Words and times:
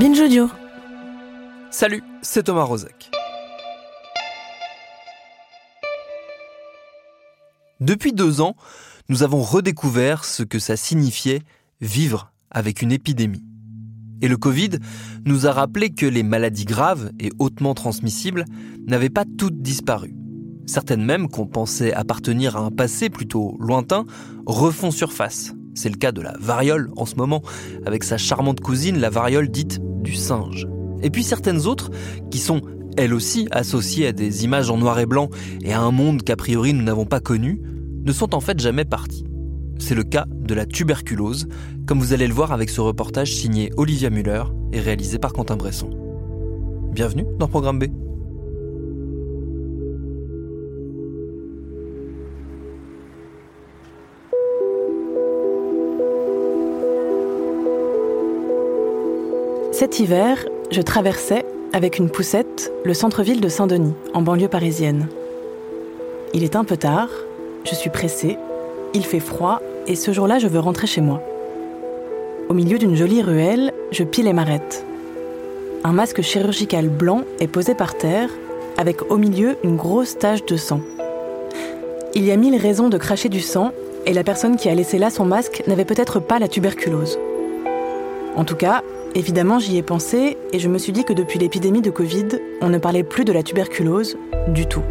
Binge 0.00 0.18
Audio. 0.18 0.48
Salut, 1.70 2.02
c'est 2.22 2.44
Thomas 2.44 2.62
Rozek. 2.62 3.10
Depuis 7.80 8.14
deux 8.14 8.40
ans, 8.40 8.56
nous 9.10 9.22
avons 9.24 9.42
redécouvert 9.42 10.24
ce 10.24 10.42
que 10.42 10.58
ça 10.58 10.78
signifiait 10.78 11.42
vivre 11.82 12.32
avec 12.50 12.80
une 12.80 12.92
épidémie. 12.92 13.44
Et 14.22 14.28
le 14.28 14.38
Covid 14.38 14.70
nous 15.26 15.46
a 15.46 15.52
rappelé 15.52 15.90
que 15.90 16.06
les 16.06 16.22
maladies 16.22 16.64
graves 16.64 17.10
et 17.20 17.30
hautement 17.38 17.74
transmissibles 17.74 18.46
n'avaient 18.86 19.10
pas 19.10 19.26
toutes 19.36 19.60
disparu. 19.60 20.14
Certaines 20.64 21.04
même 21.04 21.28
qu'on 21.28 21.46
pensait 21.46 21.92
appartenir 21.92 22.56
à 22.56 22.60
un 22.60 22.70
passé 22.70 23.10
plutôt 23.10 23.54
lointain 23.60 24.06
refont 24.46 24.92
surface. 24.92 25.52
C'est 25.74 25.90
le 25.90 25.96
cas 25.96 26.12
de 26.12 26.22
la 26.22 26.34
variole 26.40 26.90
en 26.96 27.04
ce 27.04 27.16
moment, 27.16 27.42
avec 27.84 28.02
sa 28.02 28.16
charmante 28.16 28.60
cousine, 28.60 28.98
la 28.98 29.10
variole 29.10 29.50
dite 29.50 29.78
du 30.00 30.14
singe. 30.14 30.66
Et 31.02 31.10
puis 31.10 31.22
certaines 31.22 31.66
autres, 31.66 31.90
qui 32.30 32.38
sont 32.38 32.60
elles 32.96 33.14
aussi 33.14 33.46
associées 33.50 34.08
à 34.08 34.12
des 34.12 34.44
images 34.44 34.70
en 34.70 34.76
noir 34.76 34.98
et 34.98 35.06
blanc 35.06 35.30
et 35.62 35.72
à 35.72 35.80
un 35.80 35.90
monde 35.90 36.22
qu'a 36.22 36.36
priori 36.36 36.74
nous 36.74 36.82
n'avons 36.82 37.06
pas 37.06 37.20
connu, 37.20 37.60
ne 38.04 38.12
sont 38.12 38.34
en 38.34 38.40
fait 38.40 38.58
jamais 38.58 38.84
parties. 38.84 39.24
C'est 39.78 39.94
le 39.94 40.04
cas 40.04 40.26
de 40.28 40.54
la 40.54 40.66
tuberculose, 40.66 41.48
comme 41.86 41.98
vous 41.98 42.12
allez 42.12 42.26
le 42.26 42.34
voir 42.34 42.52
avec 42.52 42.68
ce 42.68 42.80
reportage 42.80 43.34
signé 43.34 43.70
Olivia 43.76 44.10
Muller 44.10 44.44
et 44.72 44.80
réalisé 44.80 45.18
par 45.18 45.32
Quentin 45.32 45.56
Bresson. 45.56 45.90
Bienvenue 46.92 47.24
dans 47.38 47.48
Programme 47.48 47.78
B. 47.78 48.09
Cet 59.80 59.98
hiver, 59.98 60.44
je 60.70 60.82
traversais, 60.82 61.46
avec 61.72 61.96
une 61.96 62.10
poussette, 62.10 62.70
le 62.84 62.92
centre-ville 62.92 63.40
de 63.40 63.48
Saint-Denis, 63.48 63.94
en 64.12 64.20
banlieue 64.20 64.46
parisienne. 64.46 65.08
Il 66.34 66.44
est 66.44 66.54
un 66.54 66.64
peu 66.64 66.76
tard, 66.76 67.08
je 67.64 67.74
suis 67.74 67.88
pressée, 67.88 68.36
il 68.92 69.06
fait 69.06 69.20
froid, 69.20 69.62
et 69.86 69.94
ce 69.94 70.12
jour-là, 70.12 70.38
je 70.38 70.48
veux 70.48 70.58
rentrer 70.58 70.86
chez 70.86 71.00
moi. 71.00 71.22
Au 72.50 72.52
milieu 72.52 72.76
d'une 72.76 72.94
jolie 72.94 73.22
ruelle, 73.22 73.72
je 73.90 74.04
pile 74.04 74.26
et 74.26 74.34
m'arrête. 74.34 74.84
Un 75.82 75.92
masque 75.92 76.20
chirurgical 76.20 76.90
blanc 76.90 77.22
est 77.38 77.48
posé 77.48 77.74
par 77.74 77.96
terre, 77.96 78.28
avec 78.76 79.10
au 79.10 79.16
milieu 79.16 79.56
une 79.64 79.76
grosse 79.76 80.18
tache 80.18 80.44
de 80.44 80.58
sang. 80.58 80.82
Il 82.14 82.26
y 82.26 82.32
a 82.32 82.36
mille 82.36 82.60
raisons 82.60 82.90
de 82.90 82.98
cracher 82.98 83.30
du 83.30 83.40
sang, 83.40 83.72
et 84.04 84.12
la 84.12 84.24
personne 84.24 84.58
qui 84.58 84.68
a 84.68 84.74
laissé 84.74 84.98
là 84.98 85.08
son 85.08 85.24
masque 85.24 85.62
n'avait 85.66 85.86
peut-être 85.86 86.20
pas 86.20 86.38
la 86.38 86.48
tuberculose. 86.48 87.18
En 88.36 88.44
tout 88.44 88.56
cas, 88.56 88.82
évidemment, 89.14 89.58
j'y 89.58 89.76
ai 89.76 89.82
pensé 89.82 90.36
et 90.52 90.58
je 90.58 90.68
me 90.68 90.78
suis 90.78 90.92
dit 90.92 91.04
que 91.04 91.12
depuis 91.12 91.38
l'épidémie 91.38 91.82
de 91.82 91.90
Covid, 91.90 92.28
on 92.60 92.68
ne 92.68 92.78
parlait 92.78 93.02
plus 93.02 93.24
de 93.24 93.32
la 93.32 93.42
tuberculose 93.42 94.16
du 94.48 94.66
tout. 94.66 94.82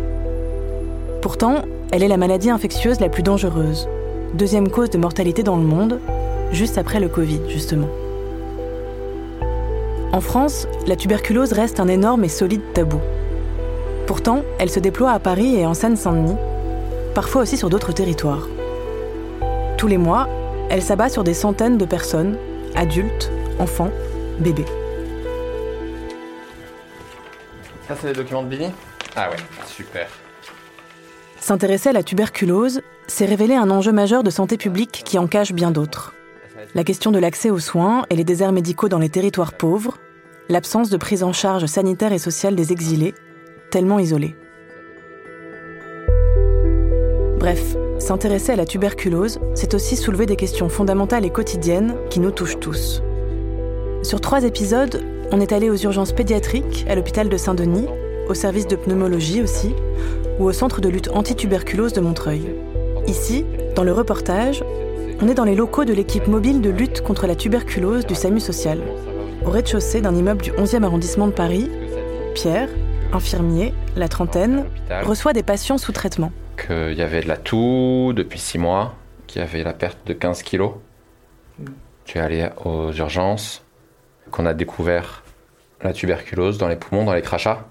Pourtant, 1.22 1.64
elle 1.92 2.04
est 2.04 2.08
la 2.08 2.18
maladie 2.18 2.50
infectieuse 2.50 3.00
la 3.00 3.10
plus 3.10 3.24
dangereuse, 3.24 3.88
deuxième 4.34 4.70
cause 4.70 4.90
de 4.90 4.98
mortalité 4.98 5.44
dans 5.44 5.58
le 5.58 5.64
monde, 5.64 6.00
juste 6.52 6.78
après 6.78 7.00
le 7.00 7.10
Covid, 7.10 7.42
justement. 7.48 7.88
En 10.12 10.22
France, 10.22 10.68
la 10.88 10.96
tuberculose 10.96 11.54
reste 11.54 11.80
un 11.80 11.88
énorme 11.88 12.24
et 12.24 12.30
solide 12.30 12.62
tabou. 12.74 13.00
Pourtant, 14.08 14.42
elle 14.58 14.70
se 14.70 14.80
déploie 14.80 15.12
à 15.12 15.20
Paris 15.20 15.56
et 15.56 15.66
en 15.66 15.74
Seine-Saint-Denis, 15.74 16.38
parfois 17.14 17.44
aussi 17.44 17.58
sur 17.58 17.70
d'autres 17.70 17.92
territoires. 17.92 18.48
Tous 19.78 19.88
les 19.88 19.98
mois, 19.98 20.28
elle 20.70 20.82
s'abat 20.82 21.10
sur 21.10 21.24
des 21.24 21.34
centaines 21.34 21.78
de 21.78 21.86
personnes, 21.86 22.38
adultes, 22.76 23.32
enfants, 23.60 23.92
bébés. 24.40 24.66
Ça, 27.88 27.96
c'est 28.00 28.08
les 28.08 28.14
documents 28.14 28.44
de 28.44 28.50
Billy? 28.50 28.68
Ah 29.16 29.30
ouais, 29.30 29.38
super. 29.68 30.08
S'intéresser 31.40 31.90
à 31.90 31.94
la 31.94 32.04
tuberculose, 32.04 32.82
c'est 33.08 33.26
révéler 33.26 33.56
un 33.56 33.72
enjeu 33.72 33.92
majeur 33.92 34.24
de 34.24 34.30
santé 34.30 34.58
publique 34.58 35.02
qui 35.06 35.18
en 35.18 35.28
cache 35.28 35.54
bien 35.54 35.72
d'autres. 35.72 36.14
La 36.76 36.84
question 36.84 37.12
de 37.12 37.20
l'accès 37.20 37.50
aux 37.50 37.60
soins 37.60 38.06
et 38.10 38.16
les 38.16 38.24
déserts 38.24 38.52
médicaux 38.52 38.90
dans 38.90 39.00
les 39.00 39.10
territoires 39.10 39.54
pauvres, 39.54 39.98
l'absence 40.50 40.90
de 40.90 40.98
prise 40.98 41.24
en 41.24 41.34
charge 41.34 41.66
sanitaire 41.66 42.14
et 42.14 42.20
sociale 42.20 42.56
des 42.56 42.72
exilés, 42.72 43.16
tellement 43.72 43.98
isolés. 44.00 44.36
Bref, 47.40 47.76
s'intéresser 48.00 48.52
à 48.52 48.56
la 48.58 48.66
tuberculose, 48.66 49.40
c'est 49.56 49.74
aussi 49.74 49.96
soulever 49.96 50.26
des 50.26 50.36
questions 50.36 50.70
fondamentales 50.70 51.26
et 51.26 51.32
quotidiennes 51.32 51.96
qui 52.10 52.20
nous 52.20 52.32
touchent 52.32 52.60
tous. 52.60 53.02
Sur 54.02 54.22
trois 54.22 54.44
épisodes, 54.46 55.04
on 55.32 55.42
est 55.42 55.52
allé 55.52 55.70
aux 55.70 55.76
urgences 55.76 56.14
pédiatriques, 56.14 56.86
à 56.90 56.96
l'hôpital 56.96 57.28
de 57.28 57.36
Saint-Denis, 57.36 57.88
au 58.30 58.34
service 58.34 58.66
de 58.66 58.78
pneumologie 58.78 59.42
aussi, 59.42 59.76
ou 60.40 60.46
au 60.46 60.54
centre 60.54 60.80
de 60.80 60.88
lutte 60.88 61.10
anti-tuberculose 61.10 61.92
de 61.92 62.00
Montreuil. 62.00 62.56
Ici, 63.08 63.46
dans 63.76 63.84
le 63.84 63.92
reportage, 63.92 64.64
on 65.22 65.28
est 65.28 65.34
dans 65.34 65.44
les 65.44 65.56
locaux 65.56 65.84
de 65.84 65.94
l'équipe 65.94 66.28
mobile 66.28 66.62
de 66.62 66.70
lutte 66.70 67.02
contre 67.02 67.28
la 67.28 67.36
tuberculose 67.36 68.06
du 68.06 68.16
SAMU 68.16 68.40
social. 68.40 68.80
Au 69.46 69.50
rez-de-chaussée 69.50 70.00
d'un 70.00 70.16
immeuble 70.16 70.42
du 70.42 70.52
11e 70.52 70.84
arrondissement 70.84 71.28
de 71.28 71.34
Paris, 71.34 71.70
Pierre, 72.36 72.70
infirmier, 73.12 73.74
la 73.98 74.08
trentaine, 74.08 74.66
reçoit 75.04 75.34
des 75.34 75.44
patients 75.44 75.78
sous 75.78 75.92
traitement. 75.92 76.32
Qu'il 76.58 76.98
y 76.98 77.02
avait 77.02 77.22
de 77.22 77.28
la 77.28 77.38
toux 77.38 78.14
depuis 78.16 78.40
6 78.40 78.60
mois, 78.60 78.96
qu'il 79.28 79.42
y 79.42 79.44
avait 79.44 79.64
la 79.64 79.74
perte 79.74 80.00
de 80.06 80.14
15 80.14 80.42
kilos. 80.44 80.72
Tu 82.06 82.18
es 82.18 82.22
allé 82.22 82.48
aux 82.64 82.92
urgences, 82.94 83.64
qu'on 84.32 84.46
a 84.46 84.54
découvert 84.54 85.24
la 85.82 85.94
tuberculose 85.94 86.58
dans 86.58 86.68
les 86.68 86.76
poumons, 86.76 87.06
dans 87.06 87.14
les 87.14 87.22
crachats, 87.22 87.68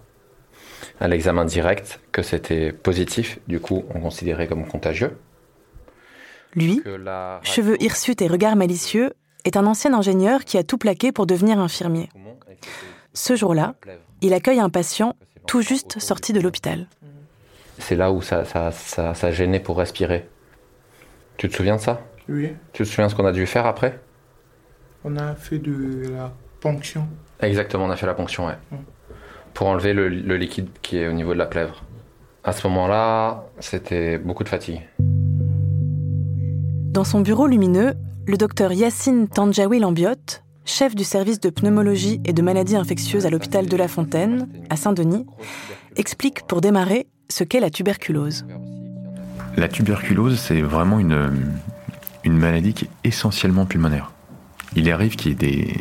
à 1.01 1.09
l'examen 1.09 1.45
direct, 1.45 2.01
que 2.13 2.23
c'était 2.23 2.73
positif, 2.73 3.39
du 3.49 3.61
coup 3.61 3.85
on 3.95 4.01
considérait 4.01 4.49
comme 4.49 4.67
contagieux. 4.67 5.17
Lui, 6.55 6.83
cheveux 7.43 7.81
hirsutes 7.83 8.23
et 8.23 8.27
regard 8.27 8.57
malicieux, 8.57 9.13
est 9.45 9.57
un 9.57 9.67
ancien 9.67 9.95
ingénieur 9.95 10.45
qui 10.45 10.59
a 10.59 10.63
tout 10.63 10.79
plaqué 10.79 11.13
pour 11.13 11.27
devenir 11.27 11.59
infirmier. 11.59 12.09
Ce 13.13 13.37
jour-là, 13.37 13.75
il 14.21 14.33
accueille 14.33 14.61
un 14.61 14.71
patient 14.71 15.15
tout 15.47 15.63
juste 15.63 15.99
sorti 16.01 16.33
de 16.33 16.41
l'hôpital. 16.41 16.87
C'est 17.79 17.95
là 17.95 18.11
où 18.11 18.23
ça, 18.23 18.45
ça, 18.45 18.73
ça, 18.73 19.15
ça 19.15 19.31
gênait 19.31 19.61
pour 19.61 19.79
respirer. 19.79 20.29
Tu 21.37 21.49
te 21.49 21.55
souviens 21.55 21.77
de 21.77 21.81
ça? 21.81 22.01
Oui. 22.29 22.53
Tu 22.73 22.83
te 22.83 22.89
souviens 22.89 23.07
de 23.07 23.11
ce 23.13 23.17
qu'on 23.17 23.27
a 23.27 23.33
dû 23.33 23.47
faire 23.47 23.67
après? 23.67 24.01
On 25.05 25.17
a 25.17 25.35
fait 25.35 25.59
de 25.59 26.11
la 26.11 26.33
ponction. 26.61 27.07
Exactement, 27.41 27.85
on 27.85 27.91
a 27.91 27.97
fait 27.97 28.07
la 28.07 28.15
ponction, 28.15 28.47
ouais. 28.47 28.59
Pour 29.55 29.69
enlever 29.69 29.93
le, 29.93 30.09
le 30.09 30.37
liquide 30.37 30.69
qui 30.83 30.99
est 30.99 31.09
au 31.09 31.13
niveau 31.13 31.33
de 31.33 31.39
la 31.39 31.47
plèvre. 31.47 31.83
À 32.45 32.53
ce 32.53 32.67
moment-là, 32.69 33.45
c'était 33.61 34.19
beaucoup 34.19 34.45
de 34.45 34.49
fatigue. 34.49 34.81
Dans 36.93 37.05
son 37.05 37.21
bureau 37.21 37.47
lumineux, 37.47 37.95
le 38.27 38.37
docteur 38.37 38.73
Yassine 38.73 39.29
Tanjawi 39.29 39.79
Lambiotte, 39.79 40.43
chef 40.65 40.95
du 40.95 41.05
service 41.05 41.41
de 41.41 41.51
pneumologie 41.51 42.21
et 42.25 42.33
de 42.33 42.43
maladies 42.43 42.77
infectieuses 42.77 43.27
à 43.27 43.31
l'hôpital 43.31 43.67
de 43.67 43.77
La 43.77 43.89
Fontaine, 43.89 44.49
à 44.71 44.77
Saint-Denis, 44.77 45.27
explique 45.97 46.43
pour 46.47 46.61
démarrer 46.61 47.07
ce 47.29 47.45
qu'est 47.45 47.61
la 47.61 47.71
tuberculose. 47.71 48.47
La 49.57 49.69
tuberculose, 49.69 50.39
c'est 50.39 50.63
vraiment 50.63 50.99
une, 50.99 51.31
une 52.25 52.37
maladie 52.37 52.75
qui 52.75 52.85
est 52.85 53.09
essentiellement 53.09 53.67
pulmonaire. 53.67 54.13
Il 54.77 54.91
arrive 54.91 55.17
qu'il 55.17 55.31
y 55.31 55.33
ait 55.33 55.37
des 55.37 55.75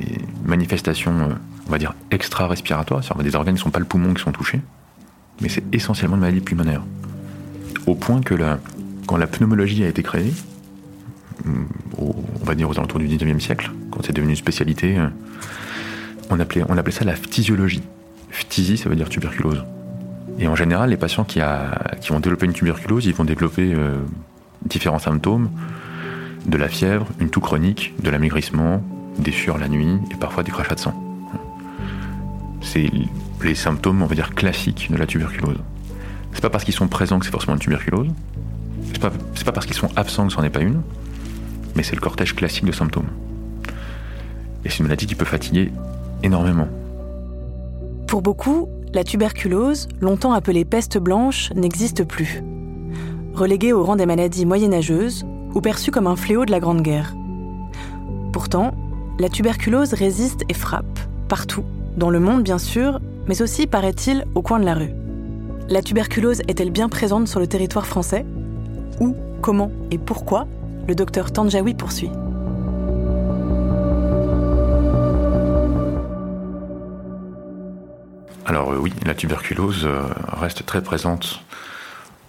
manifestations, 0.45 1.19
euh, 1.19 1.33
on 1.67 1.71
va 1.71 1.77
dire, 1.77 1.93
extra-respiratoires, 2.11 3.03
c'est-à-dire 3.03 3.23
des 3.23 3.35
organes 3.35 3.55
qui 3.55 3.59
ne 3.59 3.63
sont 3.63 3.69
pas 3.71 3.79
le 3.79 3.85
poumon 3.85 4.13
qui 4.13 4.23
sont 4.23 4.31
touchés, 4.31 4.61
mais 5.41 5.49
c'est 5.49 5.63
essentiellement 5.73 6.15
une 6.15 6.21
maladie 6.21 6.41
pulmonaire. 6.41 6.81
Au 7.85 7.95
point 7.95 8.21
que 8.21 8.35
quand 9.05 9.17
la 9.17 9.27
pneumologie 9.27 9.83
a 9.83 9.87
été 9.87 10.03
créée, 10.03 10.33
au- 11.97 12.15
on 12.41 12.45
va 12.45 12.55
dire 12.55 12.69
aux 12.69 12.77
alentours 12.77 12.99
du 12.99 13.07
19e 13.07 13.39
siècle, 13.39 13.71
quand 13.91 13.99
c'est 14.05 14.13
devenu 14.13 14.31
une 14.31 14.37
spécialité, 14.37 14.97
euh, 14.97 15.07
on 16.29 16.39
appelait, 16.39 16.63
ça 16.91 17.05
la 17.05 17.15
phtisiologie. 17.15 17.83
Phtisie, 18.31 18.77
ça 18.77 18.89
veut 18.89 18.95
dire 18.95 19.09
tuberculose. 19.09 19.63
Et 20.39 20.47
en 20.47 20.55
général, 20.55 20.89
les 20.89 20.97
patients 20.97 21.23
qui, 21.23 21.39
a- 21.41 21.95
qui 22.01 22.09
vont 22.09 22.19
développer 22.19 22.45
une 22.45 22.53
tuberculose, 22.53 23.05
ils 23.05 23.13
vont 23.13 23.23
développer 23.23 23.73
euh, 23.73 23.97
différents 24.65 24.99
symptômes, 24.99 25.49
de 26.47 26.57
la 26.57 26.69
fièvre, 26.69 27.07
une 27.19 27.29
toux 27.29 27.41
chronique, 27.41 27.93
de 28.01 28.09
l'amaigrissement, 28.09 28.81
des 29.19 29.31
sueurs 29.31 29.57
la 29.57 29.67
nuit 29.67 29.99
et 30.11 30.15
parfois 30.15 30.43
des 30.43 30.51
crachats 30.51 30.75
de 30.75 30.79
sang. 30.79 30.93
C'est 32.61 32.89
les 33.43 33.55
symptômes, 33.55 34.01
on 34.01 34.05
va 34.05 34.15
dire, 34.15 34.33
classiques 34.33 34.89
de 34.91 34.97
la 34.97 35.05
tuberculose. 35.05 35.59
C'est 36.33 36.41
pas 36.41 36.49
parce 36.49 36.63
qu'ils 36.63 36.73
sont 36.73 36.87
présents 36.87 37.19
que 37.19 37.25
c'est 37.25 37.31
forcément 37.31 37.53
une 37.53 37.59
tuberculose. 37.59 38.07
C'est 38.87 38.99
pas, 38.99 39.09
pas 39.09 39.51
parce 39.51 39.65
qu'ils 39.65 39.75
sont 39.75 39.89
absents 39.95 40.27
que 40.27 40.33
c'en 40.33 40.43
est 40.43 40.49
pas 40.49 40.61
une. 40.61 40.81
Mais 41.75 41.83
c'est 41.83 41.95
le 41.95 42.01
cortège 42.01 42.35
classique 42.35 42.65
de 42.65 42.71
symptômes. 42.71 43.09
Et 44.65 44.69
c'est 44.69 44.79
une 44.79 44.85
maladie 44.85 45.05
qui 45.05 45.15
peut 45.15 45.25
fatiguer 45.25 45.71
énormément. 46.23 46.67
Pour 48.07 48.21
beaucoup, 48.21 48.69
la 48.93 49.03
tuberculose, 49.03 49.87
longtemps 49.99 50.33
appelée 50.33 50.65
peste 50.65 50.97
blanche, 50.97 51.51
n'existe 51.55 52.03
plus. 52.03 52.41
Reléguée 53.33 53.73
au 53.73 53.83
rang 53.83 53.95
des 53.95 54.05
maladies 54.05 54.45
moyenâgeuses 54.45 55.25
ou 55.57 55.61
perçue 55.61 55.89
comme 55.89 56.05
un 56.05 56.15
fléau 56.15 56.45
de 56.45 56.51
la 56.51 56.59
Grande 56.59 56.83
Guerre. 56.83 57.15
Pourtant, 58.31 58.75
la 59.17 59.27
tuberculose 59.27 59.95
résiste 59.95 60.43
et 60.49 60.53
frappe, 60.53 60.99
partout, 61.27 61.65
dans 61.97 62.11
le 62.11 62.19
monde 62.19 62.43
bien 62.43 62.59
sûr, 62.59 62.99
mais 63.27 63.41
aussi, 63.41 63.65
paraît-il, 63.65 64.27
au 64.35 64.43
coin 64.43 64.59
de 64.59 64.65
la 64.65 64.75
rue. 64.75 64.91
La 65.67 65.81
tuberculose 65.81 66.41
est-elle 66.47 66.69
bien 66.69 66.89
présente 66.89 67.27
sur 67.27 67.39
le 67.39 67.47
territoire 67.47 67.87
français? 67.87 68.23
Où, 68.99 69.15
comment 69.41 69.71
et 69.89 69.97
pourquoi? 69.97 70.47
Le 70.87 70.93
docteur 70.93 71.33
Tanjawi 71.33 71.73
poursuit. 71.73 72.11
Alors 78.45 78.73
euh, 78.73 78.77
oui, 78.77 78.93
la 79.07 79.15
tuberculose 79.15 79.85
euh, 79.85 80.03
reste 80.39 80.67
très 80.67 80.83
présente 80.83 81.41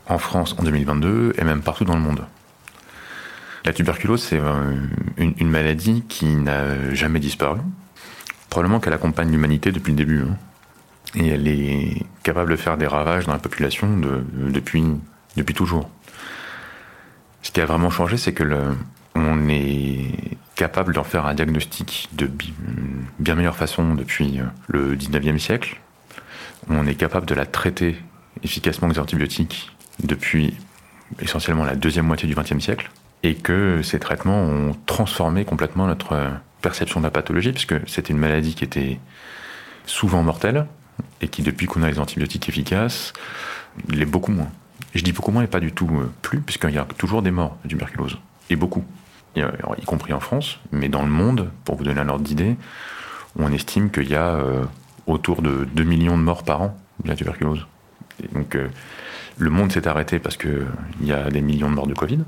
en 0.09 0.17
France 0.17 0.57
en 0.59 0.63
2022 0.63 1.35
et 1.37 1.45
même 1.45 1.61
partout 1.61 1.85
dans 1.85 1.95
le 1.95 2.01
monde. 2.01 2.25
La 3.69 3.75
tuberculose, 3.75 4.23
c'est 4.23 4.41
euh, 4.41 4.77
une, 5.19 5.51
maladie 5.51 6.03
qui 6.09 6.25
n'a 6.25 6.95
jamais 6.95 7.21
disparu. 7.21 7.61
Probablement 8.49 8.81
qu'elle 8.81 8.95
accompagne 8.95 9.31
l'humanité 9.31 9.73
depuis 9.73 9.91
le 9.91 9.97
début. 9.99 10.23
hein. 10.23 10.39
Et 11.15 11.27
elle 11.29 11.47
est 11.47 12.03
capable 12.23 12.51
de 12.53 12.57
faire 12.57 12.79
des 12.79 12.87
ravages 12.87 13.27
dans 13.27 13.35
la 13.35 13.39
population 13.39 13.95
de- 13.99 14.25
depuis, 14.49 14.83
toujours. 15.55 15.91
Ce 17.43 17.51
qui 17.51 17.61
a 17.61 17.67
vraiment 17.67 17.91
changé, 17.91 18.17
c'est 18.17 18.33
que 18.33 18.75
on 19.15 19.49
est 19.51 20.15
capable 20.55 20.95
d'en 20.95 21.05
faire 21.05 21.27
un 21.27 21.35
diagnostic 21.35 22.09
de 22.15 22.25
bi- 22.27 22.55
bien 23.19 23.35
meilleure 23.35 23.57
façon 23.57 23.95
depuis 23.95 24.41
euh, 24.41 24.45
le 24.69 24.97
19e 24.97 25.39
siècle. 25.39 25.79
On 26.71 26.87
est 26.87 26.95
capable 26.95 27.27
de 27.27 27.35
la 27.35 27.45
traiter 27.45 27.97
efficacement 28.43 28.87
avec 28.87 28.95
des 28.97 29.03
antibiotiques 29.03 29.71
depuis 30.03 30.57
essentiellement 31.21 31.65
la 31.65 31.77
deuxième 31.77 32.07
moitié 32.07 32.27
du 32.27 32.35
XXe 32.35 32.61
siècle, 32.65 32.91
et 33.23 33.35
que 33.35 33.83
ces 33.83 33.99
traitements 33.99 34.41
ont 34.41 34.77
transformé 34.87 35.45
complètement 35.45 35.87
notre 35.87 36.13
euh, 36.13 36.31
perception 36.63 37.01
de 37.01 37.05
la 37.05 37.11
pathologie, 37.11 37.53
puisque 37.53 37.75
c'était 37.89 38.13
une 38.13 38.19
maladie 38.19 38.55
qui 38.55 38.65
était 38.65 38.99
souvent 39.87 40.23
mortelle, 40.23 40.67
et 41.21 41.29
qui 41.29 41.43
depuis 41.43 41.67
qu'on 41.67 41.83
a 41.83 41.91
les 41.91 41.99
antibiotiques 41.99 42.49
efficaces, 42.49 43.13
l'est 43.89 44.05
beaucoup 44.05 44.33
moins. 44.33 44.51
Je 44.95 45.03
dis 45.03 45.13
beaucoup 45.13 45.31
moins 45.31 45.43
et 45.43 45.47
pas 45.47 45.61
du 45.61 45.73
tout 45.73 45.89
euh, 45.93 46.11
plus, 46.23 46.41
puisqu'il 46.41 46.75
y 46.75 46.79
a 46.79 46.87
toujours 46.97 47.23
des 47.23 47.31
morts 47.31 47.57
de 47.65 47.69
tuberculose, 47.69 48.19
et 48.51 48.57
beaucoup, 48.57 48.85
y, 49.37 49.41
alors, 49.41 49.77
y 49.81 49.85
compris 49.85 50.13
en 50.13 50.21
France, 50.21 50.61
mais 50.73 50.89
dans 50.89 51.03
le 51.03 51.11
monde, 51.11 51.51
pour 51.65 51.77
vous 51.77 51.85
donner 51.85 52.01
un 52.01 52.09
ordre 52.09 52.25
d'idée, 52.25 52.57
on 53.39 53.53
estime 53.53 53.91
qu'il 53.91 54.09
y 54.09 54.17
a 54.17 54.37
euh, 54.37 54.65
autour 55.07 55.43
de 55.43 55.67
2 55.75 55.85
millions 55.85 56.17
de 56.17 56.23
morts 56.23 56.45
par 56.45 56.63
an 56.63 56.77
de 57.03 57.09
la 57.09 57.17
tuberculose. 57.17 57.67
Et 58.23 58.29
donc 58.35 58.55
euh, 58.55 58.69
le 59.39 59.51
monde 59.51 59.73
s'est 59.73 59.87
arrêté 59.87 60.19
parce 60.19 60.37
qu'il 60.37 60.67
y 61.03 61.13
a 61.13 61.31
des 61.31 61.41
millions 61.41 61.71
de 61.71 61.75
morts 61.75 61.87
de 61.87 61.95
Covid, 61.95 62.21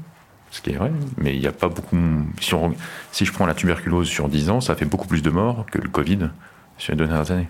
ce 0.50 0.60
qui 0.62 0.70
est 0.70 0.76
vrai, 0.76 0.90
mais 1.16 1.34
il 1.34 1.40
n'y 1.40 1.46
a 1.46 1.52
pas 1.52 1.68
beaucoup... 1.68 1.96
Si, 2.40 2.54
on- 2.54 2.74
si 3.12 3.24
je 3.24 3.32
prends 3.32 3.46
la 3.46 3.54
tuberculose 3.54 4.08
sur 4.08 4.28
10 4.28 4.50
ans, 4.50 4.60
ça 4.60 4.74
fait 4.74 4.84
beaucoup 4.84 5.06
plus 5.06 5.22
de 5.22 5.30
morts 5.30 5.64
que 5.70 5.78
le 5.78 5.88
Covid 5.88 6.30
sur 6.78 6.92
les 6.92 6.96
deux 6.98 7.06
dernières 7.06 7.30
années. 7.30 7.48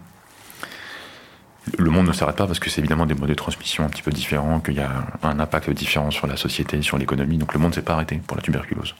Le 1.78 1.90
monde 1.90 2.06
ne 2.08 2.12
s'arrête 2.12 2.36
pas 2.36 2.46
parce 2.46 2.58
que 2.58 2.68
c'est 2.68 2.80
évidemment 2.80 3.06
des 3.06 3.14
modes 3.14 3.28
de 3.28 3.34
transmission 3.34 3.84
un 3.84 3.88
petit 3.88 4.02
peu 4.02 4.10
différents, 4.10 4.60
qu'il 4.60 4.74
y 4.74 4.80
a 4.80 4.90
un 5.22 5.38
impact 5.38 5.70
différent 5.70 6.10
sur 6.10 6.26
la 6.26 6.36
société, 6.36 6.82
sur 6.82 6.98
l'économie, 6.98 7.38
donc 7.38 7.52
le 7.54 7.60
monde 7.60 7.70
ne 7.70 7.74
s'est 7.76 7.82
pas 7.82 7.92
arrêté 7.94 8.20
pour 8.26 8.36
la 8.36 8.42
tuberculose. 8.42 8.94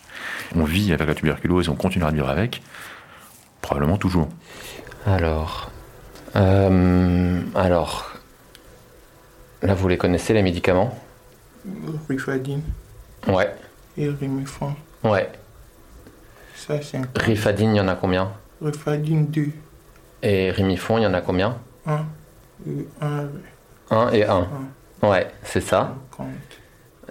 On 0.54 0.64
vit 0.64 0.92
avec 0.92 1.06
la 1.08 1.14
tuberculose 1.14 1.66
et 1.66 1.70
on 1.70 1.74
continuera 1.74 2.10
de 2.10 2.16
vivre 2.16 2.28
avec, 2.28 2.62
probablement 3.60 3.96
toujours. 3.96 4.28
Alors, 5.06 5.70
euh, 6.36 7.40
alors, 7.54 8.12
là 9.62 9.74
vous 9.74 9.88
les 9.88 9.96
connaissez 9.98 10.32
les 10.34 10.42
médicaments? 10.42 10.96
Rifadine 12.08 12.62
Ouais, 13.26 13.52
et 13.96 14.08
Rimifan. 14.08 14.74
ouais. 15.04 15.30
Ça, 16.54 16.80
c'est 16.82 16.98
un 16.98 17.02
Rifadine, 17.16 17.74
il 17.74 17.78
y 17.78 17.80
en 17.80 17.88
a 17.88 17.94
combien? 17.94 18.32
Rifadine 18.62 19.26
2. 19.28 19.46
Et 20.22 20.50
Rimifon, 20.50 20.98
il 20.98 21.04
y 21.04 21.06
en 21.06 21.14
a 21.14 21.22
combien? 21.22 21.56
1 21.86 22.04
et 22.66 22.86
1 23.00 23.28
Un 23.90 24.10
et 24.12 24.24
un. 24.24 24.46
Ouais, 25.02 25.26
c'est 25.42 25.62
ça. 25.62 25.94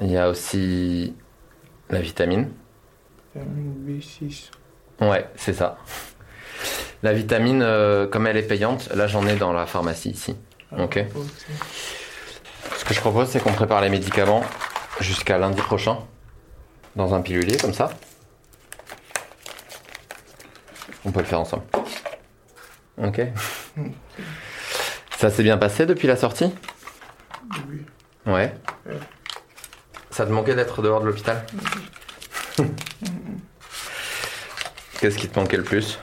Il 0.01 0.11
y 0.11 0.17
a 0.17 0.29
aussi 0.29 1.15
la 1.89 1.99
vitamine. 1.99 2.51
Vitamine 3.35 3.99
B6. 3.99 4.51
Ouais, 5.01 5.27
c'est 5.35 5.53
ça. 5.53 5.77
La 7.01 7.13
vitamine, 7.13 7.61
euh, 7.63 8.05
comme 8.07 8.27
elle 8.27 8.37
est 8.37 8.43
payante, 8.43 8.89
là 8.93 9.07
j'en 9.07 9.25
ai 9.25 9.35
dans 9.35 9.51
la 9.53 9.65
pharmacie 9.65 10.11
ici. 10.11 10.35
Ok. 10.77 11.03
Ce 12.77 12.85
que 12.85 12.93
je 12.93 12.99
propose, 12.99 13.29
c'est 13.29 13.39
qu'on 13.41 13.53
prépare 13.53 13.81
les 13.81 13.89
médicaments 13.89 14.43
jusqu'à 14.99 15.37
lundi 15.39 15.61
prochain, 15.61 15.97
dans 16.99 17.13
un 17.13 17.21
pilulier 17.21 17.55
comme 17.55 17.73
ça. 17.73 17.89
On 21.05 21.11
peut 21.13 21.21
le 21.21 21.25
faire 21.25 21.39
ensemble. 21.39 21.63
Ok. 22.97 23.21
Ça 25.17 25.29
s'est 25.29 25.43
bien 25.43 25.57
passé 25.57 25.85
depuis 25.85 26.09
la 26.09 26.17
sortie? 26.17 26.53
Oui. 27.69 27.85
Ouais. 28.25 28.53
Ça 30.11 30.25
te 30.25 30.31
manquait 30.31 30.55
d'être 30.55 30.81
dehors 30.81 30.99
de 30.99 31.05
l'hôpital? 31.07 31.45
Qu'est-ce 34.99 35.17
qui 35.17 35.29
te 35.29 35.39
manquait 35.39 35.55
le 35.55 35.63
plus? 35.63 35.99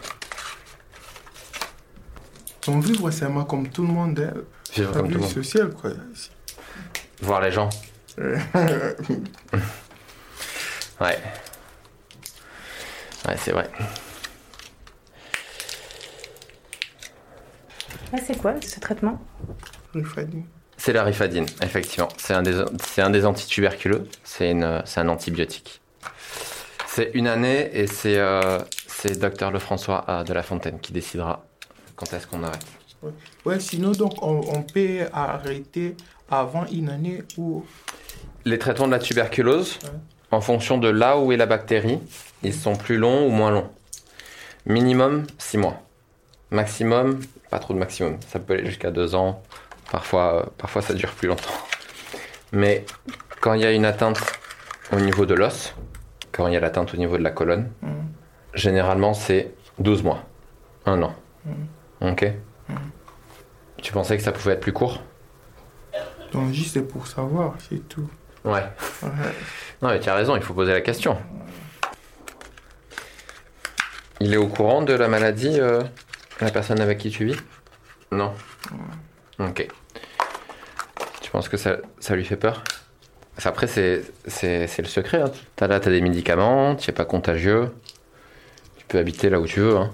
On 2.68 2.80
vivre 2.80 3.10
seulement 3.10 3.44
comme 3.44 3.68
tout 3.68 3.82
le 3.86 3.92
monde. 3.92 4.18
hein. 4.18 4.32
Vivre 4.74 4.92
comme 4.92 5.10
tout 5.10 5.18
le 5.18 5.60
monde. 5.60 5.74
quoi. 5.74 5.90
Voir 7.20 7.42
les 7.42 7.52
gens. 7.52 7.68
Ouais. 11.00 11.18
Ouais, 13.28 13.36
c'est 13.38 13.52
vrai. 13.52 13.68
Ah, 18.12 18.18
c'est 18.24 18.38
quoi 18.38 18.54
ce 18.62 18.80
traitement? 18.80 19.20
Rifadine. 19.94 20.44
C'est 20.76 20.92
la 20.92 21.04
rifadine, 21.04 21.46
effectivement. 21.62 22.08
C'est 22.18 22.34
un 22.34 22.42
des, 22.42 22.64
c'est 22.82 23.02
un 23.02 23.10
des 23.10 23.24
antituberculeux. 23.26 24.08
C'est 24.24 24.50
une, 24.50 24.82
c'est 24.84 25.00
un 25.00 25.08
antibiotique. 25.08 25.80
C'est 26.86 27.10
une 27.14 27.26
année 27.26 27.70
et 27.72 27.86
c'est, 27.86 28.16
euh, 28.18 28.58
c'est 28.86 29.18
docteur 29.18 29.50
Lefrançois 29.50 30.04
euh, 30.08 30.24
de 30.24 30.32
La 30.32 30.42
Fontaine 30.42 30.78
qui 30.80 30.92
décidera 30.92 31.44
quand 31.94 32.12
est-ce 32.12 32.26
qu'on 32.26 32.42
arrête. 32.42 32.64
Ouais. 33.02 33.10
Ouais, 33.44 33.60
sinon, 33.60 33.92
donc, 33.92 34.22
on, 34.22 34.40
on 34.48 34.62
peut 34.62 35.00
arrêter 35.12 35.96
avant 36.30 36.64
une 36.66 36.88
année 36.88 37.22
ou. 37.36 37.64
Les 38.44 38.58
traitements 38.58 38.86
de 38.86 38.92
la 38.92 38.98
tuberculose, 38.98 39.78
Ouais. 39.82 39.90
En 40.30 40.40
fonction 40.40 40.78
de 40.78 40.88
là 40.88 41.18
où 41.18 41.32
est 41.32 41.36
la 41.36 41.46
bactérie, 41.46 42.00
ils 42.42 42.54
sont 42.54 42.76
plus 42.76 42.96
longs 42.98 43.26
ou 43.26 43.30
moins 43.30 43.50
longs. 43.50 43.70
Minimum 44.66 45.26
6 45.38 45.58
mois. 45.58 45.82
Maximum, 46.50 47.20
pas 47.50 47.58
trop 47.58 47.74
de 47.74 47.78
maximum. 47.78 48.18
Ça 48.28 48.38
peut 48.38 48.54
aller 48.54 48.66
jusqu'à 48.66 48.90
2 48.90 49.14
ans. 49.14 49.42
Parfois, 49.90 50.34
euh, 50.34 50.46
parfois 50.58 50.82
ça 50.82 50.94
dure 50.94 51.12
plus 51.12 51.28
longtemps. 51.28 51.54
Mais 52.52 52.84
quand 53.40 53.54
il 53.54 53.62
y 53.62 53.66
a 53.66 53.72
une 53.72 53.84
atteinte 53.84 54.20
au 54.92 55.00
niveau 55.00 55.26
de 55.26 55.34
l'os, 55.34 55.74
quand 56.32 56.46
il 56.48 56.54
y 56.54 56.56
a 56.56 56.60
l'atteinte 56.60 56.92
au 56.94 56.96
niveau 56.96 57.16
de 57.16 57.22
la 57.22 57.30
colonne, 57.30 57.70
généralement 58.54 59.14
c'est 59.14 59.54
12 59.78 60.02
mois. 60.02 60.24
Un 60.84 61.02
an. 61.02 61.14
Ok 62.00 62.26
Tu 63.82 63.92
pensais 63.92 64.16
que 64.16 64.22
ça 64.22 64.32
pouvait 64.32 64.52
être 64.54 64.60
plus 64.60 64.72
court? 64.72 65.00
Donc 66.32 66.52
juste 66.52 66.74
c'est 66.74 66.86
pour 66.86 67.06
savoir, 67.06 67.54
c'est 67.68 67.88
tout. 67.88 68.08
Ouais. 68.46 68.64
Ouais. 69.02 69.10
Non, 69.82 69.88
mais 69.90 70.00
tu 70.00 70.08
as 70.08 70.14
raison, 70.14 70.36
il 70.36 70.42
faut 70.42 70.54
poser 70.54 70.72
la 70.72 70.80
question. 70.80 71.18
Il 74.20 74.32
est 74.32 74.38
au 74.38 74.46
courant 74.48 74.82
de 74.82 74.94
la 74.94 75.08
maladie, 75.08 75.60
euh, 75.60 75.82
la 76.40 76.50
personne 76.50 76.80
avec 76.80 76.98
qui 76.98 77.10
tu 77.10 77.26
vis? 77.26 77.36
Non. 78.10 78.32
Ok. 79.38 79.66
Tu 81.20 81.30
penses 81.30 81.48
que 81.48 81.56
ça, 81.58 81.76
ça 82.00 82.14
lui 82.16 82.24
fait 82.24 82.36
peur? 82.36 82.62
Après, 83.44 83.66
c'est, 83.66 84.02
c'est, 84.26 84.66
c'est 84.66 84.80
le 84.80 84.88
secret. 84.88 85.20
Hein. 85.20 85.30
T'as 85.56 85.66
là, 85.66 85.78
t'as 85.78 85.90
des 85.90 86.00
médicaments, 86.00 86.74
tu 86.76 86.88
n'es 86.90 86.94
pas 86.94 87.04
contagieux. 87.04 87.74
Tu 88.78 88.86
peux 88.86 88.98
habiter 88.98 89.28
là 89.28 89.40
où 89.40 89.46
tu 89.46 89.60
veux. 89.60 89.76
hein. 89.76 89.92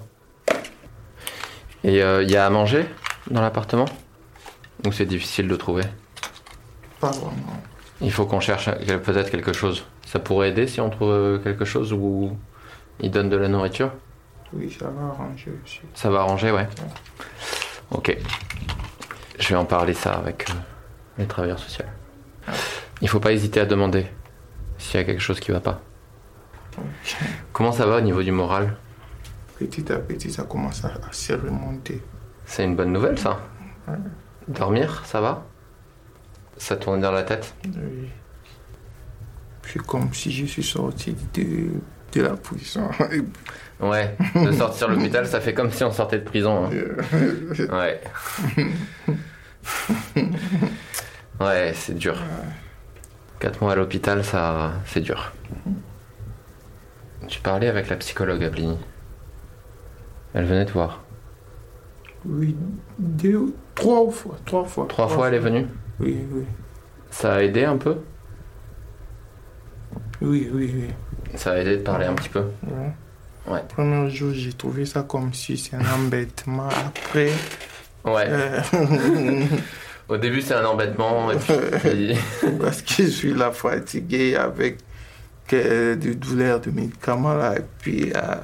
Et 1.83 1.99
il 1.99 2.31
y 2.31 2.37
a 2.37 2.45
à 2.45 2.49
manger 2.49 2.85
dans 3.29 3.41
l'appartement? 3.41 3.85
Ou 4.85 4.91
c'est 4.93 5.05
difficile 5.05 5.49
de 5.49 5.55
trouver? 5.57 5.83
Pas 7.01 7.11
vraiment. 7.11 7.61
Il 8.01 8.11
faut 8.11 8.25
qu'on 8.25 8.39
cherche 8.39 8.67
euh, 8.67 8.97
peut-être 8.97 9.29
quelque 9.29 9.53
chose. 9.53 9.85
Ça 10.05 10.19
pourrait 10.19 10.49
aider 10.49 10.67
si 10.67 10.81
on 10.81 10.89
trouve 10.89 11.11
euh, 11.11 11.37
quelque 11.39 11.65
chose 11.65 11.93
où 11.93 12.35
il 12.99 13.11
donne 13.11 13.29
de 13.29 13.37
la 13.37 13.47
nourriture? 13.47 13.91
Oui, 14.53 14.75
ça 14.77 14.89
va 14.89 15.07
arranger 15.07 15.51
aussi. 15.63 15.79
Ça 15.93 16.09
va 16.09 16.19
arranger, 16.21 16.51
ouais. 16.51 16.67
Ok. 17.91 18.17
Je 19.39 19.49
vais 19.49 19.55
en 19.55 19.65
parler 19.65 19.93
ça 19.93 20.13
avec 20.13 20.49
euh, 20.49 20.53
les 21.17 21.25
travailleurs 21.25 21.59
sociaux. 21.59 21.85
Il 23.01 23.09
faut 23.09 23.19
pas 23.19 23.31
hésiter 23.31 23.61
à 23.61 23.65
demander 23.65 24.05
s'il 24.77 24.99
y 24.99 25.03
a 25.03 25.05
quelque 25.05 25.21
chose 25.21 25.39
qui 25.39 25.51
va 25.51 25.59
pas. 25.59 25.81
Comment 27.51 27.71
ça 27.71 27.85
va 27.85 27.97
au 27.97 28.01
niveau 28.01 28.23
du 28.23 28.31
moral? 28.31 28.75
Petit 29.59 29.91
à 29.91 29.97
petit, 29.97 30.31
ça 30.31 30.43
commence 30.43 30.83
à, 30.83 30.87
à 30.87 31.11
se 31.11 31.33
remonter. 31.33 32.01
C'est 32.45 32.65
une 32.65 32.75
bonne 32.75 32.91
nouvelle, 32.91 33.17
ça 33.17 33.39
Dormir, 34.47 35.03
ça 35.05 35.21
va? 35.21 35.45
Ça 36.57 36.75
tourne 36.77 37.01
dans 37.01 37.11
la 37.11 37.23
tête 37.23 37.53
Oui. 37.65 38.09
C'est 39.65 39.81
comme 39.85 40.13
si 40.13 40.31
je 40.31 40.45
suis 40.45 40.63
sorti 40.63 41.15
de, 41.33 41.69
de 42.13 42.21
la 42.21 42.35
prison. 42.35 42.89
Ouais. 43.79 44.15
De 44.35 44.51
sortir 44.53 44.87
de 44.87 44.93
l'hôpital, 44.93 45.27
ça 45.27 45.41
fait 45.41 45.53
comme 45.53 45.69
si 45.69 45.83
on 45.83 45.91
sortait 45.91 46.19
de 46.19 46.23
prison. 46.23 46.65
hein. 46.65 46.69
Ouais. 47.75 47.99
Ouais, 51.39 51.73
c'est 51.75 51.95
dur. 51.95 52.15
Quatre 53.39 53.61
mois 53.61 53.73
à 53.73 53.75
l'hôpital, 53.75 54.23
ça, 54.23 54.73
c'est 54.85 55.01
dur. 55.01 55.33
Tu 57.27 57.41
parlais 57.41 57.67
avec 57.67 57.89
la 57.89 57.95
psychologue 57.97 58.43
Ablini. 58.43 58.77
Elle 60.33 60.45
venait 60.45 60.65
te 60.65 60.71
voir. 60.71 61.03
oui, 62.25 62.55
deux, 62.99 63.53
trois 63.75 64.09
fois, 64.11 64.35
trois 64.45 64.63
fois. 64.65 64.85
Trois 64.87 65.07
fois, 65.09 65.27
elle 65.27 65.33
est 65.35 65.39
venue? 65.39 65.67
Oui, 65.99 66.17
oui. 66.31 66.43
Ça 67.11 67.35
a 67.35 67.41
aidé 67.41 67.63
un 67.65 67.77
peu 67.77 67.97
Oui, 70.21 70.49
oui, 70.53 70.71
oui. 70.75 70.87
Ça 71.35 71.51
a 71.51 71.57
aidé 71.57 71.77
de 71.77 71.81
parler 71.81 72.05
un 72.05 72.13
petit 72.15 72.29
peu. 72.29 72.43
Ouais. 72.67 72.91
Ouais. 73.47 73.61
Premier 73.69 74.09
jour, 74.09 74.31
j'ai 74.33 74.53
trouvé 74.53 74.85
ça 74.85 75.03
comme 75.03 75.33
si 75.33 75.57
c'est 75.57 75.75
un 75.75 75.85
embêtement. 75.95 76.69
Après, 76.69 77.31
Ouais. 78.05 78.25
euh, 78.27 78.59
Au 80.09 80.17
début, 80.17 80.41
c'est 80.41 80.53
un 80.53 80.65
embêtement. 80.65 81.31
Et 81.31 81.37
puis, 81.37 82.15
parce 82.61 82.81
que 82.81 83.03
je 83.03 83.09
suis 83.09 83.33
là 83.33 83.51
fatigué 83.51 84.35
avec 84.35 84.77
que 85.47 85.93
des 85.95 86.15
douleurs 86.15 86.59
de 86.61 86.71
médicaments 86.71 87.33
là. 87.35 87.57
Et 87.57 87.63
puis, 87.79 88.11
euh, 88.15 88.35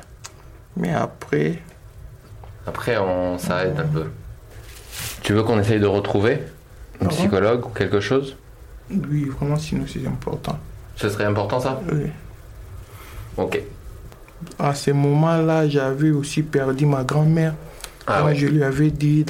mais 0.78 0.94
après, 0.94 1.60
après, 2.68 2.98
on, 2.98 3.38
ça 3.38 3.66
aide 3.66 3.80
un 3.80 3.88
peu. 3.88 4.06
Tu 5.24 5.34
veux 5.34 5.44
qu'on 5.44 5.60
essaye 5.60 5.80
de 5.80 5.86
retrouver? 5.88 6.40
Un 7.02 7.08
psychologue 7.08 7.66
ou 7.66 7.70
quelque 7.70 8.00
chose 8.00 8.36
oui, 8.92 9.26
vraiment, 9.26 9.58
sinon 9.58 9.86
c'est 9.88 10.06
important. 10.08 10.58
Ce 10.96 11.10
serait 11.10 11.26
important, 11.26 11.60
ça 11.60 11.80
Oui. 11.92 12.08
Ok. 13.38 13.62
À 14.58 14.74
ce 14.74 14.92
moment-là, 14.92 15.68
j'avais 15.68 16.12
aussi 16.12 16.44
perdu 16.44 16.86
ma 16.86 17.04
grand-mère. 17.04 17.54
Ah 18.08 18.26
ouais. 18.26 18.36
je 18.36 18.48
lui 18.48 18.64
avais 18.64 18.90
dit, 18.90 19.26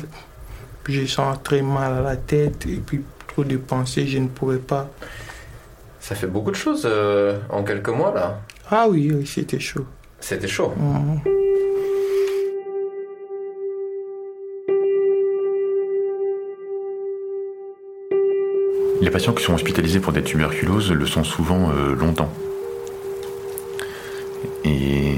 je 0.88 1.06
sens 1.06 1.38
très 1.44 1.62
mal 1.62 1.94
à 1.94 2.02
la 2.02 2.16
tête 2.16 2.66
et 2.66 2.78
puis 2.78 3.02
trop 3.28 3.44
de 3.44 3.58
pensées, 3.58 4.08
je 4.08 4.20
ne 4.20 4.28
pourrais 4.28 4.58
pas. 4.58 4.90
Ça 6.00 6.16
fait 6.16 6.28
beaucoup 6.28 6.52
de 6.52 6.56
choses 6.56 6.88
euh, 6.90 7.40
en 7.50 7.64
quelques 7.64 7.90
mois, 7.90 8.14
là. 8.14 8.40
Ah 8.72 8.88
oui, 8.88 9.12
oui, 9.14 9.28
c'était 9.28 9.60
chaud. 9.60 9.86
C'était 10.20 10.48
chaud. 10.48 10.74
Mhm. 10.78 11.39
Les 19.02 19.12
patients 19.12 19.34
qui 19.34 19.44
sont 19.44 19.54
hospitalisés 19.54 20.00
pour 20.00 20.12
des 20.12 20.24
tuberculoses 20.24 20.92
le 20.92 21.06
sont 21.06 21.24
souvent 21.24 21.72
euh, 21.72 21.96
longtemps. 21.96 22.32
Et 24.66 25.16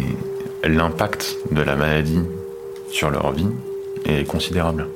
l'impact 0.63 1.37
de 1.51 1.61
la 1.63 1.75
maladie 1.75 2.21
sur 2.89 3.09
leur 3.09 3.31
vie 3.31 3.47
est 4.05 4.27
considérable. 4.27 4.87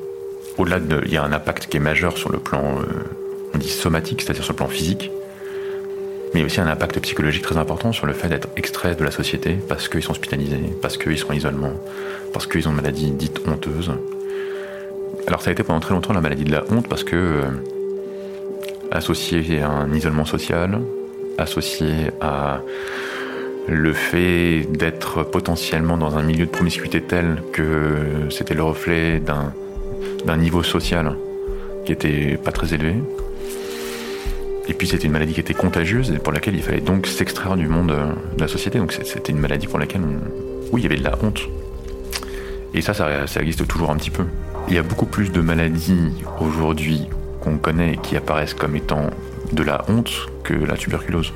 Au-delà 0.57 0.79
de, 0.79 1.01
il 1.05 1.11
y 1.11 1.17
a 1.17 1.23
un 1.23 1.31
impact 1.31 1.67
qui 1.67 1.77
est 1.77 1.79
majeur 1.79 2.17
sur 2.17 2.31
le 2.31 2.37
plan, 2.37 2.61
euh, 2.79 3.03
on 3.53 3.57
dit 3.57 3.69
somatique, 3.69 4.21
c'est-à-dire 4.21 4.43
sur 4.43 4.53
le 4.53 4.57
plan 4.57 4.67
physique, 4.67 5.09
mais 6.33 6.41
il 6.41 6.43
y 6.43 6.43
a 6.43 6.45
aussi 6.45 6.61
un 6.61 6.67
impact 6.67 6.99
psychologique 6.99 7.43
très 7.43 7.57
important 7.57 7.91
sur 7.91 8.05
le 8.05 8.13
fait 8.13 8.27
d'être 8.27 8.49
extrait 8.55 8.93
de 8.93 9.03
la 9.03 9.11
société 9.11 9.57
parce 9.67 9.87
qu'ils 9.87 10.03
sont 10.03 10.11
hospitalisés, 10.11 10.59
parce 10.81 10.97
qu'ils 10.97 11.17
sont 11.17 11.31
en 11.31 11.33
isolement, 11.33 11.73
parce 12.33 12.45
qu'ils 12.45 12.67
ont 12.67 12.71
une 12.71 12.77
maladie 12.77 13.09
dite 13.11 13.41
honteuse. 13.47 13.91
Alors 15.27 15.41
ça 15.41 15.49
a 15.49 15.53
été 15.53 15.63
pendant 15.63 15.79
très 15.79 15.93
longtemps 15.93 16.13
la 16.13 16.21
maladie 16.21 16.43
de 16.43 16.51
la 16.51 16.63
honte 16.69 16.87
parce 16.87 17.03
que 17.03 17.15
euh, 17.15 17.41
associé 18.91 19.61
à 19.61 19.69
un 19.69 19.93
isolement 19.93 20.25
social, 20.25 20.79
associé 21.37 22.11
à 22.21 22.61
le 23.67 23.93
fait 23.93 24.67
d'être 24.69 25.23
potentiellement 25.23 25.97
dans 25.97 26.17
un 26.17 26.21
milieu 26.21 26.45
de 26.45 26.51
promiscuité 26.51 27.01
tel 27.01 27.41
que 27.51 28.27
c'était 28.29 28.53
le 28.53 28.63
reflet 28.63 29.19
d'un 29.19 30.37
niveau 30.37 30.63
social 30.63 31.15
qui 31.85 31.91
était 31.91 32.37
pas 32.37 32.51
très 32.51 32.73
élevé. 32.73 32.95
Et 34.67 34.73
puis 34.73 34.87
c'était 34.87 35.05
une 35.05 35.11
maladie 35.11 35.33
qui 35.33 35.39
était 35.39 35.53
contagieuse 35.53 36.11
et 36.11 36.17
pour 36.17 36.33
laquelle 36.33 36.55
il 36.55 36.63
fallait 36.63 36.81
donc 36.81 37.05
s'extraire 37.07 37.55
du 37.55 37.67
monde 37.67 37.95
de 38.35 38.41
la 38.41 38.47
société. 38.47 38.79
Donc 38.79 38.93
c'était 38.93 39.31
une 39.31 39.39
maladie 39.39 39.67
pour 39.67 39.79
laquelle, 39.79 40.01
oui, 40.71 40.81
il 40.81 40.83
y 40.83 40.87
avait 40.87 40.97
de 40.97 41.03
la 41.03 41.15
honte. 41.21 41.41
Et 42.73 42.81
ça, 42.81 42.93
ça 42.93 43.41
existe 43.41 43.67
toujours 43.67 43.91
un 43.91 43.95
petit 43.95 44.09
peu. 44.09 44.25
Il 44.67 44.73
y 44.73 44.77
a 44.77 44.83
beaucoup 44.83 45.05
plus 45.05 45.31
de 45.31 45.41
maladies 45.41 46.11
aujourd'hui 46.39 47.07
qu'on 47.45 47.57
connaît 47.57 47.93
et 47.93 47.97
qui 47.97 48.17
apparaissent 48.17 48.53
comme 48.55 48.75
étant 48.75 49.09
de 49.53 49.63
la 49.63 49.85
honte 49.87 50.11
que 50.43 50.53
la 50.53 50.75
tuberculose. 50.75 51.31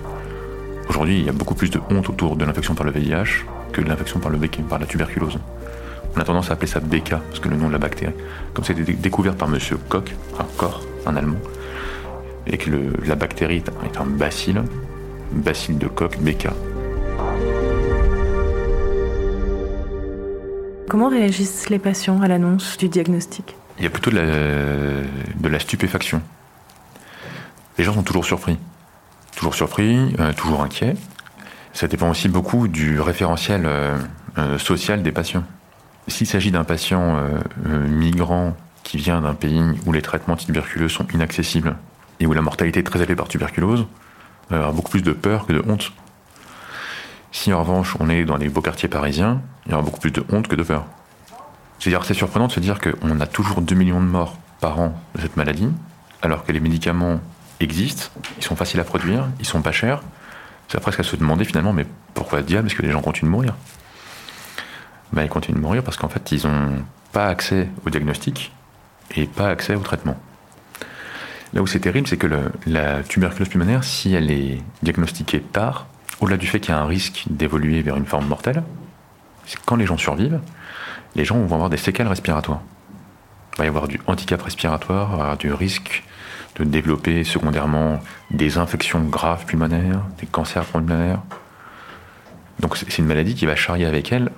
Aujourd'hui, 0.90 1.20
il 1.20 1.26
y 1.26 1.30
a 1.30 1.32
beaucoup 1.32 1.54
plus 1.56 1.70
de 1.70 1.80
honte 1.92 2.10
autour 2.10 2.36
de 2.36 2.44
l'infection 2.44 2.74
par 2.74 2.86
le 2.86 2.92
VIH 2.92 3.46
que 3.72 3.82
de 3.82 3.88
l'infection 3.88 4.20
par, 4.20 4.32
le 4.32 4.40
par 4.68 4.80
la 4.80 4.86
tuberculose. 4.88 5.38
On 6.16 6.20
a 6.20 6.24
tendance 6.24 6.50
à 6.50 6.54
appeler 6.54 6.68
ça 6.68 6.80
BK, 6.80 7.12
parce 7.12 7.40
que 7.40 7.48
le 7.48 7.56
nom 7.56 7.68
de 7.68 7.74
la 7.74 7.78
bactérie. 7.78 8.14
Comme 8.54 8.66
c'était 8.66 8.82
dé- 8.82 8.94
découvert 8.94 9.36
par 9.36 9.48
Monsieur 9.48 9.78
Koch, 9.88 10.12
un 10.40 10.46
corps, 10.58 10.82
un 11.06 11.16
Allemand, 11.16 11.38
et 12.48 12.58
que 12.58 12.72
la 13.06 13.16
bactérie 13.16 13.58
est 13.58 13.70
un, 13.70 13.86
est 13.86 13.98
un 14.02 14.06
bacille, 14.06 14.60
bacille 15.32 15.76
de 15.76 15.88
Koch, 15.88 16.18
BK. 16.20 16.48
Comment 20.90 21.10
réagissent 21.10 21.70
les 21.70 21.78
patients 21.78 22.20
à 22.24 22.28
l'annonce 22.28 22.76
du 22.78 22.90
diagnostic? 22.90 23.56
Il 23.80 23.84
y 23.84 23.88
a 23.88 23.90
plutôt 23.90 24.12
de 24.12 25.48
la, 25.48 25.60
stupéfaction. 25.60 26.22
Les 27.78 27.86
gens 27.86 27.94
sont 27.94 28.04
toujours 28.04 28.26
surpris. 28.26 28.58
Toujours 29.36 29.56
surpris, 29.56 30.14
euh, 30.20 30.34
toujours 30.34 30.62
inquiets. 30.62 30.96
Ça 31.72 31.88
dépend 31.88 32.10
aussi 32.10 32.28
beaucoup 32.28 32.68
du 32.68 33.00
référentiel 33.00 33.64
euh, 33.66 33.98
euh, 34.38 34.58
social 34.58 35.02
des 35.02 35.14
patients. 35.14 35.46
S'il 36.10 36.28
s'agit 36.28 36.52
d'un 36.52 36.64
patient 36.64 37.22
migrant 37.88 38.58
qui 38.84 38.98
vient 38.98 39.22
d'un 39.22 39.36
pays 39.36 39.62
où 39.86 39.92
les 39.92 40.02
traitements 40.02 40.36
tuberculeux 40.36 40.90
sont 40.90 41.06
inaccessibles 41.14 41.76
et 42.20 42.26
où 42.26 42.34
la 42.34 42.42
mortalité 42.42 42.80
est 42.80 42.84
très 42.84 43.00
élevée 43.00 43.16
par 43.16 43.28
tuberculose, 43.28 43.86
il 44.50 44.54
y 44.54 44.56
avoir 44.56 44.74
beaucoup 44.74 44.90
plus 44.90 45.04
de 45.04 45.12
peur 45.12 45.46
que 45.46 45.54
de 45.54 45.64
honte. 45.68 45.92
Si 47.32 47.54
en 47.54 47.60
revanche 47.60 47.96
on 48.00 48.10
est 48.10 48.26
dans 48.26 48.38
les 48.38 48.50
beaux 48.50 48.62
quartiers 48.62 48.90
parisiens, 48.90 49.40
il 49.68 49.72
y 49.72 49.76
aura 49.76 49.84
beaucoup 49.84 50.00
plus 50.00 50.10
de 50.10 50.26
honte 50.32 50.48
que 50.48 50.56
de 50.56 50.64
peur. 50.64 50.88
C'est-à-dire 51.80 52.04
c'est 52.04 52.14
surprenant 52.14 52.48
de 52.48 52.52
se 52.52 52.60
dire 52.60 52.80
qu'on 52.80 53.20
a 53.20 53.28
toujours 53.28 53.62
2 53.62 53.74
millions 53.76 54.02
de 54.02 54.06
morts 54.06 54.38
par 54.60 54.80
an 54.80 55.02
de 55.16 55.22
cette 55.22 55.38
maladie, 55.38 55.70
alors 56.22 56.44
que 56.44 56.52
les 56.52 56.60
médicaments 56.60 57.20
existent, 57.60 58.08
ils 58.38 58.44
sont 58.44 58.56
faciles 58.56 58.80
à 58.80 58.84
produire, 58.84 59.28
ils 59.40 59.46
sont 59.46 59.62
pas 59.62 59.72
chers. 59.72 60.02
C'est 60.68 60.80
presque 60.80 61.00
à 61.00 61.04
se 61.04 61.16
demander 61.16 61.46
finalement, 61.46 61.74
mais 61.74 61.86
pourquoi 62.14 62.42
diable? 62.42 62.68
Est-ce 62.68 62.76
que 62.76 62.82
les 62.82 62.92
gens 62.92 63.02
continuent 63.02 63.30
de 63.30 63.36
mourir? 63.36 63.56
Bah, 65.14 65.24
ils 65.24 65.30
continuent 65.30 65.56
de 65.56 65.62
mourir 65.62 65.84
parce 65.84 65.98
qu'en 65.98 66.10
fait, 66.10 66.32
ils 66.32 66.46
n'ont 66.46 66.84
pas 67.12 67.28
accès 67.28 67.70
au 67.86 67.90
diagnostic 67.90 68.52
et 69.16 69.26
pas 69.26 69.50
accès 69.50 69.76
au 69.76 69.80
traitement. 69.80 70.18
Là 71.54 71.64
où 71.64 71.68
c'est 71.68 71.80
terrible, 71.80 72.08
c'est 72.08 72.18
que 72.18 72.28
la 72.68 73.02
tuberculose 73.02 73.50
pulmonaire, 73.50 73.84
si 73.84 74.14
elle 74.14 74.30
est 74.30 74.62
diagnostiquée 74.84 75.42
tard, 75.42 75.88
au-delà 76.20 76.38
du 76.38 76.46
fait 76.46 76.60
qu'il 76.60 76.76
y 76.76 76.78
a 76.78 76.80
un 76.80 76.86
risque 76.86 77.24
d'évoluer 77.30 77.82
vers 77.82 77.98
une 77.98 78.06
forme 78.06 78.28
mortelle, 78.28 78.62
c'est 79.48 79.60
quand 79.66 79.76
les 79.76 79.88
gens 79.88 79.98
survivent, 79.98 80.40
les 81.16 81.26
gens 81.26 81.38
vont 81.38 81.56
avoir 81.56 81.70
des 81.70 81.78
séquelles 81.78 82.08
respiratoires. 82.08 82.62
Il 83.54 83.60
va 83.60 83.66
y 83.66 83.68
avoir 83.68 83.88
du 83.88 84.00
handicap 84.08 84.42
respiratoire, 84.42 85.14
avoir 85.14 85.38
du 85.38 85.52
risque 85.52 86.04
de 86.56 86.64
développer 86.64 87.24
secondairement 87.24 88.00
des 88.32 88.58
infections 88.58 89.02
graves 89.04 89.46
pulmonaires, 89.46 90.02
des 90.20 90.26
cancers 90.26 90.66
pulmonaires. 90.66 91.22
Donc 92.60 92.78
c'est 92.78 92.98
une 92.98 93.06
maladie 93.06 93.36
qui 93.36 93.46
va 93.46 93.56
charrier 93.56 93.86
avec 93.86 94.12
elle 94.12 94.32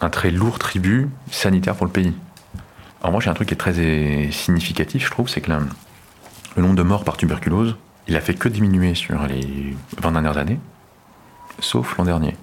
un 0.00 0.10
très 0.10 0.30
lourd 0.30 0.58
tribut 0.58 1.08
sanitaire 1.30 1.74
pour 1.74 1.86
le 1.86 1.92
pays. 1.92 2.12
En 3.02 3.08
revanche, 3.08 3.24
il 3.24 3.26
y 3.26 3.28
a 3.28 3.32
un 3.32 3.34
truc 3.34 3.48
qui 3.48 3.54
est 3.54 3.58
très 3.58 3.78
euh, 3.78 4.30
significatif, 4.30 5.06
je 5.06 5.10
trouve, 5.10 5.28
c'est 5.28 5.40
que 5.40 5.50
le 5.50 6.62
nombre 6.62 6.74
de 6.74 6.82
morts 6.82 7.04
par 7.04 7.16
tuberculose, 7.16 7.76
il 8.08 8.16
a 8.16 8.20
fait 8.20 8.34
que 8.34 8.48
diminuer 8.48 8.94
sur 8.94 9.26
les 9.26 9.76
20 9.98 10.12
dernières 10.12 10.38
années, 10.38 10.60
sauf 11.60 11.96
l'an 11.96 12.04
dernier. 12.04 12.36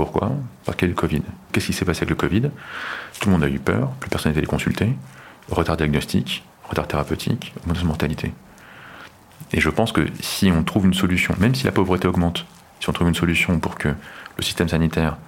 Pourquoi? 0.00 0.32
Parce 0.64 0.78
qu'il 0.78 0.88
y 0.88 0.90
a 0.90 0.94
le 0.94 0.98
Covid. 0.98 1.20
Qu'est-ce 1.52 1.66
qui 1.66 1.72
s'est 1.74 1.84
passé 1.84 1.98
avec 1.98 2.08
le 2.08 2.16
Covid? 2.16 2.50
Tout 3.20 3.28
le 3.28 3.32
monde 3.32 3.44
a 3.44 3.50
eu 3.50 3.58
peur, 3.58 3.90
plus 4.00 4.08
personne 4.08 4.32
n'était 4.32 4.38
allé 4.38 4.46
consulter, 4.46 4.94
retard 5.50 5.76
diagnostique, 5.76 6.42
retard 6.64 6.88
thérapeutique, 6.88 7.52
augmentation 7.58 7.84
de 7.84 7.88
mortalité. 7.88 8.32
Et 9.52 9.60
je 9.60 9.68
pense 9.68 9.92
que 9.92 10.06
si 10.20 10.50
on 10.50 10.64
trouve 10.64 10.86
une 10.86 10.94
solution, 10.94 11.34
même 11.38 11.54
si 11.54 11.66
la 11.66 11.72
pauvreté 11.72 12.08
augmente, 12.08 12.46
si 12.80 12.88
on 12.88 12.94
trouve 12.94 13.08
une 13.08 13.14
solution 13.14 13.60
pour 13.60 13.74
que 13.74 13.88
le 13.88 14.42
système 14.42 14.70
sanitaire 14.70 15.18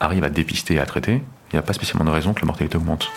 arrive 0.00 0.24
à 0.24 0.30
dépister 0.30 0.76
et 0.76 0.80
à 0.80 0.86
traiter, 0.86 1.16
il 1.50 1.56
n'y 1.56 1.58
a 1.58 1.62
pas 1.62 1.74
spécialement 1.74 2.06
de 2.06 2.14
raison 2.14 2.32
que 2.32 2.40
la 2.40 2.46
mortalité 2.46 2.78
augmente. 2.78 3.12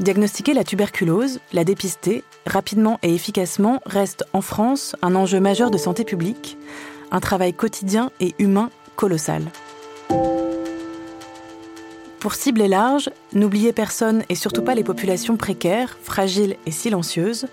Diagnostiquer 0.00 0.54
la 0.54 0.64
tuberculose, 0.64 1.40
la 1.52 1.64
dépister, 1.64 2.24
rapidement 2.46 2.98
et 3.02 3.14
efficacement, 3.14 3.82
reste 3.84 4.24
en 4.32 4.40
France 4.40 4.96
un 5.02 5.14
enjeu 5.14 5.38
majeur 5.38 5.70
de 5.70 5.76
santé 5.76 6.04
publique, 6.04 6.56
un 7.10 7.20
travail 7.20 7.54
quotidien 7.54 8.10
et 8.20 8.34
humain 8.38 8.70
colossal. 8.96 9.44
Pour 12.20 12.34
cibler 12.34 12.66
large, 12.66 13.10
n'oubliez 13.32 13.72
personne 13.72 14.24
et 14.28 14.34
surtout 14.34 14.62
pas 14.62 14.74
les 14.74 14.82
populations 14.82 15.36
précaires, 15.36 15.96
fragiles 16.02 16.56
et 16.66 16.72
silencieuses, 16.72 17.46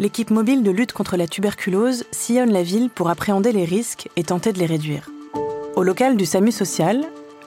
l'équipe 0.00 0.30
mobile 0.30 0.64
de 0.64 0.70
lutte 0.72 0.92
contre 0.92 1.16
la 1.16 1.28
tuberculose 1.28 2.04
sillonne 2.10 2.52
la 2.52 2.64
ville 2.64 2.90
pour 2.90 3.08
appréhender 3.08 3.52
les 3.52 3.64
risques 3.64 4.08
et 4.16 4.24
tenter 4.24 4.52
de 4.52 4.58
les 4.58 4.66
réduire. 4.66 5.08
Au 5.76 5.84
local 5.84 6.16
du 6.16 6.26
SAMU 6.26 6.50
social, 6.50 7.04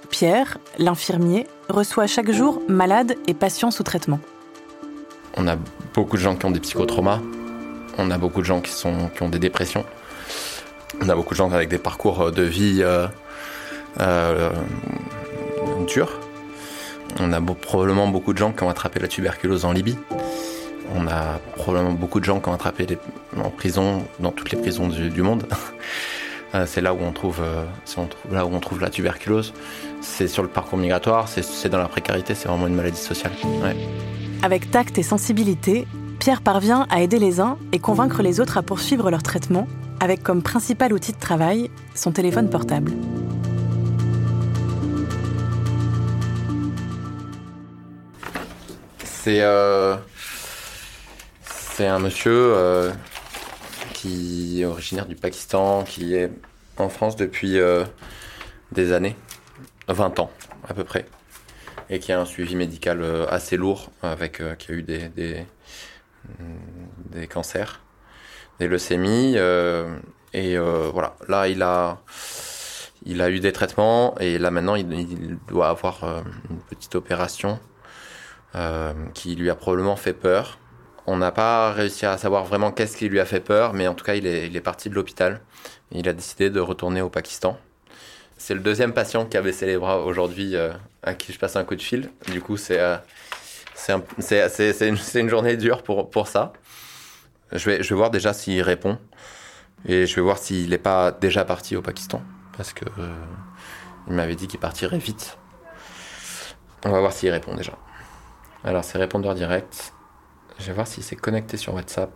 Pierre, 0.10 0.57
l'infirmier, 0.77 1.48
reçoit 1.67 2.07
chaque 2.07 2.31
jour 2.31 2.62
malades 2.69 3.15
et 3.27 3.33
patients 3.33 3.72
sous 3.72 3.83
traitement. 3.83 4.19
On 5.36 5.48
a 5.48 5.57
beaucoup 5.93 6.15
de 6.15 6.22
gens 6.22 6.36
qui 6.36 6.45
ont 6.45 6.51
des 6.51 6.60
psychotraumas. 6.60 7.19
On 7.98 8.10
a 8.10 8.17
beaucoup 8.17 8.39
de 8.39 8.45
gens 8.45 8.62
qui, 8.62 8.72
qui 8.72 9.24
ont 9.24 9.29
des 9.29 9.39
dépressions. 9.39 9.83
On 11.01 11.09
a 11.09 11.15
beaucoup 11.15 11.33
de 11.33 11.38
gens 11.38 11.51
avec 11.51 11.69
des 11.69 11.77
parcours 11.77 12.31
de 12.31 12.43
vie 12.43 12.79
euh, 12.81 13.07
euh, 14.00 14.51
durs. 15.88 16.19
On 17.19 17.31
a 17.33 17.41
probablement 17.41 18.07
beaucoup 18.07 18.33
de 18.33 18.38
gens 18.38 18.51
qui 18.51 18.63
ont 18.63 18.69
attrapé 18.69 19.00
la 19.00 19.07
tuberculose 19.07 19.65
en 19.65 19.71
Libye. 19.71 19.97
On 20.95 21.07
a 21.07 21.39
probablement 21.55 21.93
beaucoup 21.93 22.19
de 22.19 22.25
gens 22.25 22.39
qui 22.39 22.50
ont 22.50 22.53
attrapé 22.53 22.85
en 23.38 23.50
prison, 23.50 24.05
dans 24.19 24.31
toutes 24.31 24.51
les 24.51 24.57
prisons 24.59 24.88
du, 24.88 25.21
monde. 25.21 25.45
Euh, 26.55 26.67
c'est 26.67 26.81
là 26.81 26.93
où 26.93 27.00
on 27.01 27.12
trouve, 27.12 27.39
euh, 27.41 27.65
là 28.31 28.45
où 28.45 28.53
on 28.53 28.59
trouve 28.59 28.79
la 28.79 28.91
tuberculose. 28.91 29.55
C'est 30.01 30.27
sur 30.27 30.43
le 30.43 30.50
parcours 30.50 30.77
migratoire, 30.77 31.27
c'est- 31.27 31.67
dans 31.67 31.79
la 31.79 31.88
précarité, 31.88 32.35
c'est 32.35 32.47
vraiment 32.47 32.67
une 32.67 32.75
maladie 32.75 33.00
sociale. 33.01 33.31
Avec 34.44 34.70
tact 34.70 35.00
et 35.00 35.01
sensibilité, 35.01 35.87
Pierre 36.20 36.41
parvient 36.41 36.85
à 36.91 37.01
aider 37.01 37.18
les 37.18 37.39
uns 37.39 37.57
et 37.72 37.79
convaincre 37.79 38.22
les 38.22 38.39
autres 38.39 38.59
à 38.59 38.61
poursuivre 38.61 39.09
leur 39.09 39.24
traitement, 39.24 39.68
avec 40.03 40.22
comme 40.22 40.44
principal 40.44 40.92
outil 40.92 41.13
de 41.13 41.18
travail 41.18 41.72
son 41.96 42.11
téléphone 42.11 42.50
portable. 42.50 42.92
C'est 49.05 49.39
euh, 49.39 49.96
un 51.79 52.00
monsieur 52.00 52.33
euh, 52.33 52.92
qui 53.94 54.61
est 54.61 54.66
originaire 54.66 55.05
du 55.05 55.16
Pakistan, 55.16 55.85
qui 55.85 56.16
est 56.16 56.29
en 56.75 56.89
France 56.89 57.16
depuis 57.16 57.57
euh, 57.57 57.85
des 58.74 58.92
années, 58.92 59.16
20 59.87 60.20
ans 60.20 60.31
à 60.68 60.74
peu 60.74 60.83
près, 60.83 61.05
et 61.89 62.00
qui 62.00 62.11
a 62.11 62.20
un 62.20 62.25
suivi 62.25 62.57
médical 62.57 63.01
euh, 63.01 63.25
assez 63.29 63.55
lourd, 63.55 63.89
avec 64.01 64.42
qui 64.57 64.72
a 64.74 64.75
eu 64.75 64.83
des, 64.83 65.09
des 67.13 67.27
cancers, 67.27 67.79
des 68.59 68.68
leucémies, 68.68 69.33
euh, 69.37 69.96
et 70.33 70.57
euh, 70.57 70.89
voilà. 70.94 71.16
Là, 71.27 71.48
il 71.48 71.61
a 71.61 72.00
il 73.05 73.22
a 73.22 73.29
eu 73.29 73.39
des 73.39 73.51
traitements 73.51 74.16
et 74.20 74.37
là 74.37 74.50
maintenant 74.50 74.75
il, 74.75 75.37
doit 75.50 75.68
avoir 75.68 76.03
euh, 76.05 76.22
une 76.50 76.59
petite 76.59 76.96
opération 76.96 77.59
euh, 78.55 78.94
qui 79.13 79.35
lui 79.35 79.50
a 79.50 79.55
probablement 79.55 79.96
fait 79.96 80.13
peur. 80.13 80.59
On 81.05 81.18
n'a 81.18 81.31
pas 81.31 81.72
réussi 81.74 82.05
à 82.05 82.18
savoir 82.18 82.46
vraiment 82.46 82.72
qu'est-ce 82.72 82.96
qui 82.96 83.09
lui 83.09 83.20
a 83.20 83.25
fait 83.25 83.42
peur, 83.42 83.74
mais 83.74 83.87
en 83.87 83.94
tout 83.94 84.05
cas, 84.05 84.16
il 84.16 84.25
est, 84.25 84.61
parti 84.61 84.89
de 84.89 84.96
l'hôpital. 84.96 85.42
Il 85.92 86.07
a 86.07 86.13
décidé 86.13 86.50
de 86.50 86.61
retourner 86.61 87.01
au 87.01 87.09
Pakistan. 87.09 87.57
C'est 88.37 88.53
le 88.53 88.61
deuxième 88.61 88.94
patient 88.94 89.25
qui 89.25 89.35
a 89.35 89.42
baissé 89.42 89.66
les 89.66 89.77
bras 89.77 90.00
aujourd'hui, 90.00 90.55
euh, 90.55 90.72
à 91.01 91.13
qui 91.13 91.33
je 91.33 91.39
passe 91.39 91.55
un 91.57 91.66
coup 91.66 91.75
de 91.75 91.81
fil. 91.81 92.09
Du 92.31 92.42
coup, 92.42 92.55
c'est 92.55 92.79
euh, 92.79 92.96
un- 93.89 94.01
une, 94.81 94.98
une 95.16 95.29
journée 95.29 95.57
dure 95.57 95.83
pour, 95.83 96.09
pour 96.09 96.27
ça. 96.27 96.53
Je 97.53 97.70
vais, 97.70 97.96
voir 97.96 98.09
déjà 98.09 98.33
s'il 98.33 98.61
répond. 98.61 98.98
Et 99.85 100.05
je 100.05 100.16
vais 100.16 100.22
voir 100.22 100.37
s'il 100.37 100.70
n'est 100.70 100.77
pas 100.77 101.11
déjà 101.11 101.46
parti 101.46 101.75
au 101.75 101.81
Pakistan. 101.81 102.22
Parce 102.57 102.74
que 102.74 102.85
euh, 103.00 103.13
il 104.07 104.13
m'avait 104.13 104.35
dit 104.35 104.48
qu'il 104.48 104.59
partirait 104.59 104.98
vite. 104.98 105.37
On 106.85 106.89
va 106.89 107.00
voir 107.00 107.13
s'il 107.13 107.29
répond 107.29 107.55
déjà. 107.55 107.74
Alors, 108.63 108.83
c'est 108.83 108.98
répondeur 108.98 109.35
direct. 109.35 109.94
Je 110.59 110.68
vais 110.68 110.74
voir 110.74 110.87
s'il 110.87 111.03
s'est 111.03 111.16
connecté 111.16 111.57
sur 111.57 111.74
WhatsApp. 111.74 112.11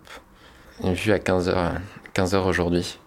Il 0.81 0.89
est 0.89 0.93
vu 0.93 1.11
à 1.11 1.17
15h, 1.17 1.73
15h 2.15 2.37
aujourd'hui. 2.37 2.99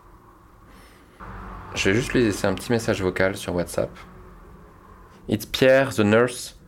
Je 1.74 1.90
vais 1.90 1.96
juste 1.96 2.12
lui 2.12 2.22
laisser 2.22 2.46
un 2.46 2.54
petit 2.54 2.72
message 2.72 3.02
vocal 3.02 3.36
sur 3.36 3.54
WhatsApp. 3.54 3.90
It's 5.28 5.46
Pierre, 5.46 5.94
the 5.94 6.00
nurse. 6.00 6.59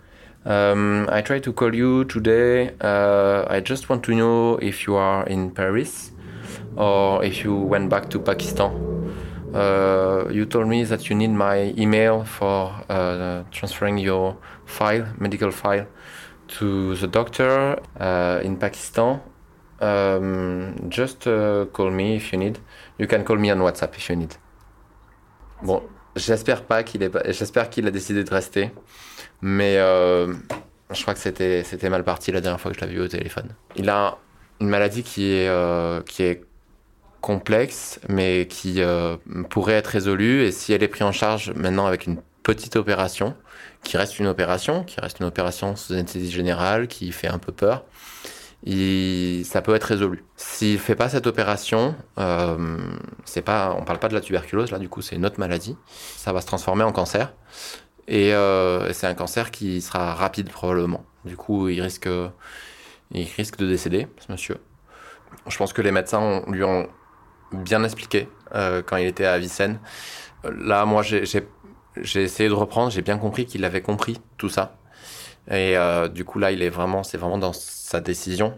Um, 0.44 1.08
I 1.10 1.22
tried 1.22 1.44
to 1.44 1.52
call 1.52 1.74
you 1.74 2.04
today. 2.04 2.74
Uh, 2.80 3.44
I 3.48 3.60
just 3.60 3.88
want 3.88 4.02
to 4.04 4.14
know 4.14 4.56
if 4.56 4.86
you 4.86 4.96
are 4.96 5.24
in 5.26 5.50
Paris 5.52 6.10
or 6.76 7.24
if 7.24 7.44
you 7.44 7.54
went 7.54 7.88
back 7.88 8.10
to 8.10 8.18
Pakistan. 8.18 8.72
Uh, 9.54 10.28
you 10.30 10.46
told 10.46 10.66
me 10.66 10.82
that 10.84 11.08
you 11.08 11.14
need 11.14 11.30
my 11.30 11.74
email 11.76 12.24
for 12.24 12.74
uh, 12.88 13.44
transferring 13.50 13.98
your 13.98 14.36
file, 14.64 15.06
medical 15.18 15.50
file, 15.50 15.86
to 16.48 16.96
the 16.96 17.06
doctor 17.06 17.78
uh, 18.00 18.40
in 18.42 18.56
Pakistan. 18.56 19.20
Um, 19.80 20.88
just 20.88 21.26
uh, 21.26 21.66
call 21.72 21.90
me 21.90 22.16
if 22.16 22.32
you 22.32 22.38
need. 22.38 22.58
You 22.98 23.06
can 23.06 23.24
call 23.24 23.36
me 23.36 23.50
on 23.50 23.58
WhatsApp 23.58 23.94
if 23.94 24.08
you 24.08 24.16
need. 24.16 24.34
Bon, 25.62 25.82
j'espère 26.16 26.62
pas 26.64 26.82
qu'il 26.82 27.02
est, 27.02 27.32
j'espère 27.32 27.68
qu'il 27.70 27.86
a 27.86 27.90
décidé 27.90 28.24
de 28.24 28.30
rester, 28.30 28.70
mais 29.42 29.76
euh, 29.76 30.32
je 30.92 31.02
crois 31.02 31.14
que 31.14 31.20
c'était 31.20 31.64
c'était 31.64 31.90
mal 31.90 32.04
parti 32.04 32.32
la 32.32 32.40
dernière 32.40 32.60
fois 32.60 32.70
que 32.70 32.76
je 32.76 32.80
l'avais 32.80 32.94
vu 32.94 33.02
au 33.02 33.08
téléphone. 33.08 33.48
Il 33.76 33.90
a 33.90 34.18
une 34.60 34.68
maladie 34.68 35.02
qui 35.02 35.32
est 35.32 35.48
euh, 35.48 36.00
qui 36.02 36.22
est 36.22 36.44
complexe, 37.20 38.00
mais 38.08 38.46
qui 38.48 38.80
euh, 38.80 39.16
pourrait 39.50 39.74
être 39.74 39.88
résolue. 39.88 40.42
Et 40.42 40.52
si 40.52 40.72
elle 40.72 40.82
est 40.82 40.88
prise 40.88 41.02
en 41.02 41.12
charge 41.12 41.52
maintenant 41.54 41.86
avec 41.86 42.06
une 42.06 42.18
petite 42.42 42.76
opération, 42.76 43.36
qui 43.82 43.96
reste 43.96 44.18
une 44.18 44.26
opération, 44.26 44.84
qui 44.84 45.00
reste 45.00 45.20
une 45.20 45.26
opération 45.26 45.76
sous 45.76 45.92
anesthésie 45.92 46.30
générale, 46.30 46.88
qui 46.88 47.12
fait 47.12 47.28
un 47.28 47.38
peu 47.38 47.52
peur, 47.52 47.84
ça 48.64 49.62
peut 49.62 49.74
être 49.74 49.84
résolu. 49.84 50.24
S'il 50.36 50.78
fait 50.78 50.94
pas 50.94 51.08
cette 51.08 51.26
opération, 51.26 51.94
euh, 52.18 52.78
c'est 53.24 53.42
pas, 53.42 53.74
on 53.78 53.84
parle 53.84 53.98
pas 53.98 54.08
de 54.08 54.14
la 54.14 54.20
tuberculose 54.20 54.70
là, 54.70 54.78
du 54.78 54.88
coup 54.88 55.02
c'est 55.02 55.16
une 55.16 55.26
autre 55.26 55.40
maladie. 55.40 55.76
Ça 56.16 56.32
va 56.32 56.40
se 56.40 56.46
transformer 56.46 56.84
en 56.84 56.92
cancer. 56.92 57.32
Et 58.08 58.34
euh, 58.34 58.92
c'est 58.92 59.06
un 59.06 59.14
cancer 59.14 59.50
qui 59.50 59.80
sera 59.80 60.14
rapide 60.14 60.50
probablement. 60.50 61.04
Du 61.24 61.36
coup, 61.36 61.68
il 61.68 61.80
risque, 61.80 62.08
il 63.12 63.24
risque 63.36 63.56
de 63.58 63.66
décéder, 63.66 64.08
ce 64.18 64.32
monsieur. 64.32 64.56
Je 65.48 65.56
pense 65.56 65.72
que 65.72 65.82
les 65.82 65.92
médecins 65.92 66.42
lui 66.48 66.64
ont 66.64 66.88
bien 67.52 67.84
expliqué 67.84 68.28
euh, 68.54 68.82
quand 68.84 68.96
il 68.96 69.06
était 69.06 69.26
à 69.26 69.38
Vicenne. 69.38 69.78
Euh, 70.44 70.52
Là, 70.56 70.84
moi, 70.84 71.02
j'ai- 71.02 71.24
essayé 72.04 72.48
de 72.48 72.54
reprendre, 72.54 72.90
j'ai 72.90 73.02
bien 73.02 73.18
compris 73.18 73.46
qu'il 73.46 73.64
avait 73.64 73.82
compris 73.82 74.20
tout 74.38 74.48
ça. 74.48 74.76
Et 75.50 75.76
euh, 75.76 76.08
du 76.08 76.24
coup, 76.24 76.38
là, 76.38 76.52
il 76.52 76.62
est 76.62 76.70
vraiment, 76.70 77.02
c'est 77.02 77.18
vraiment 77.18 77.38
dans 77.38 77.52
sa 77.52 78.00
décision. 78.00 78.54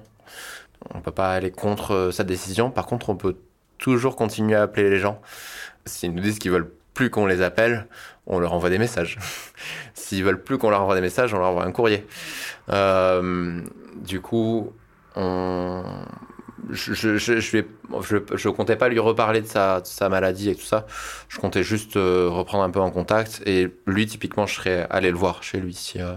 On 0.95 1.01
peut 1.01 1.13
pas 1.13 1.33
aller 1.33 1.51
contre 1.51 2.11
sa 2.13 2.25
décision. 2.25 2.71
Par 2.71 2.87
contre, 2.87 3.11
on 3.11 3.17
peut 3.17 3.37
toujours 3.79 4.17
continuer 4.17 4.55
à 4.57 4.63
appeler 4.63 4.91
les 4.91 4.99
gens. 4.99 5.21
S'ils 5.87 6.15
nous 6.15 6.23
disent 6.23 6.39
qu'ils 6.39 6.51
veulent 6.53 6.73
plus 6.95 7.11
qu'on 7.11 7.27
les 7.27 7.43
appelle, 7.43 7.87
on 8.27 8.39
leur 8.39 8.53
envoie 8.53 8.71
des 8.71 8.79
messages. 8.79 9.19
S'ils 9.95 10.25
veulent 10.25 10.43
plus 10.43 10.59
qu'on 10.59 10.71
leur 10.71 10.81
envoie 10.81 10.95
des 10.95 11.01
messages, 11.01 11.35
on 11.35 11.39
leur 11.39 11.49
envoie 11.49 11.65
un 11.65 11.73
courrier. 11.73 12.07
Euh, 12.71 13.61
du 13.97 14.21
coup, 14.21 14.73
on... 15.17 15.83
je, 16.71 16.95
je, 16.95 17.17
je, 17.17 17.53
vais, 17.53 17.67
je, 18.35 18.49
comptais 18.49 18.77
pas 18.77 18.89
lui 18.89 18.99
reparler 18.99 19.41
de 19.41 19.47
sa, 19.47 19.81
de 19.81 19.87
sa 19.87 20.09
maladie 20.09 20.51
et 20.51 20.55
tout 20.55 20.65
ça. 20.65 20.87
Je 21.29 21.39
comptais 21.39 21.63
juste 21.63 21.97
euh, 21.97 22.29
reprendre 22.31 22.65
un 22.65 22.71
peu 22.71 22.81
en 22.81 22.91
contact. 22.91 23.43
Et 23.45 23.69
lui, 23.87 24.07
typiquement, 24.07 24.47
je 24.47 24.55
serais 24.55 24.87
allé 24.91 25.11
le 25.11 25.17
voir 25.17 25.43
chez 25.43 25.59
lui 25.59 25.75
si, 25.75 26.01
euh, 26.01 26.15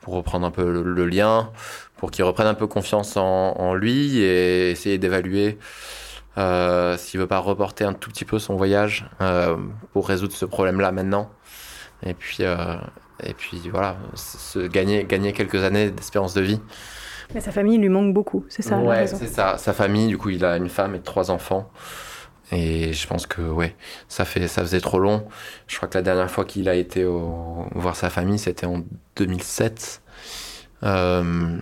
pour 0.00 0.14
reprendre 0.14 0.46
un 0.46 0.50
peu 0.50 0.82
le, 0.82 1.06
lien, 1.06 1.50
pour 1.96 2.10
qu'il 2.10 2.24
reprenne 2.24 2.46
un 2.46 2.54
peu 2.54 2.66
confiance 2.66 3.16
en 3.16 3.74
lui 3.74 4.18
et 4.20 4.70
essayer 4.70 4.96
d'évaluer 4.96 5.58
euh, 6.40 6.96
s'il 6.96 7.20
veut 7.20 7.26
pas 7.26 7.38
reporter 7.38 7.84
un 7.84 7.92
tout 7.92 8.10
petit 8.10 8.24
peu 8.24 8.38
son 8.38 8.56
voyage 8.56 9.08
euh, 9.20 9.56
pour 9.92 10.08
résoudre 10.08 10.32
ce 10.32 10.44
problème-là 10.46 10.90
maintenant. 10.92 11.30
Et 12.02 12.14
puis, 12.14 12.38
euh, 12.40 12.76
et 13.22 13.34
puis 13.34 13.60
voilà, 13.70 13.96
se 14.14 14.58
gagner, 14.66 15.04
gagner 15.04 15.32
quelques 15.32 15.62
années 15.62 15.90
d'espérance 15.90 16.34
de 16.34 16.40
vie. 16.40 16.60
Mais 17.34 17.40
sa 17.40 17.52
famille 17.52 17.78
lui 17.78 17.88
manque 17.88 18.12
beaucoup, 18.14 18.44
c'est 18.48 18.62
ça 18.62 18.78
Ouais, 18.78 19.06
c'est 19.06 19.26
ça. 19.28 19.56
Sa 19.58 19.72
famille, 19.72 20.08
du 20.08 20.18
coup, 20.18 20.30
il 20.30 20.44
a 20.44 20.56
une 20.56 20.68
femme 20.68 20.94
et 20.96 21.00
trois 21.00 21.30
enfants. 21.30 21.70
Et 22.52 22.92
je 22.92 23.06
pense 23.06 23.26
que 23.28 23.42
ouais, 23.42 23.76
ça 24.08 24.24
fait, 24.24 24.48
ça 24.48 24.62
faisait 24.62 24.80
trop 24.80 24.98
long. 24.98 25.28
Je 25.68 25.76
crois 25.76 25.88
que 25.88 25.96
la 25.96 26.02
dernière 26.02 26.28
fois 26.28 26.44
qu'il 26.44 26.68
a 26.68 26.74
été 26.74 27.04
au- 27.04 27.66
voir 27.76 27.94
sa 27.94 28.10
famille, 28.10 28.40
c'était 28.40 28.66
en 28.66 28.82
2007. 29.14 30.02
Euh, 30.82 31.60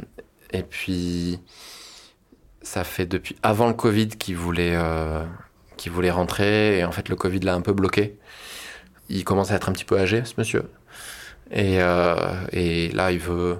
et 0.52 0.62
puis, 0.62 1.40
ça 2.68 2.84
fait 2.84 3.06
depuis 3.06 3.34
avant 3.42 3.66
le 3.66 3.72
Covid 3.72 4.08
qu'il 4.08 4.36
voulait, 4.36 4.74
euh, 4.74 5.24
voulait 5.86 6.10
rentrer. 6.10 6.78
Et 6.78 6.84
en 6.84 6.92
fait, 6.92 7.08
le 7.08 7.16
Covid 7.16 7.40
l'a 7.40 7.54
un 7.54 7.62
peu 7.62 7.72
bloqué. 7.72 8.18
Il 9.08 9.24
commence 9.24 9.50
à 9.50 9.54
être 9.54 9.70
un 9.70 9.72
petit 9.72 9.86
peu 9.86 9.98
âgé, 9.98 10.22
ce 10.26 10.34
monsieur. 10.36 10.70
Et, 11.50 11.80
euh, 11.80 12.14
et 12.52 12.90
là, 12.90 13.10
il 13.10 13.20
veut. 13.20 13.58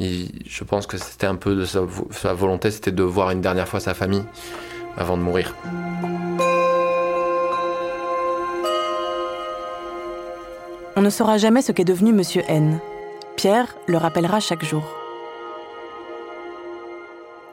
je 0.00 0.64
pense 0.64 0.88
que 0.88 0.98
c'était 0.98 1.28
un 1.28 1.36
peu 1.36 1.54
de 1.54 1.64
sa 1.64 2.34
volonté, 2.34 2.72
c'était 2.72 2.90
de 2.90 3.04
voir 3.04 3.30
une 3.30 3.40
dernière 3.40 3.68
fois 3.68 3.78
sa 3.78 3.94
famille 3.94 4.24
avant 4.96 5.16
de 5.16 5.22
mourir. 5.22 5.54
On 10.96 11.02
ne 11.02 11.10
saura 11.10 11.38
jamais 11.38 11.62
ce 11.62 11.70
qu'est 11.70 11.84
devenu 11.84 12.12
Monsieur 12.12 12.42
N. 12.48 12.80
Pierre 13.36 13.76
le 13.86 13.96
rappellera 13.96 14.40
chaque 14.40 14.64
jour. 14.64 14.99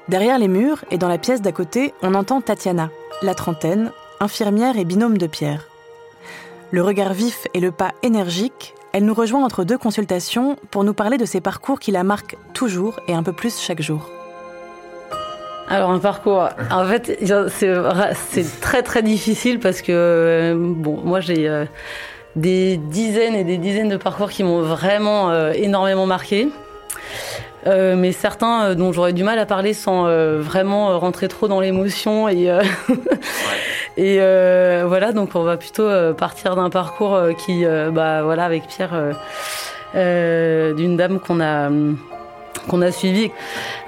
Derrière 0.10 0.40
les 0.40 0.48
murs 0.48 0.86
et 0.90 0.98
dans 0.98 1.10
la 1.10 1.18
pièce 1.18 1.42
d'à 1.42 1.52
côté, 1.52 1.94
on 2.02 2.14
entend 2.14 2.40
Tatiana, 2.40 2.90
la 3.22 3.34
trentaine, 3.34 3.92
infirmière 4.22 4.78
et 4.78 4.86
binôme 4.86 5.18
de 5.18 5.28
Pierre. 5.28 5.68
Le 6.72 6.82
regard 6.82 7.14
vif 7.14 7.48
et 7.54 7.60
le 7.60 7.72
pas 7.72 7.92
énergique, 8.04 8.74
elle 8.94 9.04
nous 9.04 9.14
rejoint 9.14 9.44
entre 9.44 9.66
deux 9.66 9.78
consultations 9.78 10.56
pour 10.72 10.86
nous 10.86 10.94
parler 10.94 11.18
de 11.18 11.26
ses 11.26 11.42
parcours 11.42 11.80
qui 11.80 11.92
la 11.92 12.04
marquent 12.04 12.38
toujours 12.54 13.02
et 13.10 13.14
un 13.14 13.22
peu 13.22 13.34
plus 13.34 13.60
chaque 13.60 13.82
jour. 13.82 14.10
Alors 15.68 15.92
un 15.92 16.00
parcours, 16.00 16.48
en 16.72 16.86
fait, 16.86 17.20
c'est 18.30 18.62
très 18.62 18.84
très 18.84 19.04
difficile 19.04 19.60
parce 19.60 19.82
que 19.82 19.92
euh, 19.92 20.56
bon, 20.58 21.02
moi 21.04 21.20
j'ai 21.20 21.50
euh, 21.50 21.66
des 22.38 22.78
dizaines 22.78 23.36
et 23.36 23.44
des 23.44 23.58
dizaines 23.58 23.90
de 23.90 23.98
parcours 23.98 24.30
qui 24.30 24.44
m'ont 24.44 24.62
vraiment 24.62 25.32
euh, 25.32 25.52
énormément 25.52 26.06
marqué. 26.06 26.48
Euh, 27.68 27.96
mais 27.98 28.12
certains 28.12 28.64
euh, 28.64 28.76
dont 28.76 28.94
j'aurais 28.94 29.14
du 29.14 29.24
mal 29.24 29.38
à 29.40 29.46
parler 29.46 29.74
sans 29.74 30.08
euh, 30.08 30.40
vraiment 30.40 30.98
rentrer 31.00 31.28
trop 31.28 31.48
dans 31.48 31.60
l'émotion 31.60 32.30
et 32.30 32.50
et 33.98 34.18
voilà 34.86 35.12
donc 35.12 35.32
on 35.36 35.44
va 35.44 35.58
plutôt 35.58 35.90
partir 36.14 36.56
d'un 36.56 36.70
parcours 36.70 37.20
qui 37.38 37.66
bah 37.66 38.24
voilà 38.24 38.46
avec 38.46 38.68
Pierre 38.68 39.16
d'une 39.94 40.98
dame 40.98 41.20
qu'on 41.20 41.42
a 41.42 41.70
qu'on 42.68 42.82
a 42.82 42.92
suivi. 42.92 43.32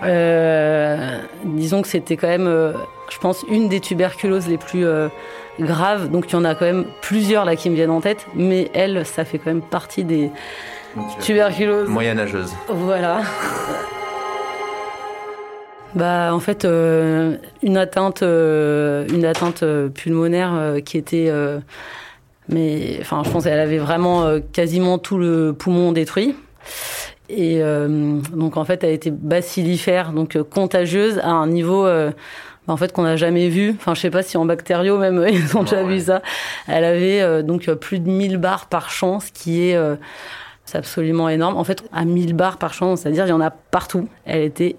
Euh, 0.04 1.20
disons 1.44 1.82
que 1.82 1.88
c'était 1.88 2.16
quand 2.16 2.30
même, 2.30 2.74
je 3.10 3.18
pense, 3.18 3.44
une 3.50 3.68
des 3.68 3.82
tuberculoses 3.82 4.48
les 4.48 4.58
plus 4.58 4.86
graves. 5.60 6.10
Donc 6.10 6.26
il 6.30 6.34
y 6.34 6.36
en 6.36 6.46
a 6.46 6.56
quand 6.56 6.66
même 6.66 6.86
plusieurs 7.02 7.46
là 7.46 7.56
qui 7.56 7.70
me 7.70 7.76
viennent 7.76 7.90
en 7.90 8.02
tête, 8.02 8.26
mais 8.36 8.72
elle, 8.74 9.06
ça 9.06 9.26
fait 9.26 9.38
quand 9.38 9.52
même 9.52 9.62
partie 9.62 10.04
des 10.06 10.32
tuberculoses. 11.22 11.90
Moyenâgeuse. 11.90 12.54
Voilà. 12.68 13.22
Bah, 15.96 16.30
en 16.34 16.40
fait, 16.40 16.66
euh, 16.66 17.38
une 17.64 17.78
atteinte, 17.78 18.22
euh, 18.22 19.08
une 19.10 19.26
atteinte 19.26 19.64
euh, 19.64 19.90
pulmonaire 19.90 20.54
euh, 20.54 20.80
qui 20.82 20.98
était, 20.98 21.32
mais, 22.48 22.98
enfin, 23.02 23.24
je 23.26 23.30
pense 23.30 23.44
qu'elle 23.44 23.60
avait 23.60 23.78
vraiment 23.78 24.40
quasiment 24.54 24.98
tout 24.98 25.18
le 25.18 25.54
poumon 25.54 25.92
détruit. 25.92 26.36
Et 27.30 27.62
donc, 28.34 28.58
en 28.58 28.66
fait, 28.66 28.84
elle 28.84 28.94
était 28.94 29.12
bacillifère, 29.12 30.14
donc 30.14 30.42
contagieuse 30.42 31.20
à 31.20 31.30
un 31.30 31.48
niveau, 31.48 31.84
bah, 31.84 32.14
en 32.68 32.78
fait, 32.78 32.92
qu'on 32.92 33.04
n'a 33.04 33.18
jamais 33.18 33.50
vu. 33.50 33.76
Enfin, 33.78 33.94
je 33.94 34.02
sais 34.02 34.10
pas 34.10 34.24
si 34.24 34.36
en 34.38 34.46
bactériaux 34.46 34.98
même 34.98 35.24
ils 35.32 35.56
ont 35.56 35.62
déjà 35.62 35.84
vu 35.84 36.00
ça. 36.00 36.24
Elle 36.68 36.86
avait 36.86 37.44
donc 37.44 37.70
plus 37.76 38.00
de 38.00 38.10
1000 38.10 38.38
bars 38.38 38.66
par 38.66 38.90
champ, 38.90 39.20
ce 39.20 39.32
qui 39.32 39.70
est 39.70 39.78
c'est 40.70 40.78
absolument 40.78 41.28
énorme. 41.30 41.58
En 41.58 41.64
fait, 41.64 41.84
à 41.92 42.06
1000 42.06 42.34
bars 42.34 42.58
par 42.58 42.74
champ, 42.74 42.96
c'est-à-dire 42.96 43.26
il 43.26 43.30
y 43.30 43.34
en 43.34 43.42
a 43.42 43.50
partout. 43.50 44.08
Elle 44.26 44.44
était 44.44 44.76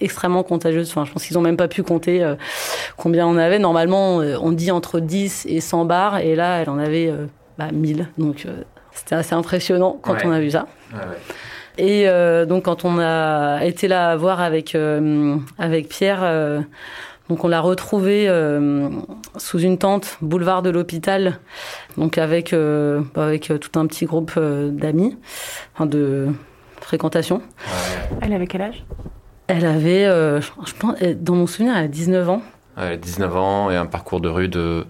extrêmement 0.00 0.42
contagieuse. 0.42 0.90
Enfin, 0.90 1.04
je 1.04 1.12
pense 1.12 1.24
qu'ils 1.24 1.38
ont 1.38 1.42
même 1.42 1.56
pas 1.56 1.68
pu 1.68 1.82
compter 1.82 2.22
euh, 2.22 2.34
combien 2.96 3.26
on 3.26 3.36
avait. 3.36 3.58
Normalement, 3.58 4.20
euh, 4.20 4.36
on 4.42 4.50
dit 4.52 4.70
entre 4.70 4.98
10 5.00 5.46
et 5.48 5.60
100 5.60 5.84
bars, 5.84 6.18
et 6.18 6.34
là, 6.34 6.58
elle 6.60 6.68
en 6.70 6.78
avait 6.78 7.08
euh, 7.08 7.26
bah, 7.58 7.68
1000. 7.72 8.08
Donc, 8.18 8.44
euh, 8.46 8.62
c'était 8.92 9.14
assez 9.14 9.34
impressionnant 9.34 9.98
quand 10.02 10.14
Ouais. 10.14 10.22
on 10.24 10.32
a 10.32 10.40
vu 10.40 10.50
ça. 10.50 10.66
Et 11.78 12.06
donc, 12.46 12.64
quand 12.64 12.84
on 12.84 12.98
a 12.98 13.60
été 13.64 13.88
là 13.88 14.14
voir 14.16 14.40
avec, 14.40 14.76
avec 15.58 15.88
Pierre, 15.88 16.20
donc 17.30 17.44
on 17.44 17.48
l'a 17.48 17.60
retrouvé 17.60 18.28
euh, 18.28 18.90
sous 19.36 19.60
une 19.60 19.78
tente, 19.78 20.18
boulevard 20.20 20.62
de 20.62 20.70
l'hôpital, 20.70 21.38
donc 21.96 22.18
avec, 22.18 22.52
euh, 22.52 23.02
avec 23.14 23.52
euh, 23.52 23.58
tout 23.58 23.78
un 23.78 23.86
petit 23.86 24.04
groupe 24.04 24.32
euh, 24.36 24.70
d'amis, 24.70 25.16
enfin 25.72 25.86
de 25.86 26.26
fréquentation. 26.80 27.40
Elle 28.20 28.32
avait 28.32 28.48
quel 28.48 28.62
âge? 28.62 28.84
Elle 29.46 29.64
avait, 29.64 30.06
euh, 30.06 30.40
je 30.40 30.74
pense, 30.76 30.96
dans 31.20 31.36
mon 31.36 31.46
souvenir, 31.46 31.76
elle 31.76 31.84
a 31.84 31.88
19 31.88 32.28
ans. 32.28 32.42
Elle 32.76 32.94
a 32.94 32.96
19 32.96 33.36
ans 33.36 33.70
et 33.70 33.76
un 33.76 33.86
parcours 33.86 34.20
de 34.20 34.28
rue 34.28 34.48
de 34.48 34.84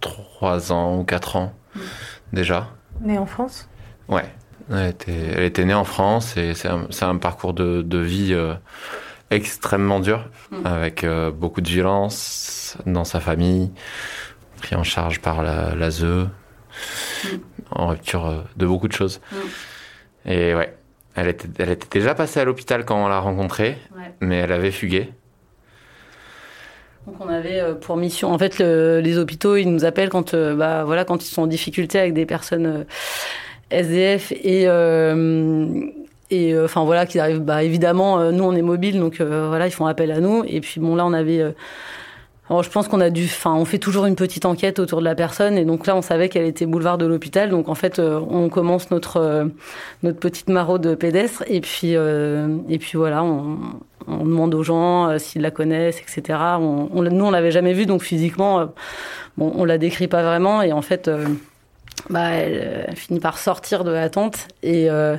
3 0.00 0.70
ans 0.70 1.00
ou 1.00 1.02
4 1.02 1.34
ans 1.34 1.54
déjà. 2.32 2.68
Née 3.00 3.18
en 3.18 3.26
France? 3.26 3.68
Ouais. 4.08 4.26
Elle 4.70 4.90
était, 4.90 5.12
elle 5.12 5.42
était 5.42 5.64
née 5.64 5.74
en 5.74 5.84
France 5.84 6.36
et 6.36 6.54
c'est 6.54 6.68
un, 6.68 7.16
parcours 7.16 7.52
de, 7.52 7.82
de 7.82 7.98
vie 7.98 8.32
euh, 8.32 8.54
extrêmement 9.34 10.00
dur, 10.00 10.28
avec 10.64 11.04
euh, 11.04 11.30
beaucoup 11.30 11.60
de 11.60 11.68
violence 11.68 12.76
dans 12.86 13.04
sa 13.04 13.20
famille, 13.20 13.70
pris 14.60 14.74
en 14.76 14.84
charge 14.84 15.20
par 15.20 15.42
la, 15.42 15.74
l'ASE, 15.74 16.04
en 17.70 17.88
rupture 17.88 18.26
euh, 18.26 18.40
de 18.56 18.66
beaucoup 18.66 18.88
de 18.88 18.92
choses. 18.92 19.20
Et 20.26 20.54
ouais, 20.54 20.74
elle 21.16 21.28
était, 21.28 21.48
elle 21.58 21.70
était 21.70 21.98
déjà 21.98 22.14
passée 22.14 22.40
à 22.40 22.44
l'hôpital 22.44 22.84
quand 22.84 23.04
on 23.04 23.08
l'a 23.08 23.18
rencontrée, 23.20 23.76
Ouais. 23.96 24.12
mais 24.20 24.36
elle 24.36 24.52
avait 24.52 24.70
fugué. 24.70 25.10
Donc 27.06 27.16
on 27.20 27.28
avait 27.28 27.60
euh, 27.60 27.74
pour 27.74 27.96
mission, 27.96 28.32
en 28.32 28.38
fait, 28.38 28.58
le- 28.58 29.00
les 29.00 29.18
hôpitaux, 29.18 29.56
ils 29.56 29.66
nous 29.70 29.84
appellent 29.84 30.08
quand, 30.08 30.34
bah, 30.34 30.84
voilà, 30.84 31.04
quand 31.04 31.22
ils 31.22 31.28
sont 31.30 31.42
en 31.42 31.46
difficulté 31.46 31.98
avec 31.98 32.14
des 32.14 32.24
personnes 32.26 32.86
SDF 33.70 34.32
et 34.32 34.64
euh, 34.68 35.80
et 36.30 36.52
euh, 36.54 36.64
enfin 36.64 36.84
voilà, 36.84 37.06
qu'ils 37.06 37.20
arrivent. 37.20 37.40
Bah 37.40 37.62
évidemment, 37.62 38.18
euh, 38.18 38.30
nous 38.32 38.44
on 38.44 38.52
est 38.54 38.62
mobile, 38.62 38.98
donc 39.00 39.20
euh, 39.20 39.46
voilà, 39.48 39.66
ils 39.66 39.72
font 39.72 39.86
appel 39.86 40.10
à 40.12 40.20
nous. 40.20 40.44
Et 40.46 40.60
puis 40.60 40.80
bon 40.80 40.94
là, 40.96 41.04
on 41.06 41.12
avait. 41.12 41.40
euh, 41.40 41.52
alors, 42.50 42.62
je 42.62 42.68
pense 42.68 42.88
qu'on 42.88 43.00
a 43.00 43.08
dû, 43.08 43.24
enfin, 43.24 43.54
on 43.54 43.64
fait 43.64 43.78
toujours 43.78 44.04
une 44.04 44.16
petite 44.16 44.44
enquête 44.44 44.78
autour 44.78 44.98
de 44.98 45.04
la 45.06 45.14
personne, 45.14 45.56
et 45.56 45.64
donc 45.64 45.86
là, 45.86 45.96
on 45.96 46.02
savait 46.02 46.28
qu'elle 46.28 46.44
était 46.44 46.66
boulevard 46.66 46.98
de 46.98 47.06
l'hôpital, 47.06 47.48
donc 47.48 47.70
en 47.70 47.74
fait, 47.74 47.98
euh, 47.98 48.20
on 48.28 48.50
commence 48.50 48.90
notre 48.90 49.16
euh, 49.16 49.46
notre 50.02 50.18
petite 50.20 50.50
maraude 50.50 50.94
pédestre, 50.96 51.42
et 51.46 51.62
puis 51.62 51.96
euh, 51.96 52.58
et 52.68 52.76
puis 52.78 52.98
voilà, 52.98 53.24
on, 53.24 53.56
on 54.06 54.18
demande 54.26 54.54
aux 54.54 54.62
gens 54.62 55.08
euh, 55.08 55.16
s'ils 55.18 55.40
la 55.40 55.50
connaissent, 55.50 56.02
etc. 56.02 56.38
On, 56.60 56.90
on- 56.92 57.02
nous, 57.02 57.24
on 57.24 57.30
l'avait 57.30 57.50
jamais 57.50 57.72
vue, 57.72 57.86
donc 57.86 58.02
physiquement, 58.02 58.60
euh, 58.60 58.66
bon, 59.38 59.50
on 59.56 59.64
la 59.64 59.78
décrit 59.78 60.06
pas 60.06 60.22
vraiment, 60.22 60.60
et 60.60 60.70
en 60.74 60.82
fait, 60.82 61.08
euh, 61.08 61.24
bah, 62.10 62.28
elle, 62.28 62.84
elle 62.88 62.96
finit 62.96 63.20
par 63.20 63.38
sortir 63.38 63.84
de 63.84 63.90
la 63.90 64.10
tente, 64.10 64.48
et 64.62 64.90
euh, 64.90 65.16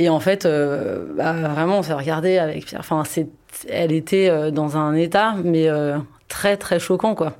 et 0.00 0.08
en 0.08 0.20
fait, 0.20 0.46
euh, 0.46 1.06
bah, 1.16 1.32
vraiment, 1.32 1.80
on 1.80 1.82
s'est 1.82 1.92
regardé 1.92 2.38
avec 2.38 2.66
Pierre. 2.66 2.80
Enfin, 2.80 3.02
c'est, 3.04 3.26
elle 3.68 3.90
était 3.90 4.28
euh, 4.30 4.52
dans 4.52 4.76
un 4.76 4.94
état, 4.94 5.34
mais 5.42 5.68
euh, 5.68 5.98
très 6.28 6.56
très 6.56 6.78
choquant, 6.78 7.16
quoi. 7.16 7.34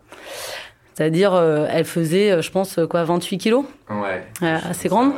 C'est-à-dire, 0.93 1.35
euh, 1.35 1.69
elle 1.71 1.85
faisait, 1.85 2.43
je 2.43 2.51
pense, 2.51 2.81
quoi, 2.91 3.05
28 3.05 3.39
kilos. 3.39 3.65
Ouais. 3.89 4.25
Assez 4.43 4.89
grande. 4.89 5.13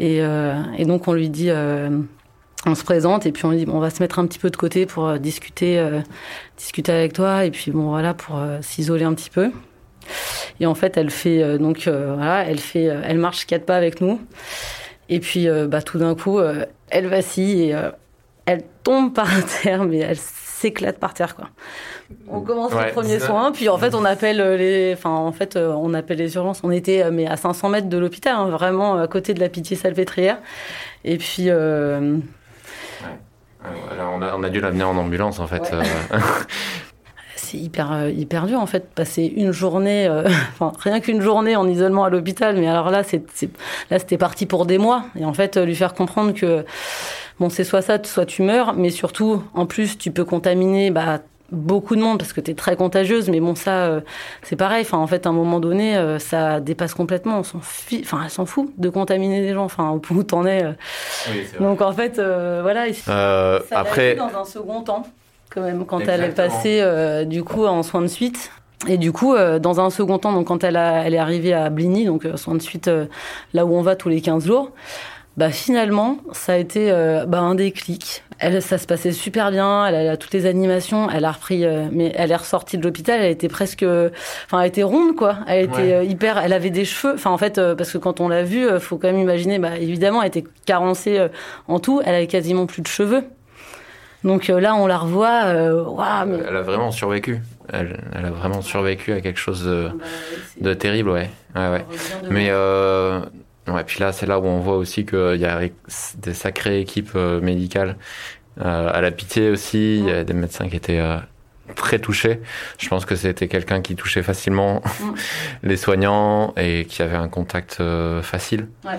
Et, 0.00 0.22
euh, 0.22 0.60
et 0.76 0.84
donc 0.86 1.06
on 1.06 1.12
lui 1.12 1.28
dit, 1.28 1.52
on 1.52 2.74
se 2.74 2.82
présente 2.82 3.24
et 3.24 3.30
puis 3.30 3.44
on 3.44 3.50
lui 3.50 3.58
dit, 3.58 3.66
bon, 3.66 3.76
on 3.76 3.80
va 3.80 3.90
se 3.90 4.02
mettre 4.02 4.18
un 4.18 4.26
petit 4.26 4.40
peu 4.40 4.50
de 4.50 4.56
côté 4.56 4.86
pour 4.86 5.20
discuter, 5.20 5.86
discuter 6.56 6.90
avec 6.90 7.12
toi 7.12 7.44
et 7.44 7.52
puis 7.52 7.70
bon 7.70 7.90
voilà 7.90 8.14
pour 8.14 8.40
s'isoler 8.62 9.04
un 9.04 9.14
petit 9.14 9.30
peu. 9.30 9.52
Et 10.58 10.66
en 10.66 10.74
fait, 10.74 10.96
elle 10.96 11.10
fait 11.10 11.58
donc 11.58 11.86
voilà, 11.86 12.44
elle 12.44 12.58
fait, 12.58 12.84
elle 12.84 13.18
marche 13.18 13.46
quatre 13.46 13.66
pas 13.66 13.76
avec 13.76 14.00
nous. 14.00 14.18
Et 15.08 15.20
puis, 15.20 15.48
euh, 15.48 15.66
bah, 15.66 15.82
tout 15.82 15.98
d'un 15.98 16.14
coup, 16.14 16.38
euh, 16.38 16.64
elle 16.90 17.06
vacille 17.06 17.68
et 17.68 17.74
euh, 17.74 17.90
elle 18.46 18.62
tombe 18.82 19.12
par 19.14 19.28
terre, 19.62 19.84
mais 19.84 19.98
elle 19.98 20.16
s'éclate 20.16 20.98
par 20.98 21.14
terre, 21.14 21.34
quoi. 21.36 21.48
On 22.28 22.40
commence 22.40 22.72
Ouais, 22.72 22.86
les 22.86 22.92
premiers 22.92 23.18
soins, 23.18 23.52
puis 23.52 23.68
en 23.70 23.78
fait, 23.78 23.94
on 23.94 24.04
appelle 24.04 24.36
les, 24.56 24.92
enfin, 24.92 25.10
en 25.10 25.32
fait, 25.32 25.56
on 25.56 25.94
appelle 25.94 26.18
les 26.18 26.34
urgences. 26.34 26.60
On 26.62 26.70
était, 26.70 27.10
mais 27.10 27.26
à 27.26 27.36
500 27.36 27.70
mètres 27.70 27.88
de 27.88 27.96
l'hôpital, 27.96 28.34
hein, 28.36 28.48
vraiment 28.50 28.98
à 28.98 29.06
côté 29.08 29.32
de 29.32 29.40
la 29.40 29.48
Pitié-Salpêtrière. 29.48 30.38
Et 31.04 31.16
puis, 31.16 31.46
euh, 31.48 32.18
Alors, 33.90 34.12
on, 34.14 34.22
a, 34.22 34.36
on 34.36 34.42
a 34.42 34.50
dû 34.50 34.60
l'amener 34.60 34.84
en 34.84 34.96
ambulance 34.96 35.40
en 35.40 35.46
fait. 35.46 35.62
Ouais. 35.72 35.82
c'est 37.52 37.58
hyper, 37.58 37.92
euh, 37.92 38.10
hyper 38.10 38.46
dur 38.46 38.58
en 38.60 38.66
fait, 38.66 38.88
passer 38.94 39.24
une 39.36 39.52
journée, 39.52 40.06
euh, 40.08 40.24
enfin 40.58 40.72
rien 40.80 41.00
qu'une 41.00 41.20
journée 41.20 41.54
en 41.54 41.68
isolement 41.68 42.04
à 42.04 42.10
l'hôpital, 42.10 42.56
mais 42.56 42.66
alors 42.68 42.90
là, 42.90 43.02
c'est, 43.04 43.22
c'est- 43.34 43.50
là 43.90 43.98
c'était 43.98 44.18
parti 44.18 44.46
pour 44.46 44.66
des 44.66 44.78
mois. 44.78 45.04
Et 45.18 45.24
en 45.24 45.32
fait, 45.32 45.56
euh, 45.56 45.64
lui 45.64 45.74
faire 45.76 45.94
comprendre 45.94 46.32
que 46.34 46.64
bon, 47.38 47.48
c'est 47.50 47.64
soit 47.64 47.82
ça, 47.82 47.98
soit 48.02 48.26
tu 48.26 48.42
meurs, 48.42 48.74
mais 48.74 48.90
surtout, 48.90 49.42
en 49.54 49.66
plus, 49.66 49.98
tu 49.98 50.10
peux 50.10 50.24
contaminer 50.24 50.90
bah, 50.90 51.20
beaucoup 51.50 51.96
de 51.96 52.00
monde 52.00 52.18
parce 52.18 52.32
que 52.32 52.40
tu 52.40 52.50
es 52.50 52.54
très 52.54 52.76
contagieuse, 52.76 53.28
mais 53.28 53.38
bon, 53.40 53.54
ça, 53.54 53.84
euh, 53.84 54.00
c'est 54.42 54.56
pareil. 54.56 54.82
Enfin, 54.86 54.96
en 54.98 55.06
fait, 55.06 55.26
à 55.26 55.28
un 55.28 55.32
moment 55.34 55.60
donné, 55.60 55.96
euh, 55.98 56.18
ça 56.18 56.60
dépasse 56.60 56.94
complètement. 56.94 57.40
On 57.40 57.42
s'en 57.42 57.60
fi- 57.60 58.00
enfin, 58.04 58.20
elle 58.24 58.30
s'en 58.30 58.46
fout 58.46 58.70
de 58.78 58.88
contaminer 58.88 59.42
des 59.42 59.52
gens. 59.52 59.64
Enfin, 59.64 59.90
au 59.90 59.98
point 59.98 60.16
où 60.16 60.22
t'en 60.22 60.46
es. 60.46 60.64
euh. 60.64 60.72
Donc 61.60 61.82
en 61.82 61.92
fait, 61.92 62.18
euh, 62.18 62.60
voilà. 62.62 62.88
il- 62.88 62.94
euh, 63.08 63.60
ça 63.68 63.80
après, 63.80 64.14
dans 64.14 64.40
un 64.40 64.44
second 64.46 64.80
temps, 64.82 65.02
quand 65.52 65.62
même, 65.62 65.84
quand 65.86 66.00
elle 66.00 66.24
est 66.24 66.28
passée 66.34 66.78
euh, 66.80 67.24
du 67.24 67.42
coup 67.44 67.64
en 67.66 67.82
soins 67.82 68.02
de 68.02 68.06
suite. 68.06 68.50
Et 68.88 68.98
du 68.98 69.12
coup, 69.12 69.34
euh, 69.34 69.60
dans 69.60 69.80
un 69.80 69.90
second 69.90 70.18
temps, 70.18 70.32
donc 70.32 70.48
quand 70.48 70.64
elle, 70.64 70.76
a, 70.76 71.04
elle 71.06 71.14
est 71.14 71.18
arrivée 71.18 71.52
à 71.54 71.70
Bligny, 71.70 72.04
donc 72.04 72.24
euh, 72.24 72.36
soins 72.36 72.56
de 72.56 72.62
suite, 72.62 72.88
euh, 72.88 73.06
là 73.54 73.64
où 73.64 73.74
on 73.76 73.82
va 73.82 73.94
tous 73.94 74.08
les 74.08 74.20
15 74.20 74.44
jours, 74.44 74.72
bah 75.36 75.50
finalement, 75.50 76.18
ça 76.32 76.54
a 76.54 76.56
été 76.56 76.90
euh, 76.90 77.24
bah, 77.24 77.38
un 77.40 77.54
déclic. 77.54 78.24
Elle, 78.40 78.60
ça 78.60 78.76
se 78.78 78.86
passait 78.88 79.12
super 79.12 79.52
bien, 79.52 79.86
elle 79.86 80.08
a 80.08 80.16
toutes 80.16 80.34
les 80.34 80.46
animations, 80.46 81.08
elle 81.08 81.24
a 81.24 81.30
repris, 81.30 81.64
euh, 81.64 81.86
mais 81.92 82.12
elle 82.16 82.32
est 82.32 82.36
ressortie 82.36 82.76
de 82.76 82.82
l'hôpital, 82.82 83.20
elle 83.22 83.30
était 83.30 83.46
presque, 83.48 83.84
enfin, 84.46 84.60
elle 84.60 84.66
était 84.66 84.82
ronde 84.82 85.14
quoi, 85.14 85.36
elle 85.46 85.66
était 85.66 85.76
Ouais. 85.76 85.92
euh, 85.94 86.02
hyper, 86.04 86.38
elle 86.38 86.52
avait 86.52 86.70
des 86.70 86.84
cheveux, 86.84 87.14
enfin 87.14 87.30
en 87.30 87.38
fait, 87.38 87.58
euh, 87.58 87.76
parce 87.76 87.92
que 87.92 87.98
quand 87.98 88.20
on 88.20 88.26
l'a 88.28 88.42
vue, 88.42 88.66
faut 88.80 88.96
quand 88.98 89.06
même 89.06 89.20
imaginer, 89.20 89.60
bah 89.60 89.78
évidemment, 89.78 90.22
elle 90.22 90.28
était 90.28 90.44
carencée 90.66 91.18
euh, 91.20 91.28
en 91.68 91.78
tout, 91.78 92.02
elle 92.04 92.16
avait 92.16 92.26
quasiment 92.26 92.66
plus 92.66 92.82
de 92.82 92.88
cheveux. 92.88 93.22
Donc 94.24 94.50
euh, 94.50 94.60
là, 94.60 94.74
on 94.76 94.86
la 94.86 94.98
revoit, 94.98 95.44
euh, 95.46 95.84
mais 96.26 96.38
elle 96.48 96.56
a 96.56 96.62
vraiment 96.62 96.90
survécu. 96.92 97.40
Elle, 97.72 98.00
elle 98.14 98.26
a 98.26 98.30
vraiment 98.30 98.62
survécu 98.62 99.12
à 99.12 99.20
quelque 99.20 99.38
chose 99.40 99.64
de, 99.64 99.88
Bah, 99.92 100.04
c'est- 100.54 100.62
de 100.62 100.74
terrible, 100.74 101.10
ouais. 101.10 101.28
Mais 102.30 102.48
euh, 102.50 103.20
ouais, 103.68 103.84
puis 103.84 103.98
là, 104.00 104.12
c'est 104.12 104.26
là 104.26 104.38
où 104.38 104.44
on 104.44 104.60
voit 104.60 104.76
aussi 104.76 105.04
qu'il 105.06 105.36
y 105.40 105.44
a 105.46 105.60
des 106.18 106.34
sacrées 106.34 106.80
équipes 106.80 107.12
euh, 107.16 107.40
médicales. 107.40 107.96
Euh, 108.60 108.90
à 108.92 109.00
la 109.00 109.10
pitié 109.10 109.50
aussi, 109.50 109.98
il 109.98 110.04
y 110.06 110.10
a 110.12 110.24
des 110.24 110.34
médecins 110.34 110.68
qui 110.68 110.76
étaient 110.76 111.00
euh, 111.00 111.16
très 111.74 111.98
touchés. 111.98 112.40
Je 112.78 112.88
pense 112.88 113.04
que 113.06 113.16
c'était 113.16 113.48
quelqu'un 113.48 113.80
qui 113.80 113.96
touchait 113.96 114.22
facilement 114.22 114.82
Mm. 115.00 115.12
les 115.64 115.76
soignants 115.76 116.52
et 116.56 116.84
qui 116.84 117.02
avait 117.02 117.16
un 117.16 117.28
contact 117.28 117.78
euh, 117.80 118.22
facile. 118.22 118.68
Ouais. 118.84 118.98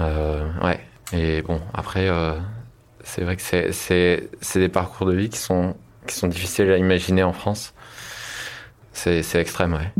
Euh, 0.00 0.42
ouais. 0.64 0.80
Et 1.12 1.42
bon, 1.42 1.60
après, 1.74 2.08
euh, 2.08 2.32
c'est 3.06 3.22
vrai 3.22 3.36
que 3.36 3.42
c'est, 3.42 4.28
des 4.56 4.68
parcours 4.68 5.06
de 5.06 5.14
vie 5.14 5.30
qui 5.30 5.38
sont, 5.38 5.74
qui 6.06 6.14
sont 6.16 6.26
difficiles 6.26 6.70
à 6.70 6.76
imaginer 6.76 7.22
en 7.22 7.32
France. 7.32 7.72
C'est, 8.92 9.22
extrême, 9.36 9.74
ouais. 9.74 9.92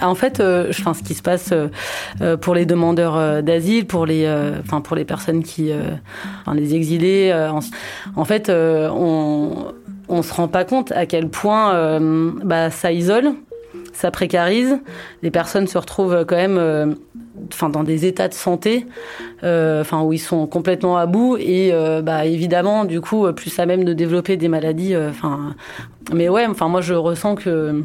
En 0.00 0.16
fait, 0.16 0.40
euh, 0.40 0.70
enfin, 0.70 0.92
ce 0.92 1.04
qui 1.04 1.14
se 1.14 1.22
passe 1.22 1.52
euh, 1.52 1.68
euh, 2.20 2.36
pour 2.36 2.56
les 2.56 2.66
demandeurs 2.66 3.42
d'asile, 3.44 3.86
pour 3.86 4.06
les, 4.06 4.28
enfin, 4.64 4.80
pour 4.80 4.96
les 4.96 5.04
personnes 5.04 5.44
qui, 5.44 5.70
enfin, 6.40 6.56
les 6.56 6.74
exilés, 6.74 7.32
en, 7.32 7.60
en 8.16 8.24
fait, 8.24 8.50
on, 8.50 9.72
on 10.08 10.22
se 10.22 10.34
rend 10.34 10.48
pas 10.48 10.64
compte 10.64 10.90
à 10.92 11.06
quel 11.06 11.28
point 11.28 12.00
bah, 12.44 12.70
ça 12.70 12.90
isole, 12.90 13.34
ça 13.92 14.10
précarise. 14.10 14.78
Les 15.22 15.30
personnes 15.30 15.66
se 15.66 15.78
retrouvent 15.78 16.24
quand 16.26 16.36
même, 16.36 16.58
euh, 16.58 16.86
enfin, 17.52 17.68
dans 17.68 17.84
des 17.84 18.06
états 18.06 18.28
de 18.28 18.34
santé, 18.34 18.86
euh, 19.42 19.84
où 20.04 20.12
ils 20.12 20.18
sont 20.18 20.46
complètement 20.46 20.96
à 20.96 21.06
bout 21.06 21.36
et, 21.38 21.70
euh, 21.72 22.02
bah, 22.02 22.24
évidemment, 22.26 22.84
du 22.84 23.00
coup, 23.00 23.30
plus 23.32 23.58
à 23.58 23.66
même 23.66 23.84
de 23.84 23.92
développer 23.92 24.36
des 24.36 24.48
maladies, 24.48 24.94
mais 26.12 26.28
ouais, 26.28 26.46
moi, 26.48 26.80
je 26.80 26.94
ressens 26.94 27.34
que 27.34 27.84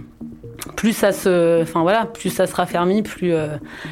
plus 0.76 0.94
ça 0.94 1.12
se, 1.12 1.62
enfin 1.62 1.82
voilà, 1.82 2.06
plus 2.06 2.30
ça 2.30 2.48
se 2.48 2.56
raffermit, 2.56 3.04
plus 3.04 3.34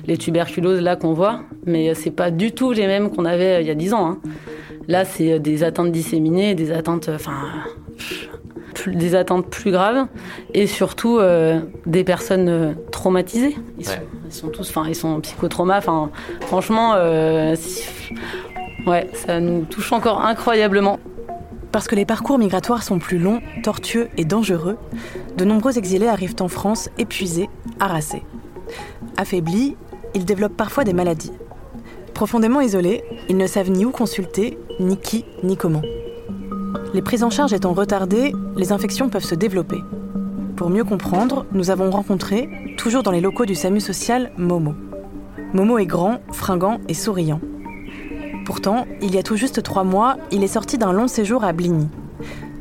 les 0.08 0.18
tuberculoses 0.18 0.82
là 0.82 0.96
qu'on 0.96 1.14
voit, 1.14 1.42
mais 1.66 1.94
c'est 1.94 2.12
pas 2.12 2.32
du 2.32 2.52
tout 2.52 2.72
les 2.72 2.88
mêmes 2.88 3.10
qu'on 3.12 3.26
avait 3.26 3.62
il 3.62 3.68
y 3.68 3.72
a 3.72 3.76
10 3.76 3.94
ans. 3.94 4.08
hein. 4.08 4.20
Là, 4.88 5.04
c'est 5.06 5.40
des 5.40 5.64
atteintes 5.64 5.92
disséminées, 5.92 6.54
des 6.54 6.72
atteintes, 6.72 7.10
enfin, 7.14 7.34
plus- 8.86 8.96
des 8.96 9.16
atteintes 9.16 9.48
plus 9.50 9.72
graves, 9.72 10.08
et 10.54 10.68
surtout 10.68 11.18
euh, 11.18 11.60
des 11.86 12.04
personnes 12.04 12.50
euh, 12.50 12.74
traumatisées. 12.92 13.56
Ils, 13.80 13.86
sont, 13.86 13.92
Ouais. 13.94 14.08
ils 14.28 14.34
sont 14.34 14.48
tous, 14.50 14.70
enfin, 14.70 14.86
ils 14.88 14.96
sont 14.96 15.20
psychotraumas. 15.22 15.78
Enfin, 15.80 16.10
franchement, 16.42 16.94
euh, 16.96 17.56
si- 17.58 17.88
ouais, 18.86 19.10
ça 19.14 19.40
nous 19.40 19.62
touche 19.66 19.92
encore 19.92 20.22
incroyablement. 20.22 21.00
Parce 21.72 21.88
que 21.88 21.96
les 21.96 22.06
parcours 22.06 22.38
migratoires 22.38 22.84
sont 22.84 23.00
plus 23.00 23.18
longs, 23.18 23.42
tortueux 23.64 24.08
et 24.18 24.24
dangereux, 24.24 24.78
de 25.36 25.44
nombreux 25.46 25.78
exilés 25.78 26.08
arrivent 26.08 26.36
en 26.40 26.48
France 26.48 26.90
épuisés, 26.98 27.50
harassés. 27.82 28.24
Affaiblis, 29.18 29.76
ils 30.14 30.24
développent 30.26 30.56
parfois 30.56 30.84
des 30.86 30.94
maladies. 30.94 31.34
Profondément 32.14 32.62
isolés, 32.62 33.04
ils 33.28 33.36
ne 33.36 33.46
savent 33.48 33.72
ni 33.72 33.84
où 33.84 33.92
consulter, 33.92 34.58
ni 34.80 34.96
qui, 34.98 35.26
ni 35.44 35.58
comment. 35.58 35.82
Les 36.94 37.02
prises 37.02 37.24
en 37.24 37.30
charge 37.30 37.54
étant 37.54 37.74
retardées, 37.74 38.34
les 38.56 38.72
infections 38.72 39.10
peuvent 39.10 39.24
se 39.24 39.36
développer. 39.36 39.84
Pour 40.56 40.70
mieux 40.70 40.84
comprendre, 40.84 41.46
nous 41.52 41.70
avons 41.70 41.90
rencontré, 41.92 42.50
toujours 42.78 43.04
dans 43.04 43.12
les 43.12 43.22
locaux 43.22 43.46
du 43.46 43.56
SAMU 43.56 43.82
social, 43.82 44.32
Momo. 44.38 44.74
Momo 45.54 45.78
est 45.78 45.86
grand, 45.86 46.20
fringant 46.32 46.80
et 46.88 46.94
souriant. 46.94 47.42
Pourtant, 48.46 48.86
il 49.02 49.14
y 49.14 49.18
a 49.18 49.24
tout 49.24 49.36
juste 49.36 49.64
trois 49.64 49.84
mois, 49.84 50.18
il 50.32 50.44
est 50.44 50.48
sorti 50.48 50.78
d'un 50.78 50.94
long 50.94 51.08
séjour 51.08 51.44
à 51.44 51.52
Bligny. 51.52 51.88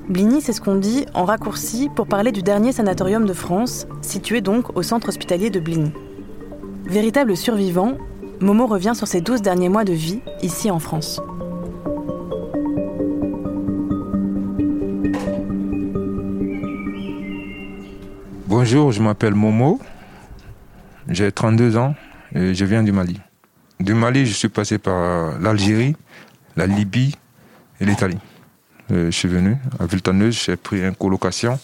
Bligny, 0.08 0.40
c'est 0.40 0.52
ce 0.52 0.60
qu'on 0.60 0.76
dit 0.76 1.06
en 1.14 1.24
raccourci 1.24 1.88
pour 1.94 2.06
parler 2.06 2.32
du 2.32 2.42
dernier 2.42 2.72
sanatorium 2.72 3.26
de 3.26 3.32
France, 3.32 3.86
situé 4.02 4.40
donc 4.40 4.76
au 4.76 4.82
centre 4.82 5.08
hospitalier 5.08 5.50
de 5.50 5.60
Bligny. 5.60 5.92
Véritable 6.84 7.36
survivant, 7.36 7.92
Momo 8.40 8.66
revient 8.66 8.92
sur 8.94 9.06
ses 9.06 9.20
12 9.20 9.42
derniers 9.42 9.68
mois 9.68 9.84
de 9.84 9.92
vie 9.92 10.20
ici 10.42 10.70
en 10.70 10.78
France. 10.78 11.20
Bonjour, 18.56 18.92
je 18.92 19.02
m'appelle 19.02 19.34
Momo. 19.34 19.80
J'ai 21.08 21.32
32 21.32 21.76
ans 21.76 21.96
et 22.32 22.54
je 22.54 22.64
viens 22.64 22.84
du 22.84 22.92
Mali. 22.92 23.20
Du 23.80 23.94
Mali, 23.94 24.26
je 24.26 24.32
suis 24.32 24.48
passé 24.48 24.78
par 24.78 25.36
l'Algérie, 25.40 25.96
la 26.54 26.68
Libye 26.68 27.16
et 27.80 27.84
l'Italie. 27.84 28.20
Je 28.88 29.10
suis 29.10 29.26
venu 29.26 29.56
à 29.80 29.86
Villetaneuse, 29.86 30.40
j'ai 30.44 30.54
pris 30.54 30.86
une 30.86 30.94
colocation. 30.94 31.58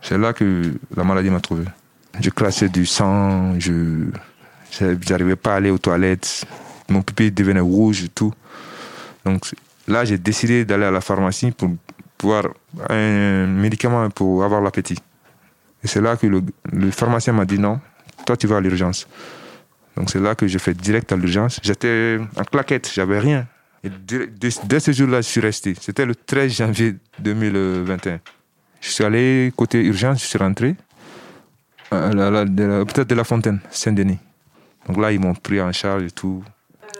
C'est 0.00 0.16
là 0.16 0.32
que 0.32 0.74
la 0.96 1.02
maladie 1.02 1.30
m'a 1.30 1.40
trouvé. 1.40 1.64
Je 2.20 2.30
classais 2.30 2.68
du 2.68 2.86
sang, 2.86 3.58
je 3.58 4.04
n'arrivais 5.10 5.34
pas 5.34 5.54
à 5.54 5.56
aller 5.56 5.70
aux 5.70 5.78
toilettes, 5.78 6.44
mon 6.88 7.02
pipi 7.02 7.32
devenait 7.32 7.58
rouge 7.58 8.04
et 8.04 8.08
tout. 8.10 8.32
Donc 9.24 9.42
là, 9.88 10.04
j'ai 10.04 10.18
décidé 10.18 10.64
d'aller 10.64 10.84
à 10.84 10.92
la 10.92 11.00
pharmacie 11.00 11.50
pour 11.50 11.70
pouvoir 12.16 12.44
un 12.88 13.46
médicament 13.48 14.08
pour 14.10 14.44
avoir 14.44 14.60
l'appétit. 14.60 14.98
Et 15.82 15.86
c'est 15.88 16.00
là 16.00 16.16
que 16.16 16.26
le, 16.26 16.90
pharmacien 16.90 17.32
m'a 17.32 17.44
dit 17.44 17.58
non, 17.58 17.80
toi 18.24 18.36
tu 18.36 18.46
vas 18.46 18.56
à 18.56 18.60
l'urgence. 18.60 19.06
Donc 19.96 20.10
c'est 20.10 20.20
là 20.20 20.34
que 20.34 20.46
je 20.46 20.58
fais 20.58 20.74
direct 20.74 21.12
à 21.12 21.16
l'urgence. 21.16 21.60
J'étais 21.62 22.18
en 22.36 22.44
claquette, 22.44 22.90
j'avais 22.92 23.18
rien. 23.18 23.46
Et 23.84 23.90
dès, 23.90 24.80
ce 24.80 24.90
jour-là, 24.90 25.20
je 25.20 25.26
suis 25.28 25.40
resté. 25.40 25.74
C'était 25.80 26.04
le 26.04 26.14
13 26.14 26.52
janvier 26.52 26.96
2021. 27.20 28.20
Je 28.80 28.90
suis 28.90 29.04
allé 29.04 29.52
côté 29.56 29.82
urgence, 29.84 30.20
je 30.22 30.26
suis 30.26 30.38
rentré 30.38 30.76
peut-être 31.90 33.08
de 33.08 33.14
la 33.14 33.24
Fontaine, 33.24 33.60
Saint-Denis. 33.70 34.18
Donc 34.88 34.98
là, 34.98 35.12
ils 35.12 35.20
m'ont 35.20 35.34
pris 35.34 35.60
en 35.60 35.72
charge 35.72 36.04
et 36.04 36.10
tout. 36.10 36.42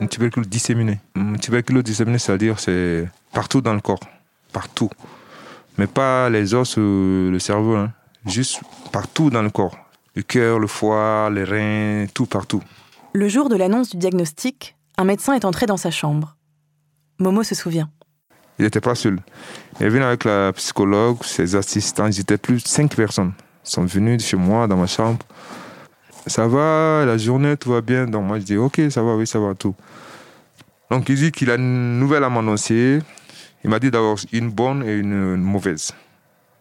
Une 0.00 0.08
tuberculose 0.08 0.48
disséminée. 0.48 1.00
Une 1.14 1.38
tuberculose 1.38 1.84
disséminée, 1.84 2.18
c'est-à-dire 2.18 2.58
c'est 2.58 3.08
partout 3.32 3.60
dans 3.60 3.74
le 3.74 3.80
corps. 3.80 4.00
Partout. 4.52 4.90
Mais 5.78 5.86
pas 5.86 6.28
les 6.30 6.54
os, 6.54 6.76
euh, 6.78 7.30
le 7.30 7.38
cerveau. 7.38 7.76
hein. 7.76 7.92
Juste 8.26 8.60
partout 8.90 9.30
dans 9.30 9.42
le 9.42 9.50
corps. 9.50 9.76
Le 10.14 10.22
cœur, 10.22 10.58
le 10.58 10.66
foie, 10.66 11.30
les 11.32 11.44
reins, 11.44 12.06
tout 12.12 12.26
partout. 12.26 12.62
Le 13.12 13.28
jour 13.28 13.48
de 13.48 13.56
l'annonce 13.56 13.90
du 13.90 13.98
diagnostic, 13.98 14.76
un 14.98 15.04
médecin 15.04 15.34
est 15.34 15.44
entré 15.44 15.66
dans 15.66 15.76
sa 15.76 15.90
chambre. 15.90 16.36
Momo 17.18 17.42
se 17.42 17.54
souvient. 17.54 17.88
Il 18.58 18.64
n'était 18.64 18.80
pas 18.80 18.94
seul. 18.94 19.20
Il 19.78 19.86
est 19.86 19.88
venu 19.88 20.02
avec 20.02 20.24
la 20.24 20.52
psychologue, 20.54 21.22
ses 21.22 21.54
assistants, 21.54 22.06
ils 22.06 22.18
étaient 22.18 22.38
plus 22.38 22.62
de 22.62 22.68
cinq 22.68 22.96
personnes. 22.96 23.32
Ils 23.64 23.70
sont 23.70 23.84
venus 23.84 24.24
chez 24.24 24.36
moi, 24.36 24.66
dans 24.66 24.76
ma 24.76 24.86
chambre. 24.86 25.18
Ça 26.26 26.48
va, 26.48 27.04
la 27.04 27.16
journée, 27.18 27.56
tout 27.56 27.70
va 27.70 27.80
bien. 27.80 28.06
Donc 28.06 28.24
moi, 28.24 28.40
je 28.40 28.44
dis, 28.44 28.56
ok, 28.56 28.80
ça 28.90 29.02
va, 29.02 29.14
oui, 29.14 29.26
ça 29.26 29.38
va, 29.38 29.54
tout. 29.54 29.74
Donc 30.90 31.08
il 31.08 31.16
dit 31.16 31.30
qu'il 31.30 31.50
a 31.50 31.54
une 31.54 31.98
nouvelle 31.98 32.24
à 32.24 32.30
m'annoncer. 32.30 33.00
Il 33.62 33.70
m'a 33.70 33.78
dit 33.78 33.90
d'avoir 33.90 34.16
une 34.32 34.50
bonne 34.50 34.82
et 34.82 34.96
une, 34.96 35.34
une 35.34 35.42
mauvaise. 35.42 35.92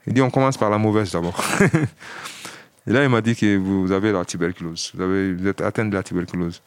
Il 0.07 0.13
dit, 0.13 0.21
on 0.21 0.29
commence 0.29 0.57
par 0.57 0.69
la 0.69 0.77
mauvaise 0.77 1.11
d'abord. 1.11 1.39
et 2.87 2.91
là, 2.91 3.03
il 3.03 3.09
m'a 3.09 3.21
dit 3.21 3.35
que 3.35 3.57
vous 3.57 3.91
avez 3.91 4.11
la 4.11 4.23
tuberculose. 4.23 4.91
Vous, 4.93 5.47
êtes 5.47 5.61
atteint 5.61 5.85
de 5.85 5.93
la 5.93 6.03
tuberculose. 6.03 6.61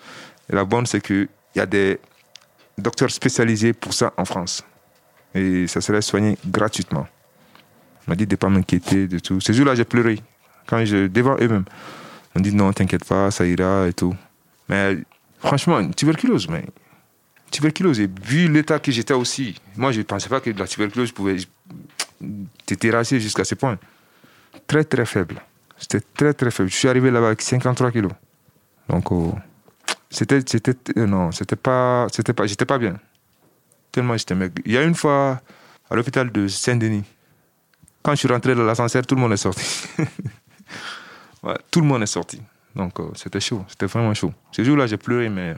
Et 0.50 0.54
la 0.54 0.64
bonne, 0.64 0.86
c'est 0.86 1.00
qu'il 1.00 1.28
y 1.54 1.60
a 1.60 1.66
des 1.66 1.98
docteurs 2.76 3.10
spécialisés 3.10 3.72
pour 3.72 3.94
ça 3.94 4.12
en 4.16 4.24
France. 4.24 4.64
Et 5.34 5.66
ça 5.66 5.80
serait 5.80 6.02
soigné 6.02 6.36
gratuitement. 6.46 7.06
Il 8.06 8.10
m'a 8.10 8.16
dit 8.16 8.26
de 8.26 8.32
ne 8.32 8.36
pas 8.36 8.48
m'inquiéter 8.48 9.06
de 9.06 9.18
tout. 9.18 9.40
Ce 9.40 9.52
jour-là, 9.52 9.74
j'ai 9.74 9.84
pleuré. 9.84 10.20
Quand 10.66 10.84
je, 10.84 11.06
devant 11.06 11.36
eux-mêmes. 11.40 11.64
On 12.34 12.40
dit 12.40 12.54
non, 12.54 12.72
t'inquiète 12.72 13.04
pas, 13.04 13.30
ça 13.30 13.46
ira 13.46 13.88
et 13.88 13.92
tout. 13.92 14.14
Mais 14.68 14.98
franchement, 15.38 15.88
tuberculose, 15.90 16.48
mais. 16.48 16.64
Tuberculose. 17.50 18.00
Et 18.00 18.08
vu 18.22 18.48
l'état 18.48 18.78
que 18.78 18.92
j'étais 18.92 19.14
aussi, 19.14 19.60
moi, 19.76 19.92
je 19.92 19.98
ne 19.98 20.04
pensais 20.04 20.28
pas 20.28 20.40
que 20.40 20.50
la 20.50 20.66
tuberculose 20.66 21.12
pouvait 21.12 21.36
te 22.66 22.74
terrasser 22.74 23.20
jusqu'à 23.20 23.44
ce 23.44 23.54
point. 23.54 23.78
Très, 24.66 24.84
très 24.84 25.06
faible. 25.06 25.40
C'était 25.76 26.00
très, 26.00 26.34
très 26.34 26.50
faible. 26.50 26.70
Je 26.70 26.76
suis 26.76 26.88
arrivé 26.88 27.10
là-bas 27.10 27.28
avec 27.28 27.42
53 27.42 27.92
kilos. 27.92 28.12
Donc, 28.88 29.10
oh, 29.12 29.34
c'était, 30.10 30.40
c'était, 30.46 30.74
euh, 30.96 31.06
non, 31.06 31.30
c'était 31.32 31.56
pas, 31.56 32.06
c'était 32.12 32.32
pas, 32.32 32.46
j'étais 32.46 32.64
pas 32.64 32.78
bien. 32.78 32.98
Tellement 33.92 34.16
j'étais 34.16 34.34
maigre. 34.34 34.54
Il 34.64 34.72
y 34.72 34.78
a 34.78 34.82
une 34.82 34.94
fois, 34.94 35.40
à 35.90 35.94
l'hôpital 35.94 36.32
de 36.32 36.48
Saint-Denis, 36.48 37.04
quand 38.02 38.12
je 38.12 38.18
suis 38.18 38.28
rentré 38.28 38.54
dans 38.54 38.64
l'ascenseur, 38.64 39.06
tout 39.06 39.14
le 39.14 39.20
monde 39.20 39.32
est 39.32 39.36
sorti. 39.36 39.88
Tout 41.70 41.80
le 41.80 41.86
monde 41.86 42.02
est 42.02 42.06
sorti. 42.06 42.42
Donc, 42.74 42.98
euh, 42.98 43.10
c'était 43.14 43.40
chaud, 43.40 43.64
c'était 43.68 43.86
vraiment 43.86 44.12
chaud. 44.12 44.32
Ce 44.50 44.62
jour-là, 44.62 44.86
j'ai 44.86 44.96
pleuré, 44.96 45.28
mais 45.28 45.54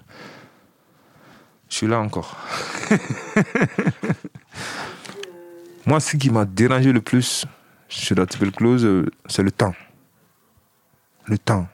je 1.69 1.75
suis 1.77 1.87
là 1.87 2.01
encore. 2.01 2.37
Moi, 5.91 5.99
ce 5.99 6.17
qui 6.17 6.31
m'a 6.31 6.45
dérangé 6.45 6.93
le 6.93 7.01
plus 7.01 7.47
chez 7.89 8.15
la 8.15 8.25
tuberculose, 8.25 8.85
euh, 8.85 9.11
c'est 9.27 9.43
le 9.43 9.51
temps. 9.51 9.75
Le 11.27 11.37
temps. 11.37 11.67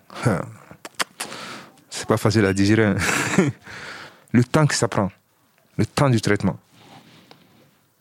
C'est 1.90 2.08
pas 2.08 2.16
facile 2.16 2.46
à 2.46 2.54
digérer. 2.54 2.86
hein. 2.86 2.96
le 4.32 4.42
temps 4.42 4.66
que 4.66 4.74
ça 4.74 4.88
prend. 4.88 5.12
Le 5.76 5.84
temps 5.84 6.08
du 6.08 6.18
traitement. 6.22 6.58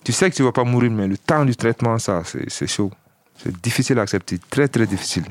Tu 0.05 0.13
sais 0.13 0.29
que 0.29 0.35
tu 0.37 0.43
vas 0.43 0.53
pas 0.53 0.63
mourir, 0.63 0.89
mais 0.89 1.05
le 1.05 1.17
temps 1.17 1.43
du 1.43 1.53
traitement, 1.53 1.99
ça, 1.99 2.23
c'est 2.23 2.49
c'est 2.49 2.67
chaud. 2.67 2.91
C'est 3.35 3.61
difficile 3.61 3.99
à 3.99 4.03
accepter. 4.03 4.39
Très, 4.49 4.69
très 4.69 4.87
difficile. 4.87 5.25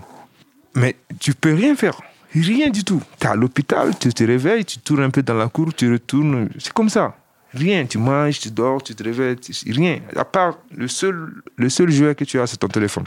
Mais 0.75 0.97
tu 1.18 1.33
peux 1.33 1.55
rien 1.55 1.75
faire. 1.77 1.99
Rien 2.35 2.68
du 2.68 2.85
tout. 2.85 3.03
Tu 3.18 3.27
es 3.27 3.31
à 3.31 3.35
l'hôpital, 3.35 3.99
tu 3.99 4.12
te 4.12 4.23
réveilles, 4.23 4.66
tu 4.66 4.79
tournes 4.81 5.05
un 5.05 5.11
peu 5.11 5.23
dans 5.23 5.33
la 5.33 5.49
cour, 5.49 5.73
tu 5.73 5.90
retournes. 5.90 6.51
C'est 6.59 6.75
comme 6.75 6.90
ça. 6.90 7.16
Rien. 7.55 7.87
Tu 7.87 7.99
manges, 7.99 8.40
tu 8.40 8.51
dors, 8.51 8.83
tu 8.83 8.95
te 8.95 9.03
réveilles. 9.03 9.37
Rien. 9.67 10.01
À 10.17 10.25
part 10.25 10.59
le 10.71 10.88
seul, 10.88 11.43
le 11.57 11.69
seul 11.69 11.90
jouet 11.90 12.14
que 12.14 12.25
tu 12.25 12.38
as, 12.40 12.47
c'est 12.47 12.57
ton 12.59 12.69
téléphone. 12.69 13.05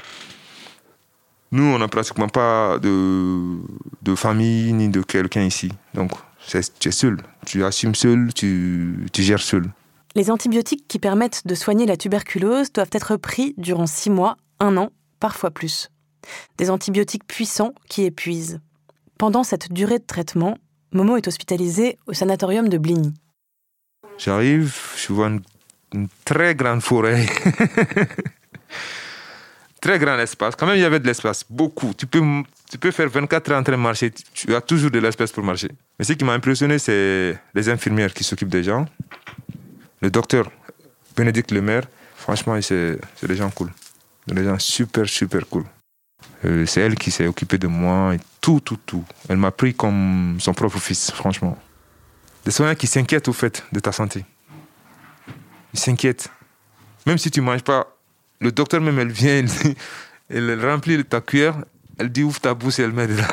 Nous, 1.51 1.63
on 1.63 1.79
n'a 1.79 1.87
pratiquement 1.87 2.27
pas 2.27 2.77
de, 2.79 3.57
de 4.01 4.15
famille 4.15 4.73
ni 4.73 4.89
de 4.89 5.01
quelqu'un 5.01 5.43
ici. 5.43 5.71
Donc, 5.93 6.11
tu 6.47 6.57
es 6.57 6.91
seul. 6.91 7.17
Tu 7.45 7.63
assumes 7.63 7.95
seul, 7.95 8.33
tu, 8.33 9.05
tu 9.13 9.23
gères 9.23 9.41
seul. 9.41 9.65
Les 10.15 10.31
antibiotiques 10.31 10.87
qui 10.87 10.99
permettent 10.99 11.45
de 11.45 11.55
soigner 11.55 11.85
la 11.85 11.95
tuberculose 11.95 12.71
doivent 12.73 12.89
être 12.91 13.15
pris 13.17 13.53
durant 13.57 13.85
six 13.85 14.09
mois, 14.09 14.37
un 14.59 14.75
an, 14.75 14.89
parfois 15.19 15.51
plus. 15.51 15.89
Des 16.57 16.69
antibiotiques 16.69 17.27
puissants 17.27 17.73
qui 17.87 18.03
épuisent. 18.03 18.59
Pendant 19.17 19.43
cette 19.43 19.71
durée 19.71 19.99
de 19.99 20.05
traitement, 20.05 20.57
Momo 20.91 21.17
est 21.17 21.27
hospitalisé 21.27 21.97
au 22.07 22.13
sanatorium 22.13 22.67
de 22.67 22.77
Bligny. 22.77 23.13
J'arrive, 24.17 24.75
je 24.97 25.13
vois 25.13 25.27
une, 25.27 25.41
très 26.25 26.55
grande 26.55 26.81
forêt. 26.81 27.25
très 29.81 29.99
grand 29.99 30.17
espace. 30.19 30.55
Quand 30.55 30.65
même, 30.65 30.75
il 30.75 30.81
y 30.81 30.85
avait 30.85 30.99
de 30.99 31.07
l'espace, 31.07 31.45
beaucoup. 31.49 31.93
Tu 31.95 32.07
peux, 32.07 32.21
tu 32.69 32.77
peux 32.77 32.91
faire 32.91 33.09
24 33.09 33.51
heures 33.51 33.59
en 33.59 33.63
train 33.63 33.73
de 33.73 33.77
marcher. 33.77 34.11
Tu 34.33 34.55
as 34.55 34.61
toujours 34.61 34.91
de 34.91 34.99
l'espace 34.99 35.31
pour 35.31 35.43
marcher. 35.43 35.69
Mais 35.97 36.05
ce 36.05 36.13
qui 36.13 36.25
m'a 36.25 36.33
impressionné, 36.33 36.79
c'est 36.79 37.37
les 37.53 37.69
infirmières 37.69 38.13
qui 38.13 38.23
s'occupent 38.23 38.49
des 38.49 38.63
gens. 38.63 38.85
Le 40.01 40.09
docteur 40.09 40.51
Bénédicte 41.15 41.51
Lemaire, 41.51 41.83
franchement, 42.15 42.59
c'est 42.61 42.99
c'est 43.15 43.27
des 43.27 43.35
gens 43.35 43.49
cool. 43.49 43.71
Des 44.27 44.43
gens 44.43 44.59
super, 44.59 45.07
super 45.07 45.47
cool. 45.47 45.63
Euh, 46.45 46.65
c'est 46.65 46.81
elle 46.81 46.95
qui 46.95 47.11
s'est 47.11 47.27
occupée 47.27 47.57
de 47.57 47.67
moi 47.67 48.13
et 48.13 48.19
tout, 48.41 48.59
tout, 48.59 48.77
tout. 48.85 49.05
Elle 49.29 49.37
m'a 49.37 49.51
pris 49.51 49.73
comme 49.73 50.37
son 50.39 50.53
propre 50.53 50.79
fils, 50.79 51.11
franchement. 51.11 51.57
Des 52.47 52.51
soignants 52.51 52.75
qui 52.75 52.87
s'inquiètent 52.87 53.27
au 53.27 53.33
fait 53.33 53.65
de 53.73 53.79
ta 53.81 53.91
santé. 53.91 54.23
Ils 55.73 55.79
s'inquiètent. 55.81 56.29
Même 57.05 57.17
si 57.17 57.29
tu 57.29 57.41
ne 57.41 57.45
manges 57.45 57.61
pas, 57.61 57.93
le 58.39 58.53
docteur 58.53 58.79
même, 58.79 58.97
elle 58.99 59.11
vient, 59.11 59.43
elle, 60.29 60.65
remplit 60.65 61.03
ta 61.03 61.19
cuillère, 61.19 61.57
elle 61.97 62.09
dit 62.09 62.23
ouvre 62.23 62.39
ta 62.39 62.53
bouche 62.53 62.79
et 62.79 62.83
elle 62.83 62.93
met 62.93 63.05
dedans. 63.05 63.23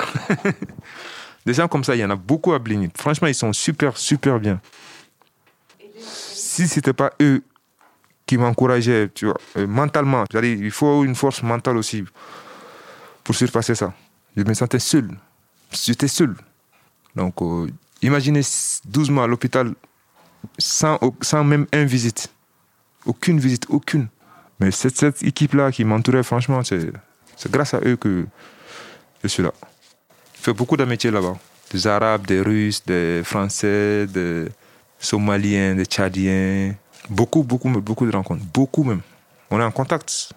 Des 1.46 1.54
gens 1.54 1.68
comme 1.68 1.84
ça, 1.84 1.94
il 1.94 2.00
y 2.00 2.04
en 2.04 2.10
a 2.10 2.16
beaucoup 2.16 2.54
à 2.54 2.58
Bligny. 2.58 2.88
Franchement, 2.98 3.28
ils 3.28 3.36
sont 3.36 3.52
super, 3.52 3.96
super 3.96 4.40
bien. 4.40 4.60
Si 6.00 6.66
ce 6.66 6.80
n'était 6.80 6.92
pas 6.92 7.12
eux 7.22 7.40
qui 8.26 8.36
m'encourageaient, 8.36 9.10
tu 9.14 9.26
vois, 9.26 9.38
euh, 9.56 9.68
mentalement, 9.68 10.24
il 10.42 10.72
faut 10.72 11.04
une 11.04 11.14
force 11.14 11.40
mentale 11.44 11.76
aussi 11.76 12.02
pour 13.22 13.36
surpasser 13.36 13.76
ça. 13.76 13.94
Je 14.36 14.42
me 14.42 14.54
sentais 14.54 14.80
seul. 14.80 15.08
J'étais 15.70 16.08
seul. 16.08 16.34
Donc, 17.14 17.40
euh, 17.42 17.68
imaginez 18.04 18.42
12 18.84 19.10
mois 19.10 19.24
à 19.24 19.26
l'hôpital 19.26 19.74
sans, 20.58 20.98
sans 21.20 21.44
même 21.44 21.66
une 21.72 21.86
visite. 21.86 22.28
Aucune 23.06 23.38
visite, 23.38 23.66
aucune. 23.68 24.08
Mais 24.60 24.70
cette, 24.70 24.96
cette 24.96 25.22
équipe-là 25.22 25.72
qui 25.72 25.84
m'entourait, 25.84 26.22
franchement, 26.22 26.62
c'est 26.62 26.92
grâce 27.50 27.74
à 27.74 27.80
eux 27.84 27.96
que 27.96 28.26
je 29.22 29.28
suis 29.28 29.42
là. 29.42 29.52
Je 30.36 30.42
fais 30.42 30.52
beaucoup 30.52 30.76
d'amitiés 30.76 31.10
là-bas. 31.10 31.36
Des 31.70 31.86
Arabes, 31.86 32.26
des 32.26 32.40
Russes, 32.40 32.84
des 32.84 33.22
Français, 33.24 34.06
des 34.06 34.46
Somaliens, 34.98 35.74
des 35.74 35.84
Tchadiens. 35.84 36.74
Beaucoup, 37.10 37.42
beaucoup, 37.42 37.68
beaucoup 37.68 38.06
de 38.06 38.12
rencontres. 38.12 38.44
Beaucoup 38.52 38.84
même. 38.84 39.00
On 39.50 39.60
est 39.60 39.64
en 39.64 39.70
contact. 39.70 40.32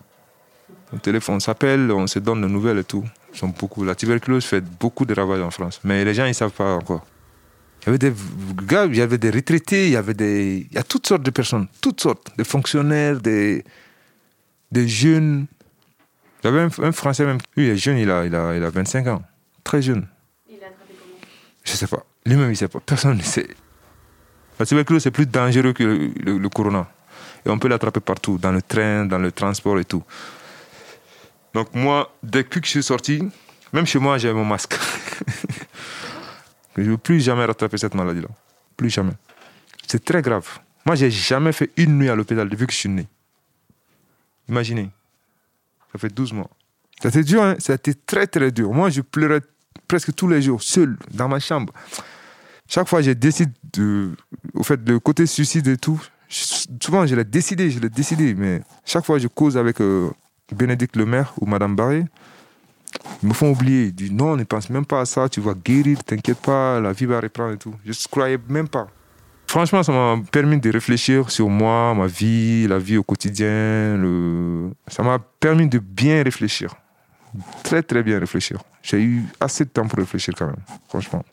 Au 0.94 0.98
téléphone, 0.98 1.36
on 1.36 1.40
s'appelle, 1.40 1.92
on 1.92 2.08
se 2.08 2.20
donne 2.20 2.42
des 2.42 2.48
nouvelles 2.48 2.80
et 2.80 2.84
tout. 2.84 3.04
Ils 3.34 3.38
sont 3.38 3.50
beaucoup. 3.50 3.84
La 3.84 3.96
tuberculose 3.96 4.46
fait 4.46 4.62
beaucoup 4.62 5.06
de 5.06 5.14
ravages 5.14 5.42
en 5.42 5.52
France. 5.52 5.80
Mais 5.84 6.04
les 6.04 6.14
gens, 6.14 6.26
ils 6.26 6.30
ne 6.30 6.34
savent 6.34 6.52
pas 6.52 6.76
encore. 6.76 7.06
Il 7.88 7.92
y 7.92 7.96
avait 7.96 7.98
des 8.00 8.14
gars, 8.66 8.86
il 8.86 8.98
y 8.98 9.02
avait 9.02 9.18
des 9.18 9.30
retraités, 9.30 9.86
il 9.88 9.94
y 9.94 9.96
avait 9.96 10.14
des. 10.14 10.68
Il 10.70 10.76
y 10.76 10.78
a 10.78 10.84
toutes 10.84 11.08
sortes 11.08 11.24
de 11.24 11.32
personnes, 11.32 11.68
toutes 11.82 12.02
sortes. 12.02 12.32
Des 12.38 12.44
fonctionnaires, 12.44 13.20
des, 13.22 13.64
des 14.72 14.88
jeunes. 14.90 15.46
J'avais 16.44 16.60
un, 16.62 16.70
un 16.84 16.92
Français 16.92 17.26
même. 17.26 17.38
Lui, 17.56 17.68
il 17.68 17.72
est 17.72 17.78
jeune, 17.78 17.98
il 17.98 18.12
a, 18.12 18.26
il, 18.26 18.36
a, 18.36 18.56
il 18.58 18.64
a 18.64 18.70
25 18.70 19.08
ans. 19.08 19.24
Très 19.64 19.82
jeune. 19.82 20.06
Il 20.50 20.56
a 20.56 20.68
attrapé 20.68 20.94
comment? 21.00 21.16
Je 21.64 21.72
sais 21.72 21.88
pas. 21.88 22.04
Lui-même, 22.26 22.52
il 22.52 22.58
sait 22.58 22.68
pas. 22.68 22.80
Personne 22.82 23.18
ne 23.18 23.24
sait. 23.24 23.48
La 24.60 24.66
tuberculose, 24.66 25.04
c'est 25.04 25.12
plus 25.12 25.26
dangereux 25.26 25.72
que 25.72 25.84
le, 25.84 26.08
le- 26.26 26.38
le 26.40 26.50
corona. 26.50 26.90
Et 27.46 27.50
on 27.50 27.58
peut 27.58 27.70
l'attraper 27.70 28.02
partout, 28.02 28.38
dans 28.38 28.52
le 28.52 28.62
train, 28.62 29.06
dans 29.06 29.20
le 29.20 29.32
transport 29.32 29.80
et 29.80 29.86
tout. 29.86 30.04
Donc 31.54 31.74
moi, 31.74 32.14
depuis 32.22 32.60
que 32.60 32.66
je 32.68 32.72
suis 32.72 32.84
sorti, 32.84 33.24
même 33.72 33.86
chez 33.86 34.00
moi, 34.00 34.18
j'ai 34.18 34.34
mon 34.34 34.44
masque. 34.44 34.76
je 36.78 36.84
ne 36.84 36.92
veux 36.92 36.98
plus 36.98 37.20
jamais 37.22 37.46
rattraper 37.46 37.78
cette 37.78 37.96
maladie-là. 37.96 38.30
Plus 38.76 38.90
jamais. 38.90 39.14
C'est 39.88 40.04
très 40.04 40.22
grave. 40.22 40.60
Moi, 40.86 40.96
j'ai 40.96 41.10
jamais 41.12 41.52
fait 41.52 41.72
une 41.78 41.98
nuit 41.98 42.10
à 42.10 42.16
l'hôpital 42.16 42.48
depuis 42.50 42.68
que 42.68 42.74
je 42.74 42.78
suis 42.78 42.90
né. 42.90 43.08
Imaginez. 44.50 44.90
Ça 45.92 46.00
fait 46.00 46.14
12 46.14 46.34
mois. 46.34 46.50
C'était 47.02 47.24
dur, 47.24 47.44
hein? 47.44 47.56
Ça 47.60 47.74
a 47.74 47.76
été 47.76 47.94
très, 47.94 48.28
très 48.28 48.52
dur. 48.52 48.72
Moi, 48.74 48.90
je 48.90 49.02
pleurais 49.02 49.42
presque 49.88 50.14
tous 50.16 50.28
les 50.28 50.42
jours, 50.42 50.62
seul, 50.64 50.98
dans 51.14 51.28
ma 51.28 51.40
chambre. 51.40 51.74
Chaque 52.68 52.88
fois, 52.88 53.02
j'ai 53.02 53.16
décidé 53.16 53.52
de. 53.74 54.12
Au 54.54 54.64
fait, 54.64 54.80
le 54.88 55.00
côté 55.00 55.26
suicide 55.26 55.68
et 55.68 55.78
tout, 55.78 56.02
je- 56.28 56.66
souvent, 56.82 57.06
je 57.06 57.16
l'ai 57.16 57.24
décidé, 57.24 57.70
je 57.72 57.80
l'ai 57.80 57.90
décidé. 57.90 58.34
Mais 58.34 58.62
chaque 58.84 59.06
fois, 59.06 59.20
je 59.20 59.28
cause 59.28 59.58
avec 59.58 59.80
euh, 59.80 60.10
Bénédicte 60.54 60.96
Lemaire 60.98 61.34
ou 61.40 61.46
Madame 61.46 61.76
Barré. 61.76 62.06
Ils 63.24 63.30
me 63.30 63.34
font 63.34 63.52
oublier. 63.52 63.86
Ils 63.86 63.94
disent 63.94 64.12
non, 64.12 64.36
ne 64.36 64.44
pense 64.44 64.70
même 64.70 64.86
pas 64.86 65.02
à 65.02 65.06
ça, 65.06 65.30
tu 65.30 65.42
vas 65.42 65.54
guérir, 65.54 66.04
t'inquiète 66.04 66.40
pas, 66.40 66.80
la 66.80 66.94
vie 66.94 67.06
va 67.06 67.20
reprendre 67.20 67.54
et 67.54 67.58
tout. 67.58 67.74
Je 67.86 67.92
ne 67.92 68.10
croyais 68.10 68.40
même 68.50 68.68
pas. 68.68 68.88
Franchement, 69.48 69.82
ça 69.82 69.94
m'a 69.94 70.22
permis 70.30 70.60
de 70.60 70.70
réfléchir 70.70 71.32
sur 71.32 71.48
moi, 71.50 71.94
ma 71.94 72.08
vie, 72.08 72.68
la 72.68 72.80
vie 72.80 72.98
au 72.98 73.04
quotidien. 73.04 73.96
Le... 73.98 74.72
Ça 74.88 75.04
m'a 75.04 75.20
permis 75.20 75.68
de 75.68 75.80
bien 75.80 76.22
réfléchir. 76.22 76.76
Très, 77.64 77.82
très 77.82 78.04
bien 78.04 78.20
réfléchir. 78.20 78.62
J'ai 78.82 79.02
eu 79.02 79.24
assez 79.40 79.64
de 79.64 79.70
temps 79.70 79.88
pour 79.88 80.00
réfléchir 80.00 80.34
quand 80.38 80.48
même, 80.48 80.56
franchement. 80.90 81.24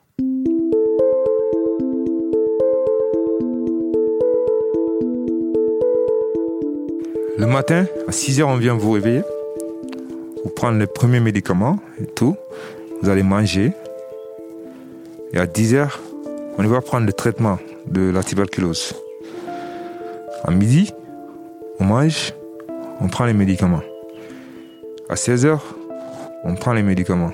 Le 7.37 7.47
matin, 7.47 7.87
à 8.07 8.13
6 8.13 8.41
heures, 8.41 8.49
on 8.49 8.57
vient 8.57 8.75
vous 8.75 8.93
réveiller. 8.93 9.23
Vous 10.45 10.51
prendre 10.51 10.79
les 10.79 10.87
premiers 10.87 11.21
médicaments 11.21 11.79
et 12.01 12.07
tout. 12.07 12.37
Vous 13.03 13.09
allez 13.09 13.23
manger. 13.23 13.73
Et 15.33 15.39
à 15.39 15.47
10 15.47 15.75
heures, 15.75 16.01
on 16.59 16.63
va 16.63 16.81
prendre 16.81 17.07
le 17.07 17.13
traitement 17.13 17.59
de 17.87 18.11
la 18.11 18.23
tuberculose. 18.23 18.95
À 20.45 20.51
midi, 20.51 20.93
on 21.81 21.85
mange, 21.85 22.35
on 23.01 23.09
prend 23.09 23.25
les 23.25 23.33
médicaments. 23.33 23.83
À 25.09 25.17
16 25.17 25.47
heures, 25.47 25.65
on 26.45 26.55
prend 26.55 26.73
les 26.73 26.83
médicaments. 26.83 27.33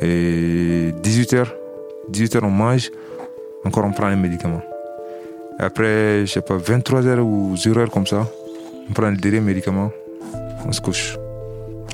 Et 0.00 0.92
18 1.02 1.32
heures, 1.34 1.54
18 2.08 2.36
heures, 2.36 2.44
on 2.44 2.50
mange, 2.50 2.90
encore 3.64 3.84
on 3.84 3.92
prend 3.92 4.08
les 4.08 4.16
médicaments. 4.16 4.62
Après, 5.58 6.26
je 6.26 6.32
sais 6.32 6.40
pas, 6.40 6.56
23 6.56 7.06
heures 7.06 7.24
ou 7.24 7.56
0 7.56 7.78
heures 7.78 7.90
comme 7.90 8.06
ça, 8.06 8.26
on 8.88 8.92
prend 8.92 9.10
le 9.10 9.16
dernier 9.16 9.40
médicament, 9.40 9.90
on 10.66 10.72
se 10.72 10.80
couche. 10.80 11.16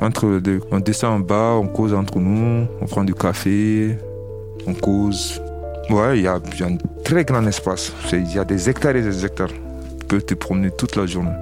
Entre 0.01 0.41
on 0.71 0.79
descend 0.79 1.15
en 1.15 1.21
bas, 1.21 1.55
on 1.61 1.67
cause 1.67 1.93
entre 1.93 2.21
nous, 2.21 2.67
on 2.81 2.87
prend 2.87 3.03
du 3.03 3.15
café, 3.15 3.97
on 4.67 4.75
cause. 4.75 5.43
Ouais, 5.91 6.19
il 6.19 6.23
y 6.23 6.29
a, 6.29 6.39
y 6.59 6.63
a 6.63 6.67
un 6.67 6.77
très 7.03 7.25
grand 7.25 7.45
espace. 7.47 7.93
Il 8.13 8.33
y 8.33 8.39
a 8.39 8.45
des 8.45 8.69
hectares 8.69 8.95
et 8.95 9.03
des 9.03 9.25
hectares. 9.25 9.49
Tu 9.49 10.07
peux 10.07 10.23
te 10.23 10.35
promener 10.35 10.71
toute 10.71 10.95
la 10.97 11.07
journée. 11.07 11.33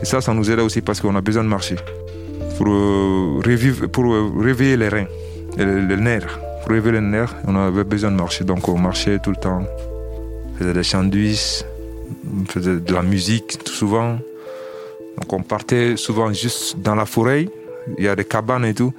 Et 0.00 0.06
ça, 0.06 0.20
ça 0.20 0.32
nous 0.32 0.50
aide 0.50 0.60
aussi 0.60 0.80
parce 0.80 1.00
qu'on 1.00 1.14
a 1.16 1.20
besoin 1.20 1.44
de 1.44 1.48
marcher. 1.48 1.76
Pour, 2.56 2.68
euh, 2.68 3.40
euh, 3.46 4.30
réveiller 4.40 4.76
les 4.76 4.88
reins, 4.88 5.06
les, 5.58 5.82
les 5.82 5.96
nerfs. 5.96 6.38
Pour 6.62 6.72
réveiller 6.72 7.00
les 7.00 7.06
nerfs, 7.06 7.34
on 7.46 7.56
avait 7.56 7.84
besoin 7.84 8.10
de 8.10 8.16
marcher. 8.16 8.44
Donc 8.44 8.68
on 8.68 8.78
marchait 8.78 9.18
tout 9.18 9.30
le 9.30 9.36
temps. 9.36 9.64
On 10.54 10.58
faisait 10.58 10.72
des 10.72 10.82
sandwichs, 10.82 11.64
on 12.24 12.44
faisait 12.46 12.76
de 12.76 12.94
la 12.94 13.02
musique 13.02 13.62
tout 13.64 13.72
souvent. 13.72 14.18
Donc 15.18 15.32
on 15.32 15.42
partait 15.42 15.96
souvent 15.96 16.32
juste 16.32 16.78
dans 16.78 16.94
la 16.94 17.04
forêt. 17.04 17.48
Il 17.98 18.04
y 18.04 18.08
a 18.08 18.16
des 18.16 18.24
cabanes 18.24 18.64
et 18.64 18.74
tout. 18.74 18.92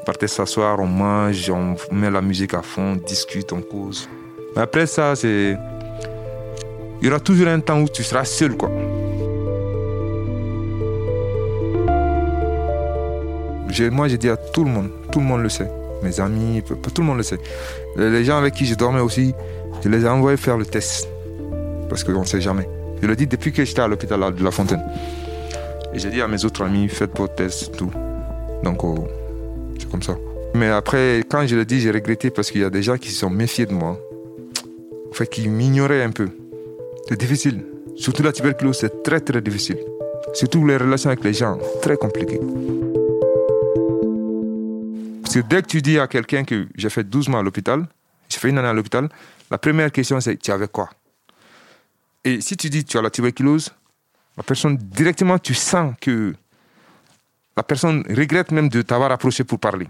On 0.00 0.04
partait 0.04 0.28
s'asseoir, 0.28 0.78
on 0.80 0.86
mange, 0.86 1.50
on 1.50 1.76
met 1.92 2.10
la 2.10 2.20
musique 2.20 2.54
à 2.54 2.62
fond, 2.62 2.92
on 2.92 2.96
discute, 2.96 3.52
on 3.52 3.60
cause. 3.60 4.08
Mais 4.54 4.62
après 4.62 4.86
ça, 4.86 5.14
c'est. 5.16 5.56
Il 7.00 7.06
y 7.06 7.10
aura 7.10 7.20
toujours 7.20 7.48
un 7.48 7.60
temps 7.60 7.80
où 7.80 7.88
tu 7.88 8.02
seras 8.02 8.24
seul, 8.24 8.56
quoi. 8.56 8.70
Moi, 13.90 14.08
j'ai 14.08 14.16
dit 14.16 14.30
à 14.30 14.36
tout 14.36 14.64
le 14.64 14.70
monde, 14.70 14.90
tout 15.12 15.20
le 15.20 15.26
monde 15.26 15.42
le 15.42 15.50
sait. 15.50 15.68
Mes 16.02 16.18
amis, 16.20 16.62
tout 16.66 17.02
le 17.02 17.06
monde 17.06 17.18
le 17.18 17.22
sait. 17.22 17.38
Les 17.96 18.24
gens 18.24 18.38
avec 18.38 18.54
qui 18.54 18.64
je 18.64 18.74
dormais 18.74 19.00
aussi, 19.00 19.34
je 19.82 19.88
les 19.88 20.04
ai 20.04 20.08
envoyés 20.08 20.38
faire 20.38 20.56
le 20.56 20.64
test. 20.64 21.08
Parce 21.88 22.02
qu'on 22.02 22.20
ne 22.20 22.24
sait 22.24 22.40
jamais. 22.40 22.68
Je 23.02 23.06
le 23.06 23.14
dis 23.14 23.26
depuis 23.26 23.52
que 23.52 23.64
j'étais 23.64 23.82
à 23.82 23.88
l'hôpital 23.88 24.34
de 24.34 24.42
La 24.42 24.50
Fontaine. 24.50 24.82
Et 25.92 25.98
j'ai 25.98 26.10
dit 26.10 26.22
à 26.22 26.28
mes 26.28 26.42
autres 26.44 26.64
amis, 26.64 26.88
faites 26.88 27.16
vos 27.16 27.28
tests, 27.28 27.76
tout. 27.76 27.90
Donc, 28.62 28.82
oh, 28.84 29.06
c'est 29.78 29.90
comme 29.90 30.02
ça. 30.02 30.16
Mais 30.54 30.68
après, 30.68 31.22
quand 31.28 31.46
je 31.46 31.56
le 31.56 31.64
dis, 31.64 31.80
j'ai 31.80 31.90
regretté 31.90 32.30
parce 32.30 32.50
qu'il 32.50 32.62
y 32.62 32.64
a 32.64 32.70
des 32.70 32.82
gens 32.82 32.96
qui 32.96 33.10
se 33.10 33.18
sont 33.20 33.30
méfiés 33.30 33.66
de 33.66 33.72
moi. 33.72 34.00
En 35.10 35.12
fait, 35.12 35.26
qui 35.26 35.48
m'ignoraient 35.48 36.02
un 36.02 36.10
peu. 36.10 36.28
C'est 37.08 37.18
difficile. 37.18 37.64
Surtout 37.96 38.22
la 38.22 38.32
tuberculose, 38.32 38.78
c'est 38.78 39.02
très 39.02 39.20
très 39.20 39.40
difficile. 39.40 39.78
Surtout 40.34 40.66
les 40.66 40.76
relations 40.76 41.10
avec 41.10 41.24
les 41.24 41.32
gens, 41.32 41.58
très 41.80 41.96
compliqué. 41.96 42.38
Parce 45.22 45.34
que 45.34 45.40
dès 45.40 45.62
que 45.62 45.66
tu 45.66 45.82
dis 45.82 45.98
à 45.98 46.06
quelqu'un 46.06 46.44
que 46.44 46.66
j'ai 46.74 46.90
fait 46.90 47.04
12 47.04 47.28
mois 47.28 47.40
à 47.40 47.42
l'hôpital, 47.42 47.86
j'ai 48.28 48.38
fait 48.38 48.50
une 48.50 48.58
année 48.58 48.68
à 48.68 48.72
l'hôpital, 48.72 49.08
la 49.50 49.58
première 49.58 49.90
question 49.92 50.20
c'est 50.20 50.36
tu 50.36 50.50
avais 50.50 50.68
quoi? 50.68 50.90
Et 52.24 52.40
si 52.40 52.56
tu 52.56 52.68
dis 52.68 52.84
tu 52.84 52.98
as 52.98 53.02
la 53.02 53.10
tuberculose, 53.10 53.70
la 54.36 54.42
personne, 54.42 54.76
directement, 54.76 55.38
tu 55.38 55.54
sens 55.54 55.94
que 56.00 56.34
la 57.56 57.62
personne 57.62 58.04
regrette 58.08 58.52
même 58.52 58.68
de 58.68 58.82
t'avoir 58.82 59.10
approché 59.10 59.44
pour 59.44 59.58
parler. 59.58 59.88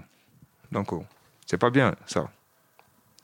Donc, 0.71 0.93
oh, 0.93 1.05
c'est 1.47 1.59
pas 1.59 1.71
bien, 1.71 1.95
ça. 2.07 2.29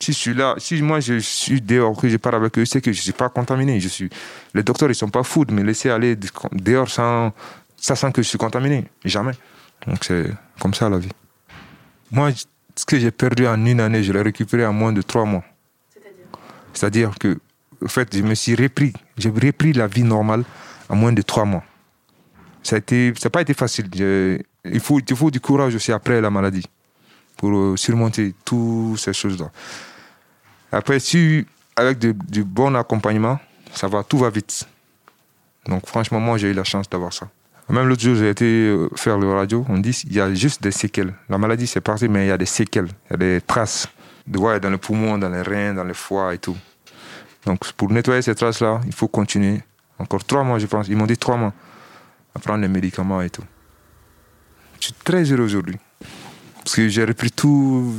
Si 0.01 0.13
je 0.13 0.19
suis 0.19 0.35
là, 0.35 0.57
si 0.59 0.83
moi 0.83 0.99
je 0.99 1.21
suis 1.21 1.61
dehors, 1.61 1.97
que 1.97 2.09
je 2.09 2.17
parle 2.17 2.35
avec 2.35 2.59
eux, 2.59 2.65
c'est 2.65 2.81
que 2.81 2.93
je 2.93 2.99
ne 2.99 3.03
suis 3.03 3.13
pas 3.13 3.29
contaminé. 3.29 3.79
Je 3.79 3.87
suis... 3.87 4.11
Les 4.53 4.65
docteurs, 4.65 4.91
ils 4.91 4.97
sont 4.97 5.11
pas 5.11 5.23
fous 5.23 5.45
de 5.45 5.53
me 5.53 5.63
laisser 5.63 5.91
aller 5.91 6.17
dehors 6.51 6.91
sans, 6.91 7.31
que 8.13 8.21
je 8.21 8.29
suis 8.29 8.39
contaminé. 8.39 8.89
Jamais. 9.05 9.35
Donc, 9.87 10.03
c'est 10.03 10.33
comme 10.59 10.75
ça 10.75 10.89
la 10.89 10.99
vie. 10.99 11.13
Moi, 12.11 12.31
ce 12.75 12.85
que 12.85 12.99
j'ai 12.99 13.13
perdu 13.13 13.47
en 13.47 13.65
une 13.65 13.81
année, 13.81 14.03
je 14.03 14.13
l'ai 14.13 14.23
récupéré 14.23 14.67
en 14.67 14.73
moins 14.73 14.93
de 14.93 15.03
trois 15.03 15.25
mois. 15.25 15.45
C'est-à-dire? 16.73 17.13
Que, 17.21 17.39
en 17.85 17.89
fait, 17.89 18.17
je 18.17 18.23
me 18.23 18.35
suis 18.35 18.57
repris. 18.57 18.93
J'ai 19.17 19.31
repris 19.31 19.73
la 19.73 19.87
vie 19.87 20.03
normale 20.03 20.43
en 20.89 20.97
moins 20.97 21.13
de 21.13 21.23
trois 21.23 21.45
mois. 21.45 21.63
Ça 22.63 22.77
n'a 22.77 23.31
pas 23.31 23.41
été 23.43 23.55
facile. 23.55 23.89
J'ai- 23.95 24.45
Il 24.65 24.79
faut, 24.81 25.01
il 25.01 25.17
faut 25.17 25.31
du 25.31 25.41
courage 25.41 25.75
aussi 25.75 25.91
après 25.93 26.21
la 26.21 26.31
maladie 26.31 26.65
pour 27.37 27.51
euh, 27.51 27.77
surmonter 27.77 28.33
toutes 28.45 28.99
ces 28.99 29.13
choses-là. 29.13 29.51
Après, 30.71 31.01
si 31.01 31.45
avec 31.75 31.99
du 31.99 32.45
bon 32.45 32.75
accompagnement, 32.77 33.39
ça 33.73 33.89
va, 33.89 34.05
tout 34.05 34.19
va 34.19 34.31
vite. 34.31 34.67
Donc 35.67 35.87
franchement, 35.87 36.21
moi, 36.21 36.39
j'ai 36.39 36.51
eu 36.51 36.55
la 36.55 36.65
chance 36.65 36.89
d'avoir 36.89 37.13
ça. 37.13 37.29
Même 37.69 37.89
l'autre 37.89 38.03
jour, 38.03 38.15
j'ai 38.17 38.29
été 38.29 38.45
euh, 38.45 38.89
faire 38.97 39.19
le 39.19 39.33
radio, 39.33 39.65
on 39.69 39.79
dit 39.79 39.93
qu'il 39.93 40.13
y 40.15 40.21
a 40.21 40.33
juste 40.35 40.63
des 40.63 40.73
séquelles. 40.73 41.15
La 41.29 41.39
maladie, 41.39 41.67
c'est 41.67 41.81
parti, 41.81 42.09
mais 42.09 42.27
il 42.27 42.29
y 42.29 42.33
a 42.33 42.39
des 42.39 42.47
séquelles, 42.47 42.89
il 43.09 43.13
y 43.13 43.15
a 43.15 43.17
des 43.17 43.41
traces 43.41 43.89
de 44.27 44.39
ouais, 44.39 44.61
dans 44.61 44.71
les 44.71 44.79
poumons, 44.79 45.17
dans 45.19 45.29
les 45.31 45.43
reins, 45.43 45.73
dans 45.75 45.85
les 45.85 45.95
foie 45.95 46.35
et 46.35 46.39
tout. 46.39 46.57
Donc 47.47 47.73
pour 47.73 47.91
nettoyer 47.91 48.23
ces 48.23 48.35
traces-là, 48.35 48.81
il 48.87 48.93
faut 48.93 49.09
continuer. 49.09 49.61
Encore 49.99 50.25
trois 50.25 50.45
mois, 50.45 50.59
je 50.59 50.67
pense. 50.67 50.89
Ils 50.89 50.97
m'ont 50.97 51.07
dit 51.07 51.17
trois 51.17 51.37
mois 51.37 51.53
à 52.35 52.39
prendre 52.39 52.63
les 52.63 52.69
médicaments 52.69 53.23
et 53.23 53.31
tout. 53.31 53.45
Je 54.81 54.87
suis 54.87 54.95
très 55.05 55.23
heureux 55.25 55.45
aujourd'hui. 55.45 55.77
Parce 56.57 56.77
que 56.77 56.89
j'ai 56.89 57.05
repris 57.05 57.31
tout, 57.31 57.95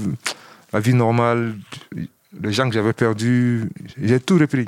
la 0.72 0.80
vie 0.80 0.94
normale, 0.94 1.56
les 1.94 2.54
gens 2.54 2.68
que 2.68 2.74
j'avais 2.74 2.94
perdus, 2.94 3.70
j'ai 3.98 4.20
tout 4.20 4.38
repris. 4.38 4.66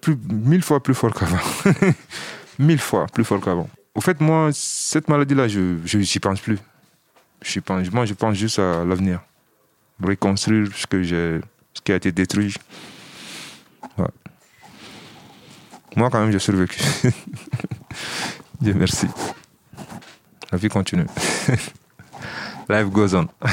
Plus, 0.00 0.16
mille 0.30 0.62
fois 0.62 0.82
plus 0.82 0.94
fort 0.94 1.12
qu'avant. 1.12 1.38
mille 2.58 2.78
fois 2.78 3.06
plus 3.06 3.24
fort 3.24 3.40
qu'avant. 3.40 3.68
Au 3.94 4.00
fait, 4.00 4.20
moi, 4.20 4.50
cette 4.52 5.08
maladie-là, 5.08 5.46
je 5.48 5.98
n'y 5.98 6.18
pense 6.20 6.40
plus. 6.40 6.58
Je 7.42 7.60
moi, 7.92 8.06
je 8.06 8.14
pense 8.14 8.36
juste 8.36 8.58
à 8.58 8.84
l'avenir. 8.84 9.20
Reconstruire 10.02 10.68
ce, 10.74 10.86
que 10.86 11.04
ce 11.04 11.80
qui 11.82 11.92
a 11.92 11.96
été 11.96 12.10
détruit. 12.10 12.54
Moi, 15.96 16.10
quand 16.10 16.20
même, 16.20 16.32
j'ai 16.32 16.38
survécu. 16.38 16.80
Dieu 18.60 18.74
merci. 18.74 19.06
La 20.52 20.58
vie 20.58 20.68
continue. 20.68 21.06
Life 22.68 22.90
goes 22.90 23.14
on. 23.14 23.26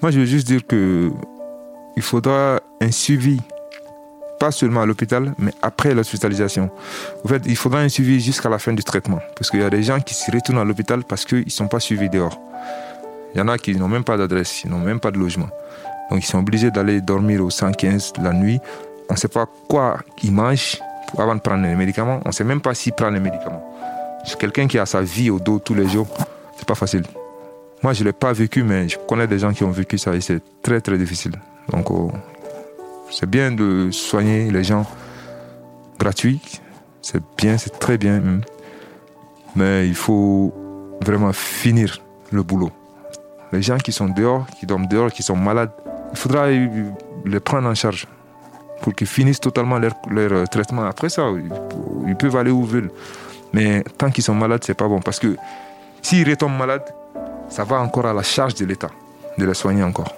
Moi, 0.00 0.12
je 0.12 0.20
veux 0.20 0.26
juste 0.26 0.46
dire 0.46 0.64
que 0.64 1.10
il 1.96 2.02
faudra 2.02 2.60
un 2.80 2.92
suivi, 2.92 3.40
pas 4.38 4.52
seulement 4.52 4.82
à 4.82 4.86
l'hôpital, 4.86 5.34
mais 5.38 5.50
après 5.62 5.92
l'hospitalisation. 5.94 6.70
En 7.24 7.28
fait, 7.28 7.42
il 7.46 7.56
faudra 7.56 7.80
un 7.80 7.88
suivi 7.88 8.20
jusqu'à 8.20 8.48
la 8.48 8.60
fin 8.60 8.72
du 8.72 8.84
traitement. 8.84 9.18
Parce 9.34 9.50
qu'il 9.50 9.58
y 9.60 9.64
a 9.64 9.70
des 9.70 9.82
gens 9.82 9.98
qui 9.98 10.14
se 10.14 10.30
retournent 10.30 10.60
à 10.60 10.64
l'hôpital 10.64 11.02
parce 11.02 11.24
qu'ils 11.24 11.46
ne 11.46 11.50
sont 11.50 11.66
pas 11.66 11.80
suivis 11.80 12.08
dehors. 12.08 12.40
Il 13.34 13.38
y 13.38 13.40
en 13.40 13.48
a 13.48 13.58
qui 13.58 13.74
n'ont 13.74 13.88
même 13.88 14.04
pas 14.04 14.16
d'adresse, 14.16 14.62
ils 14.62 14.70
n'ont 14.70 14.78
même 14.78 15.00
pas 15.00 15.10
de 15.10 15.18
logement. 15.18 15.48
Donc, 16.10 16.22
ils 16.22 16.26
sont 16.26 16.38
obligés 16.38 16.70
d'aller 16.70 17.00
dormir 17.00 17.44
au 17.44 17.50
115 17.50 18.12
la 18.22 18.32
nuit. 18.32 18.60
On 19.08 19.14
ne 19.14 19.18
sait 19.18 19.28
pas 19.28 19.46
quoi 19.68 19.98
ils 20.22 20.32
mangent 20.32 20.78
avant 21.16 21.34
de 21.34 21.40
prendre 21.40 21.62
les 21.66 21.74
médicaments. 21.74 22.20
On 22.24 22.28
ne 22.28 22.32
sait 22.32 22.44
même 22.44 22.60
pas 22.60 22.74
s'ils 22.74 22.92
prennent 22.92 23.14
les 23.14 23.20
médicaments. 23.20 23.64
Quelqu'un 24.38 24.66
qui 24.66 24.78
a 24.78 24.84
sa 24.84 25.00
vie 25.00 25.30
au 25.30 25.38
dos 25.38 25.58
tous 25.58 25.74
les 25.74 25.88
jours. 25.88 26.08
C'est 26.56 26.66
pas 26.66 26.74
facile. 26.74 27.04
Moi, 27.82 27.92
je 27.92 28.00
ne 28.00 28.06
l'ai 28.06 28.12
pas 28.12 28.32
vécu, 28.32 28.62
mais 28.62 28.88
je 28.88 28.98
connais 28.98 29.26
des 29.26 29.38
gens 29.38 29.52
qui 29.52 29.64
ont 29.64 29.70
vécu 29.70 29.96
ça 29.98 30.14
et 30.14 30.20
c'est 30.20 30.42
très, 30.62 30.80
très 30.80 30.98
difficile. 30.98 31.32
Donc, 31.70 31.90
oh, 31.90 32.12
c'est 33.10 33.28
bien 33.28 33.52
de 33.52 33.90
soigner 33.90 34.50
les 34.50 34.64
gens 34.64 34.84
gratuits. 35.98 36.40
C'est 37.00 37.22
bien, 37.36 37.56
c'est 37.56 37.78
très 37.78 37.96
bien. 37.96 38.20
Mais 39.56 39.88
il 39.88 39.94
faut 39.94 40.52
vraiment 41.00 41.32
finir 41.32 42.02
le 42.32 42.42
boulot. 42.42 42.70
Les 43.52 43.62
gens 43.62 43.78
qui 43.78 43.92
sont 43.92 44.08
dehors, 44.08 44.46
qui 44.58 44.66
dorment 44.66 44.88
dehors, 44.88 45.10
qui 45.10 45.22
sont 45.22 45.36
malades, 45.36 45.70
il 46.12 46.18
faudra 46.18 46.48
les 46.50 47.40
prendre 47.40 47.68
en 47.68 47.74
charge 47.74 48.06
pour 48.82 48.94
qu'ils 48.94 49.06
finissent 49.06 49.40
totalement 49.40 49.78
leur, 49.78 49.92
leur 50.10 50.48
traitement. 50.48 50.84
Après 50.84 51.08
ça, 51.08 51.22
ils 52.06 52.16
peuvent 52.16 52.36
aller 52.36 52.50
où 52.50 52.62
ils 52.62 52.70
veulent. 52.70 52.90
Mais 53.52 53.82
tant 53.96 54.10
qu'ils 54.10 54.24
sont 54.24 54.34
malades, 54.34 54.62
c'est 54.64 54.74
pas 54.74 54.88
bon. 54.88 55.00
Parce 55.00 55.18
que 55.18 55.36
s'ils 56.02 56.28
retombent 56.28 56.56
malades, 56.56 56.84
ça 57.48 57.64
va 57.64 57.80
encore 57.80 58.06
à 58.06 58.12
la 58.12 58.22
charge 58.22 58.54
de 58.54 58.64
l'État 58.64 58.90
de 59.38 59.46
les 59.46 59.54
soigner 59.54 59.82
encore. 59.82 60.14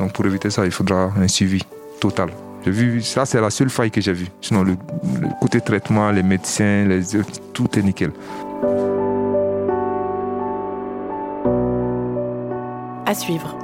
Donc 0.00 0.12
pour 0.12 0.26
éviter 0.26 0.50
ça, 0.50 0.64
il 0.64 0.72
faudra 0.72 1.12
un 1.16 1.28
suivi 1.28 1.62
total. 2.00 2.30
J'ai 2.64 2.70
vu, 2.70 3.02
ça 3.02 3.26
c'est 3.26 3.40
la 3.40 3.50
seule 3.50 3.70
faille 3.70 3.90
que 3.90 4.00
j'ai 4.00 4.12
vue. 4.12 4.28
Sinon, 4.40 4.64
le, 4.64 4.76
le, 5.20 5.28
côté 5.40 5.60
traitement, 5.60 6.10
les 6.10 6.22
médecins, 6.22 6.86
les, 6.86 7.02
tout 7.52 7.78
est 7.78 7.82
nickel. 7.82 8.10
À 13.06 13.14
suivre. 13.14 13.63